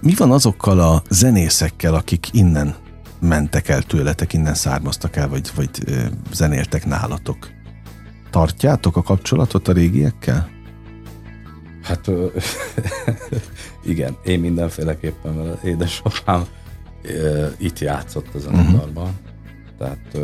Mi 0.00 0.14
van 0.14 0.30
azokkal 0.32 0.80
a 0.80 1.02
zenészekkel, 1.08 1.94
akik 1.94 2.28
innen 2.32 2.74
mentek 3.20 3.68
el 3.68 3.82
tőletek, 3.82 4.32
innen 4.32 4.54
származtak 4.54 5.16
el, 5.16 5.28
vagy, 5.28 5.50
vagy 5.54 5.70
zenéltek 6.32 6.86
nálatok? 6.86 7.48
Tartjátok 8.30 8.96
a 8.96 9.02
kapcsolatot 9.02 9.68
a 9.68 9.72
régiekkel? 9.72 10.48
Hát 11.82 12.10
igen, 13.84 14.16
én 14.24 14.40
mindenféleképpen, 14.40 15.32
mert 15.32 15.62
édesapám 15.62 16.44
itt 17.58 17.78
játszott 17.78 18.34
a 18.34 18.38
zenekarban. 18.38 19.04
Uh-huh. 19.04 19.29
Tehát 19.80 20.18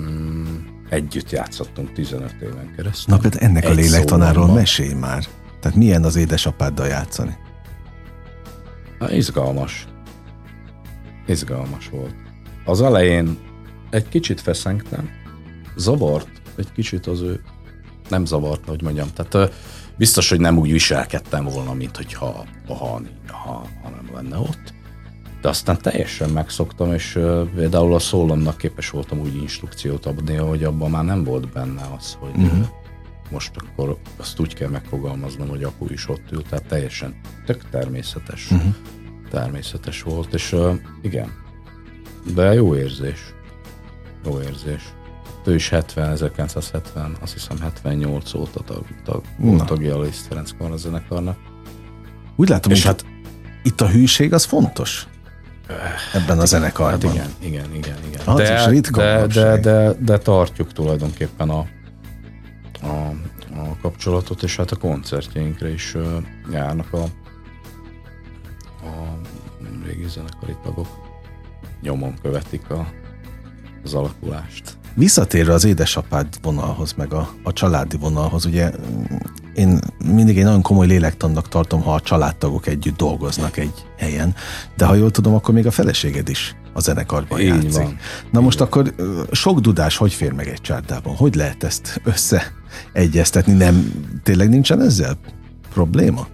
mm, 0.00 0.56
együtt 0.88 1.30
játszottunk 1.30 1.92
15 1.92 2.34
éven 2.42 2.74
keresztül. 2.76 3.14
Na 3.14 3.20
például 3.20 3.42
ennek 3.42 3.64
Egy 3.64 3.70
a 3.70 3.74
lélektanáról 3.74 4.52
mesélj 4.52 4.92
már. 4.92 5.24
Tehát 5.60 5.76
milyen 5.76 6.04
az 6.04 6.16
édesapáddal 6.16 6.86
játszani? 6.86 7.36
Na, 8.98 9.12
izgalmas. 9.12 9.86
Izgalmas 11.26 11.88
volt. 11.88 12.14
Az 12.64 12.82
elején 12.82 13.38
egy 13.90 14.08
kicsit 14.08 14.40
feszengtem, 14.40 15.10
zavart 15.76 16.28
egy 16.56 16.72
kicsit 16.72 17.06
az 17.06 17.20
ő, 17.20 17.40
nem 18.08 18.24
zavart, 18.24 18.66
hogy 18.66 18.82
mondjam, 18.82 19.08
tehát 19.14 19.52
biztos, 19.96 20.28
hogy 20.28 20.40
nem 20.40 20.58
úgy 20.58 20.72
viselkedtem 20.72 21.44
volna, 21.44 21.72
mint 21.72 21.96
hogyha 21.96 22.46
ha, 22.66 23.00
ha, 23.26 23.66
ha 23.82 23.88
nem 23.90 24.10
lenne 24.14 24.38
ott. 24.38 24.78
De 25.40 25.48
aztán 25.48 25.78
teljesen 25.82 26.30
megszoktam, 26.30 26.92
és 26.92 27.16
uh, 27.16 27.48
például 27.54 27.94
a 27.94 27.98
szólomnak 27.98 28.56
képes 28.56 28.90
voltam 28.90 29.18
úgy 29.18 29.36
instrukciót 29.36 30.06
adni, 30.06 30.34
hogy 30.34 30.64
abban 30.64 30.90
már 30.90 31.04
nem 31.04 31.24
volt 31.24 31.52
benne 31.52 31.82
az, 31.96 32.16
hogy 32.18 32.44
uh-huh. 32.44 32.66
most 33.30 33.52
akkor 33.56 33.98
azt 34.16 34.40
úgy 34.40 34.54
kell 34.54 34.68
megfogalmaznom, 34.68 35.48
hogy 35.48 35.62
apu 35.62 35.86
is 35.88 36.08
ott 36.08 36.32
ült, 36.32 36.48
tehát 36.48 36.66
teljesen 36.66 37.20
tök 37.46 37.68
természetes. 37.70 38.50
Uh-huh. 38.50 38.74
Természetes 39.30 40.02
volt, 40.02 40.34
és 40.34 40.52
uh, 40.52 40.74
igen, 41.02 41.32
de 42.34 42.52
jó 42.52 42.76
érzés. 42.76 43.34
Jó 44.24 44.40
érzés. 44.40 44.82
Ő 45.44 45.54
is 45.54 45.68
70, 45.68 46.10
1970, 46.10 47.16
azt 47.20 47.32
hiszem 47.32 47.58
78 47.60 48.34
óta 48.34 48.60
tag, 48.60 48.84
tag, 49.04 49.22
volt 49.38 49.64
tagja 49.64 49.96
a 49.96 50.00
Liszt 50.00 50.26
Ferenc 50.26 50.52
zenekarnak. 50.76 51.38
Úgy 52.36 52.48
látom, 52.48 52.72
és 52.72 52.84
hát 52.84 53.04
itt 53.62 53.80
a 53.80 53.88
hűség 53.88 54.32
az 54.32 54.44
fontos 54.44 55.08
ebben 56.12 56.38
a 56.38 56.44
zenekarban. 56.44 57.10
Hát 57.10 57.14
igen, 57.14 57.30
igen, 57.38 57.74
igen. 57.74 57.96
igen. 58.06 58.20
Az 58.24 58.36
de, 58.36 58.66
ritka 58.66 59.02
de, 59.02 59.26
de, 59.26 59.58
de, 59.58 59.94
de, 59.98 60.18
tartjuk 60.18 60.72
tulajdonképpen 60.72 61.50
a, 61.50 61.66
a, 62.82 62.86
a 63.56 63.76
kapcsolatot, 63.82 64.42
és 64.42 64.56
hát 64.56 64.70
a 64.70 64.76
koncertjeinkre 64.76 65.72
is 65.72 65.96
járnak 66.52 66.92
a, 66.92 67.02
a 68.86 69.18
régi 69.86 70.08
zenekari 70.08 70.56
tagok. 70.62 70.88
Nyomon 71.82 72.14
követik 72.22 72.70
a, 72.70 72.86
az 73.84 73.94
alakulást. 73.94 74.78
Visszatérve 74.94 75.52
az 75.52 75.64
édesapád 75.64 76.26
vonalhoz, 76.42 76.92
meg 76.92 77.12
a, 77.12 77.34
a 77.42 77.52
családi 77.52 77.96
vonalhoz, 77.96 78.44
ugye 78.44 78.70
én 79.54 79.78
mindig 80.04 80.38
egy 80.38 80.44
nagyon 80.44 80.62
komoly 80.62 80.86
lélektannak 80.86 81.48
tartom, 81.48 81.82
ha 81.82 81.94
a 81.94 82.00
családtagok 82.00 82.66
együtt 82.66 82.96
dolgoznak 82.96 83.56
egy 83.56 83.84
helyen, 83.98 84.34
de 84.76 84.84
ha 84.84 84.94
jól 84.94 85.10
tudom, 85.10 85.34
akkor 85.34 85.54
még 85.54 85.66
a 85.66 85.70
feleséged 85.70 86.28
is 86.28 86.54
a 86.72 86.80
zenekarban 86.80 87.40
Így 87.40 87.46
játszik. 87.46 87.72
Van. 87.72 87.96
Na 88.30 88.38
Így 88.38 88.44
most 88.44 88.58
van. 88.58 88.68
akkor 88.68 88.94
sok 89.32 89.60
dudás 89.60 89.96
hogy 89.96 90.12
fér 90.12 90.32
meg 90.32 90.48
egy 90.48 90.60
csárdában? 90.60 91.14
Hogy 91.16 91.34
lehet 91.34 91.64
ezt 91.64 92.00
összeegyeztetni? 92.04 93.52
Nem, 93.52 93.92
tényleg 94.22 94.48
nincsen 94.48 94.80
ezzel 94.80 95.18
probléma? 95.72 96.26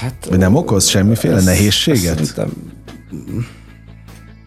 Hát, 0.00 0.26
Vagy 0.28 0.38
nem 0.38 0.54
okoz 0.54 0.86
semmiféle 0.88 1.36
ezt, 1.36 1.44
nehézséget? 1.44 2.24
Szerintem 2.24 2.52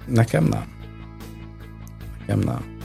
nekem 0.06 0.44
nem. 0.44 0.66
Nekem 2.20 2.40
nem. 2.40 2.76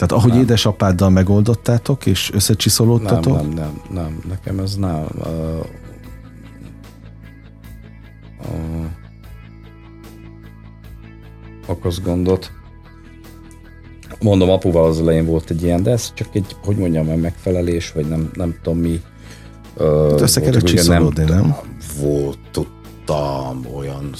Tehát 0.00 0.12
ahogy 0.14 0.30
nem. 0.32 0.40
édesapáddal 0.40 1.10
megoldottátok, 1.10 2.06
és 2.06 2.30
összecsiszolódtatok? 2.32 3.36
Nem, 3.36 3.48
nem, 3.48 3.54
nem, 3.54 3.80
nem. 3.90 4.20
Nekem 4.28 4.58
ez 4.58 4.76
nem. 4.76 5.06
Uh, 5.18 5.64
uh, 8.38 8.86
okoz 11.66 12.00
gondot. 12.00 12.52
Mondom, 14.20 14.50
apuval 14.50 14.84
az 14.84 15.00
elején 15.00 15.26
volt 15.26 15.50
egy 15.50 15.62
ilyen, 15.62 15.82
de 15.82 15.90
ez 15.90 16.14
csak 16.14 16.28
egy, 16.32 16.56
hogy 16.64 16.76
mondjam, 16.76 17.06
megfelelés, 17.06 17.92
vagy 17.92 18.08
nem, 18.08 18.30
nem 18.34 18.54
tudom 18.62 18.78
mi. 18.78 19.00
Uh, 19.76 20.10
hát 20.10 20.20
össze 20.20 20.40
kellett 20.40 20.64
csiszolódni, 20.64 21.24
nem, 21.24 21.40
nem? 21.40 21.56
Volt, 22.00 22.38
tudtam 22.50 23.66
olyan 23.76 24.10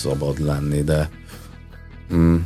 szabad 0.00 0.38
lenni, 0.38 0.82
de 0.82 1.10
mm, 2.14 2.36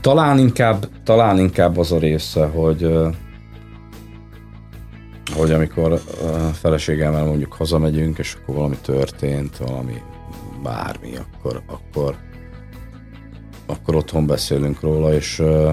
talán 0.00 0.38
inkább, 0.38 0.88
talán 1.04 1.38
inkább 1.38 1.78
az 1.78 1.92
a 1.92 1.98
része, 1.98 2.46
hogy 2.46 2.92
hogy 5.34 5.50
amikor 5.50 6.00
feleségemmel 6.52 7.24
mondjuk 7.24 7.52
hazamegyünk, 7.52 8.18
és 8.18 8.36
akkor 8.42 8.54
valami 8.54 8.76
történt, 8.82 9.56
valami 9.56 10.02
bármi, 10.62 11.16
akkor, 11.16 11.62
akkor, 11.66 12.16
akkor 13.66 13.94
otthon 13.94 14.26
beszélünk 14.26 14.80
róla, 14.80 15.14
és 15.14 15.38
uh, 15.38 15.48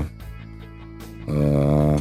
uh, 1.28 2.00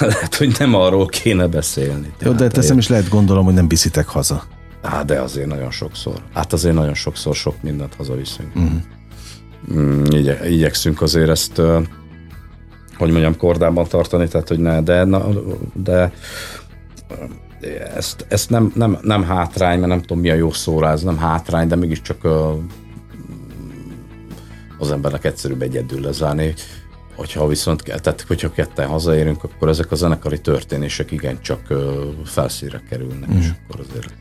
lehet, 0.00 0.34
hogy 0.34 0.56
nem 0.58 0.74
arról 0.74 1.06
kéne 1.06 1.46
beszélni. 1.46 2.12
Jó, 2.20 2.32
de 2.32 2.48
teszem 2.48 2.78
is 2.78 2.88
lehet 2.88 3.08
gondolom, 3.08 3.44
hogy 3.44 3.54
nem 3.54 3.68
viszitek 3.68 4.06
haza. 4.06 4.42
Hát, 4.82 5.04
de 5.04 5.20
azért 5.20 5.46
nagyon 5.48 5.70
sokszor. 5.70 6.22
Hát 6.34 6.52
azért 6.52 6.74
nagyon 6.74 6.94
sokszor 6.94 7.34
sok 7.34 7.62
mindent 7.62 7.94
hazaviszünk. 7.94 8.56
Uh-huh. 8.56 8.80
Mm, 9.72 10.04
igye, 10.04 10.50
igyekszünk 10.50 11.02
azért 11.02 11.28
ezt, 11.28 11.62
hogy 12.96 13.10
mondjam, 13.10 13.36
kordában 13.36 13.86
tartani, 13.88 14.28
tehát 14.28 14.48
hogy 14.48 14.58
ne, 14.58 14.82
de, 14.82 15.04
na, 15.04 15.28
de 15.74 16.12
ezt, 17.94 18.26
ezt 18.28 18.50
nem, 18.50 18.72
nem, 18.74 18.98
nem 19.02 19.24
hátrány, 19.24 19.78
mert 19.78 19.90
nem 19.90 20.00
tudom 20.00 20.18
mi 20.18 20.30
a 20.30 20.34
jó 20.34 20.52
szóra, 20.52 20.90
ez 20.90 21.02
nem 21.02 21.18
hátrány, 21.18 21.68
de 21.68 21.76
mégiscsak 21.76 22.28
az 24.78 24.90
embernek 24.90 25.24
egyszerűbb 25.24 25.62
egyedül 25.62 26.00
lezárni. 26.00 26.54
Hogyha 27.16 27.46
viszont, 27.46 27.82
tehát 27.82 28.24
hogyha 28.28 28.50
ketten 28.50 28.88
hazaérünk, 28.88 29.44
akkor 29.44 29.68
ezek 29.68 29.92
a 29.92 29.94
zenekari 29.94 30.40
történések 30.40 31.10
igencsak 31.10 31.60
felszínre 32.24 32.82
kerülnek, 32.88 33.32
mm. 33.32 33.38
és 33.38 33.48
akkor 33.48 33.80
azért 33.88 34.12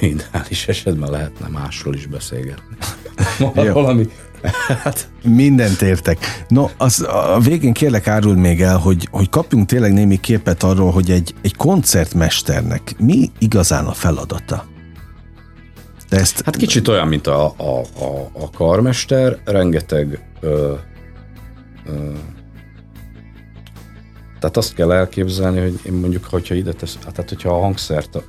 ideális 0.00 0.68
esetben 0.68 1.10
lehetne 1.10 1.48
másról 1.48 1.94
is 1.94 2.06
beszélgetni. 2.06 2.76
Valami. 3.54 4.08
Hát. 4.82 5.08
Mindent 5.22 5.82
értek. 5.82 6.44
No, 6.48 6.68
az, 6.76 7.00
a 7.00 7.38
végén 7.40 7.72
kérlek 7.72 8.06
árul 8.06 8.34
még 8.34 8.62
el, 8.62 8.76
hogy, 8.76 9.08
hogy 9.10 9.28
kapjunk 9.28 9.66
tényleg 9.66 9.92
némi 9.92 10.20
képet 10.20 10.62
arról, 10.62 10.90
hogy 10.90 11.10
egy, 11.10 11.34
egy 11.42 11.56
koncertmesternek 11.56 12.94
mi 12.98 13.30
igazán 13.38 13.86
a 13.86 13.92
feladata? 13.92 14.66
De 16.08 16.18
ezt... 16.18 16.42
Hát 16.44 16.56
kicsit 16.56 16.88
olyan, 16.88 17.08
mint 17.08 17.26
a, 17.26 17.54
a, 17.56 17.78
a, 18.04 18.30
a 18.32 18.50
karmester, 18.50 19.38
rengeteg 19.44 20.24
ö, 20.40 20.74
tehát 24.44 24.58
azt 24.58 24.74
kell 24.74 24.92
elképzelni, 24.92 25.60
hogy 25.60 25.80
én 25.86 25.92
mondjuk, 25.92 26.24
hogyha 26.24 26.54
ide 26.54 26.72
tesz, 26.72 26.98
tehát 27.00 27.28
hogyha 27.28 27.48
a 27.48 27.60
hangszert 27.60 28.22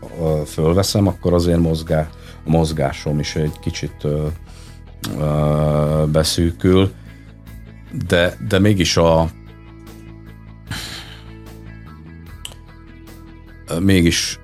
fölveszem, 0.46 1.08
akkor 1.08 1.34
azért 1.34 1.60
mozgá, 1.60 2.10
a 2.46 2.50
mozgásom 2.50 3.20
is 3.20 3.36
egy 3.36 3.60
kicsit 3.60 3.96
ö, 4.02 4.28
ö, 5.20 6.04
beszűkül, 6.12 6.92
de, 8.08 8.38
de 8.48 8.60
mégis 8.60 8.98
a 8.98 9.30
mégis 13.80 14.40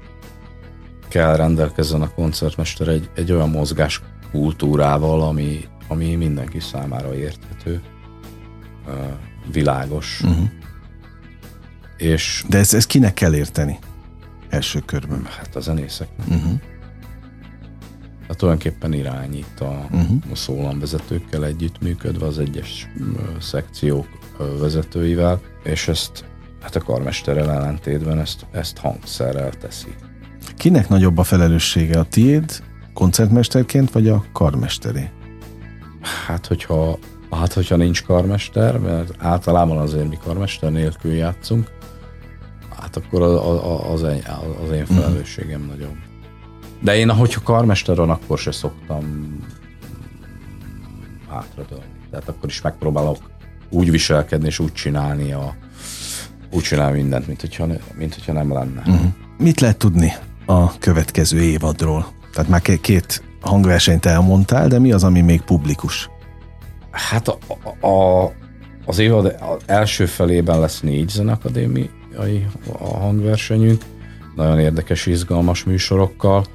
kell 1.07 1.35
rendelkezzen 1.35 2.01
a 2.01 2.13
koncertmester 2.13 2.87
egy, 2.87 3.09
egy 3.15 3.31
olyan 3.31 3.49
mozgás 3.49 4.01
kultúrával, 4.31 5.21
ami, 5.21 5.65
ami 5.87 6.15
mindenki 6.15 6.59
számára 6.59 7.15
érthető, 7.15 7.81
világos. 9.51 10.21
Uh-huh 10.23 10.60
és 12.01 12.43
De 12.49 12.57
ez, 12.57 12.73
ez 12.73 12.85
kinek 12.85 13.13
kell 13.13 13.33
érteni 13.33 13.79
első 14.49 14.79
körben? 14.79 15.27
Hát 15.37 15.55
a 15.55 15.59
zenészeknek. 15.59 16.27
Uh-huh. 16.27 16.59
Hát 18.27 18.37
tulajdonképpen 18.37 18.93
irányít 18.93 19.59
a, 19.59 19.87
uh-huh. 19.91 20.17
a 20.31 20.35
szólamvezetőkkel 20.35 21.45
együttműködve 21.45 22.25
az 22.25 22.39
egyes 22.39 22.87
szekciók 23.39 24.07
vezetőivel, 24.59 25.41
és 25.63 25.87
ezt 25.87 26.25
hát 26.61 26.75
a 26.75 26.81
karmesterrel 26.81 27.51
ellentétben 27.51 28.19
ezt, 28.19 28.45
ezt 28.51 28.77
hangszerrel 28.77 29.49
teszi. 29.49 29.95
Kinek 30.57 30.89
nagyobb 30.89 31.17
a 31.17 31.23
felelőssége, 31.23 31.99
a 31.99 32.03
tiéd 32.03 32.63
koncertmesterként, 32.93 33.91
vagy 33.91 34.07
a 34.07 34.25
karmesteré? 34.33 35.09
Hát, 36.25 36.47
hogyha, 36.47 36.97
hát, 37.31 37.53
hogyha 37.53 37.75
nincs 37.75 38.03
karmester, 38.03 38.77
mert 38.77 39.13
általában 39.17 39.77
azért 39.77 40.09
mi 40.09 40.17
karmester 40.23 40.71
nélkül 40.71 41.13
játszunk, 41.13 41.79
hát 42.81 42.95
akkor 42.95 43.21
az, 43.21 43.31
az, 43.91 44.03
az 44.63 44.71
én 44.71 44.85
felelősségem 44.85 45.61
mm. 45.61 45.67
nagyobb. 45.67 45.95
De 46.79 46.95
én, 46.95 47.09
ahogyha 47.09 47.41
karmester 47.41 47.95
van, 47.95 48.09
akkor 48.09 48.37
se 48.37 48.51
szoktam 48.51 49.35
hátradőlni. 51.29 51.83
Tehát 52.09 52.29
akkor 52.29 52.49
is 52.49 52.61
megpróbálok 52.61 53.17
úgy 53.69 53.91
viselkedni 53.91 54.47
és 54.47 54.59
úgy 54.59 54.73
csinálni 54.73 55.31
a, 55.31 55.55
úgy 56.51 56.63
csinál 56.63 56.91
mindent, 56.91 57.27
mint 57.27 57.41
hogyha, 57.41 57.67
mint 57.97 58.13
hogyha 58.13 58.33
nem 58.33 58.53
lenne. 58.53 58.81
Uh-huh. 58.85 59.11
Mit 59.37 59.59
lehet 59.59 59.77
tudni 59.77 60.13
a 60.45 60.77
következő 60.77 61.41
évadról? 61.41 62.07
Tehát 62.33 62.49
már 62.49 62.61
két 62.61 63.23
hangversenyt 63.41 64.05
elmondtál, 64.05 64.67
de 64.67 64.79
mi 64.79 64.91
az, 64.91 65.03
ami 65.03 65.21
még 65.21 65.41
publikus? 65.41 66.09
Hát 66.91 67.27
a, 67.27 67.37
a, 67.87 68.31
az 68.85 68.99
évad 68.99 69.35
első 69.65 70.05
felében 70.05 70.59
lesz 70.59 70.79
négy 70.79 71.09
zenakadémiai 71.09 71.89
a 72.79 72.97
hangversenyünk, 72.97 73.81
nagyon 74.35 74.59
érdekes, 74.59 75.05
izgalmas 75.05 75.63
műsorokkal. 75.63 76.45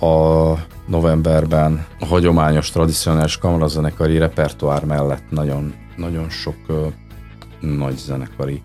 A 0.00 0.54
novemberben 0.86 1.86
a 2.00 2.06
hagyományos, 2.06 2.70
tradicionális 2.70 3.38
kamarazenekari 3.38 4.18
repertoár 4.18 4.84
mellett 4.84 5.30
nagyon, 5.30 5.74
nagyon 5.96 6.28
sok 6.28 6.56
ö, 6.66 6.86
nagy 7.60 7.96
zenekari 7.96 8.62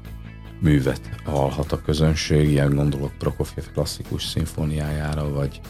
művet 0.60 1.02
hallhat 1.26 1.72
a 1.72 1.82
közönség, 1.82 2.50
ilyen 2.50 2.76
gondolok 2.76 3.12
Prokofiev 3.18 3.66
klasszikus 3.74 4.26
szimfóniájára, 4.26 5.32
vagy 5.32 5.62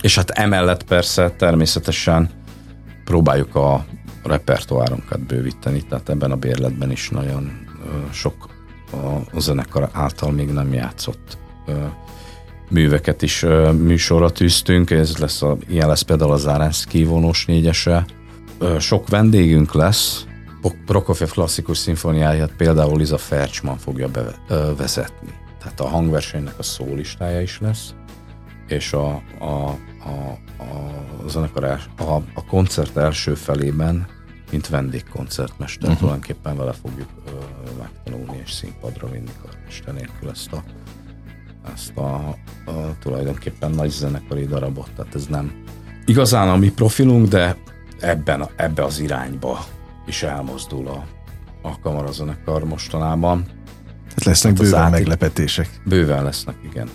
és 0.00 0.14
hát 0.14 0.30
emellett 0.30 0.84
persze 0.84 1.30
természetesen 1.30 2.30
próbáljuk 3.04 3.54
a 3.54 3.84
repertoárunkat 4.24 5.26
bővíteni, 5.26 5.82
tehát 5.82 6.08
ebben 6.08 6.30
a 6.30 6.36
bérletben 6.36 6.90
is 6.90 7.08
nagyon 7.10 7.66
sok 8.12 8.48
a, 8.92 9.40
zenekar 9.40 9.88
által 9.92 10.30
még 10.30 10.48
nem 10.48 10.72
játszott 10.72 11.38
műveket 12.70 13.22
is 13.22 13.44
műsorra 13.72 14.30
tűztünk, 14.30 14.90
ez 14.90 15.16
lesz 15.16 15.42
a, 15.42 15.56
ilyen 15.68 15.88
lesz 15.88 16.02
például 16.02 16.32
a 16.32 16.36
Zárenszki 16.36 17.04
vonós 17.04 17.46
négyese. 17.46 18.06
Sok 18.78 19.08
vendégünk 19.08 19.74
lesz, 19.74 20.26
Prokofiev 20.86 21.30
klasszikus 21.30 21.78
szimfóniáját 21.78 22.52
például 22.56 22.96
Liza 22.96 23.18
Fercsman 23.18 23.78
fogja 23.78 24.08
bevezetni. 24.48 25.32
Tehát 25.58 25.80
a 25.80 25.88
hangversenynek 25.88 26.58
a 26.58 26.62
szólistája 26.62 27.40
is 27.40 27.60
lesz, 27.60 27.94
és 28.68 28.92
a, 28.92 29.22
a, 29.38 29.44
a, 29.44 30.38
a 31.24 31.28
zenekar 31.28 31.64
a, 31.64 32.02
a 32.34 32.44
koncert 32.48 32.96
első 32.96 33.34
felében, 33.34 34.06
mint 34.50 34.68
vendégkoncertmester, 34.68 35.82
uh-huh. 35.82 35.98
tulajdonképpen 35.98 36.56
vele 36.56 36.72
fogjuk 36.72 37.08
ö, 37.26 37.30
megtanulni 37.78 38.40
és 38.44 38.52
színpadra 38.52 39.08
vinni 39.10 39.30
karmester 39.42 39.94
nélkül 39.94 40.30
ezt 40.30 40.52
a, 40.52 40.62
ezt 41.74 41.96
a, 41.96 42.14
a 42.66 42.98
tulajdonképpen 43.00 43.70
nagy 43.70 43.90
zenekari 43.90 44.46
darabot, 44.46 44.90
tehát 44.96 45.14
ez 45.14 45.26
nem 45.26 45.64
igazán 46.04 46.48
a 46.48 46.56
mi 46.56 46.70
profilunk, 46.70 47.28
de 47.28 47.56
ebben, 48.00 48.48
ebbe 48.56 48.84
az 48.84 48.98
irányba 48.98 49.64
is 50.06 50.22
elmozdul 50.22 50.88
a, 50.88 51.06
a 51.62 51.80
kamarazenekar 51.80 52.64
mostanában. 52.64 53.42
Tehát 54.08 54.24
lesznek 54.24 54.56
hát 54.56 54.62
bőven 54.62 54.90
meglepetések. 54.90 55.80
Bőven 55.84 56.24
lesznek, 56.24 56.56
igen 56.70 56.88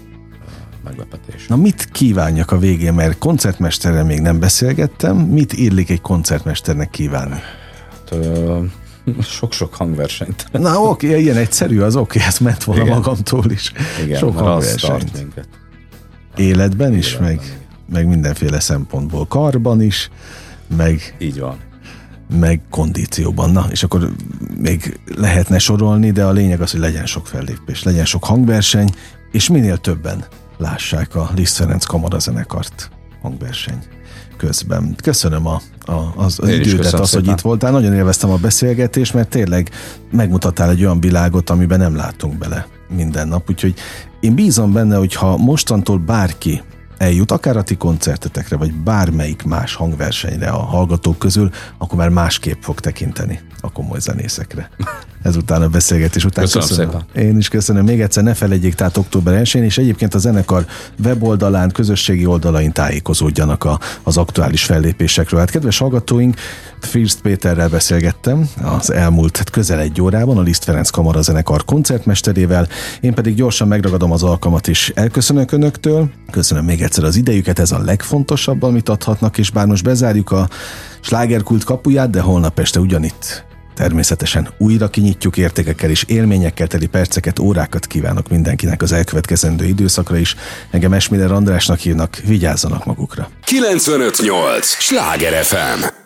meglepetés. 0.83 1.47
Na 1.47 1.55
mit 1.55 1.89
kívánjak 1.91 2.51
a 2.51 2.57
végén, 2.57 2.93
mert 2.93 3.17
koncertmesterrel 3.17 4.03
még 4.03 4.19
nem 4.19 4.39
beszélgettem, 4.39 5.17
mit 5.17 5.53
illik 5.53 5.89
egy 5.89 6.01
koncertmesternek 6.01 6.89
kívánni? 6.89 7.35
Hát, 7.35 8.19
sok-sok 9.21 9.75
hangversenyt. 9.75 10.47
Na 10.51 10.79
oké, 10.79 11.07
okay, 11.07 11.21
ilyen 11.21 11.37
egyszerű, 11.37 11.79
az 11.79 11.95
oké, 11.95 12.17
okay, 12.17 12.29
ez 12.29 12.37
ment 12.37 12.63
volna 12.63 12.81
Igen. 12.81 12.95
magamtól 12.95 13.51
is. 13.51 13.71
Igen, 14.03 14.19
sok 14.19 14.37
hangversenyt. 14.37 15.11
Életben 16.35 16.93
is, 16.93 17.11
Életben, 17.11 17.27
meg, 17.27 17.41
meg 17.91 18.07
mindenféle 18.07 18.59
szempontból. 18.59 19.27
Karban 19.27 19.81
is, 19.81 20.09
meg... 20.75 21.15
Így 21.19 21.39
van 21.39 21.57
meg 22.39 22.61
kondícióban. 22.69 23.51
Na, 23.51 23.65
és 23.69 23.83
akkor 23.83 24.11
még 24.57 24.99
lehetne 25.15 25.57
sorolni, 25.57 26.11
de 26.11 26.23
a 26.23 26.31
lényeg 26.31 26.61
az, 26.61 26.71
hogy 26.71 26.79
legyen 26.79 27.05
sok 27.05 27.27
fellépés, 27.27 27.83
legyen 27.83 28.05
sok 28.05 28.23
hangverseny, 28.23 28.89
és 29.31 29.49
minél 29.49 29.77
többen 29.77 30.25
lássák 30.57 31.15
a 31.15 31.29
Liszt 31.35 31.55
Ferenc 31.55 31.85
kamarazenekart 31.85 32.89
hangverseny 33.21 33.79
közben. 34.37 34.95
Köszönöm 35.03 35.47
a, 35.47 35.61
a, 35.85 36.13
az, 36.15 36.39
az 36.41 36.49
idődet, 36.49 36.93
az, 36.93 37.11
hogy 37.11 37.27
itt 37.27 37.41
voltál. 37.41 37.71
Nagyon 37.71 37.93
élveztem 37.93 38.29
a 38.29 38.37
beszélgetést, 38.37 39.13
mert 39.13 39.29
tényleg 39.29 39.69
megmutattál 40.11 40.69
egy 40.69 40.83
olyan 40.83 40.99
világot, 40.99 41.49
amiben 41.49 41.79
nem 41.79 41.95
látunk 41.95 42.37
bele 42.37 42.67
minden 42.89 43.27
nap. 43.27 43.49
Úgyhogy 43.49 43.73
én 44.19 44.35
bízom 44.35 44.73
benne, 44.73 44.95
hogy 44.95 45.13
ha 45.13 45.37
mostantól 45.37 45.97
bárki 45.97 46.61
eljut 46.97 47.31
akár 47.31 47.57
a 47.57 47.63
ti 47.63 47.75
koncertetekre, 47.75 48.57
vagy 48.57 48.73
bármelyik 48.73 49.43
más 49.43 49.75
hangversenyre 49.75 50.49
a 50.49 50.61
hallgatók 50.61 51.17
közül, 51.17 51.49
akkor 51.77 51.97
már 51.97 52.09
másképp 52.09 52.61
fog 52.61 52.79
tekinteni 52.79 53.39
a 53.61 53.71
komoly 53.71 53.99
zenészekre. 53.99 54.69
Ezután 55.23 55.61
a 55.61 55.67
beszélgetés 55.67 56.25
után 56.25 56.43
köszönöm, 56.43 56.67
köszönöm. 56.67 56.91
Szépen. 56.91 57.25
Én 57.25 57.37
is 57.37 57.47
köszönöm. 57.47 57.85
Még 57.85 58.01
egyszer 58.01 58.23
ne 58.23 58.33
felejtjék, 58.33 58.75
tehát 58.75 58.97
október 58.97 59.33
1 59.33 59.55
és 59.55 59.77
egyébként 59.77 60.13
a 60.13 60.17
zenekar 60.17 60.65
weboldalán, 61.03 61.71
közösségi 61.71 62.25
oldalain 62.25 62.71
tájékozódjanak 62.71 63.63
a, 63.63 63.79
az 64.03 64.17
aktuális 64.17 64.63
fellépésekről. 64.63 65.39
Hát 65.39 65.49
kedves 65.49 65.77
hallgatóink, 65.77 66.35
First 66.79 67.21
Péterrel 67.21 67.69
beszélgettem 67.69 68.49
az 68.61 68.91
elmúlt 68.91 69.49
közel 69.49 69.79
egy 69.79 70.01
órában 70.01 70.37
a 70.37 70.41
Liszt 70.41 70.63
Ferenc 70.63 70.89
Kamara 70.89 71.21
zenekar 71.21 71.65
koncertmesterével. 71.65 72.67
Én 73.01 73.13
pedig 73.13 73.35
gyorsan 73.35 73.67
megragadom 73.67 74.11
az 74.11 74.23
alkalmat 74.23 74.67
is 74.67 74.91
elköszönök 74.95 75.51
önöktől. 75.51 76.09
Köszönöm 76.31 76.65
még 76.65 76.81
egyszer 76.81 77.03
az 77.03 77.15
idejüket, 77.15 77.59
ez 77.59 77.71
a 77.71 77.79
legfontosabb, 77.79 78.63
amit 78.63 78.89
adhatnak, 78.89 79.37
és 79.37 79.49
bár 79.49 79.65
most 79.65 79.83
bezárjuk 79.83 80.31
a 80.31 80.49
slágerkult 81.01 81.63
kapuját, 81.63 82.09
de 82.09 82.21
holnap 82.21 82.59
este 82.59 82.79
ugyanitt 82.79 83.52
Természetesen 83.73 84.49
újra 84.57 84.87
kinyitjuk 84.87 85.37
értékekkel 85.37 85.89
és 85.89 86.03
élményekkel 86.07 86.67
teli 86.67 86.87
perceket, 86.87 87.39
órákat 87.39 87.87
kívánok 87.87 88.29
mindenkinek 88.29 88.81
az 88.81 88.91
elkövetkezendő 88.91 89.65
időszakra 89.65 90.17
is. 90.17 90.35
Engem 90.69 90.93
Esmiller 90.93 91.31
Andrásnak 91.31 91.79
hívnak, 91.79 92.15
vigyázzanak 92.25 92.85
magukra. 92.85 93.29
958! 93.45 94.67
Sláger 94.67 95.43
FM! 95.43 96.02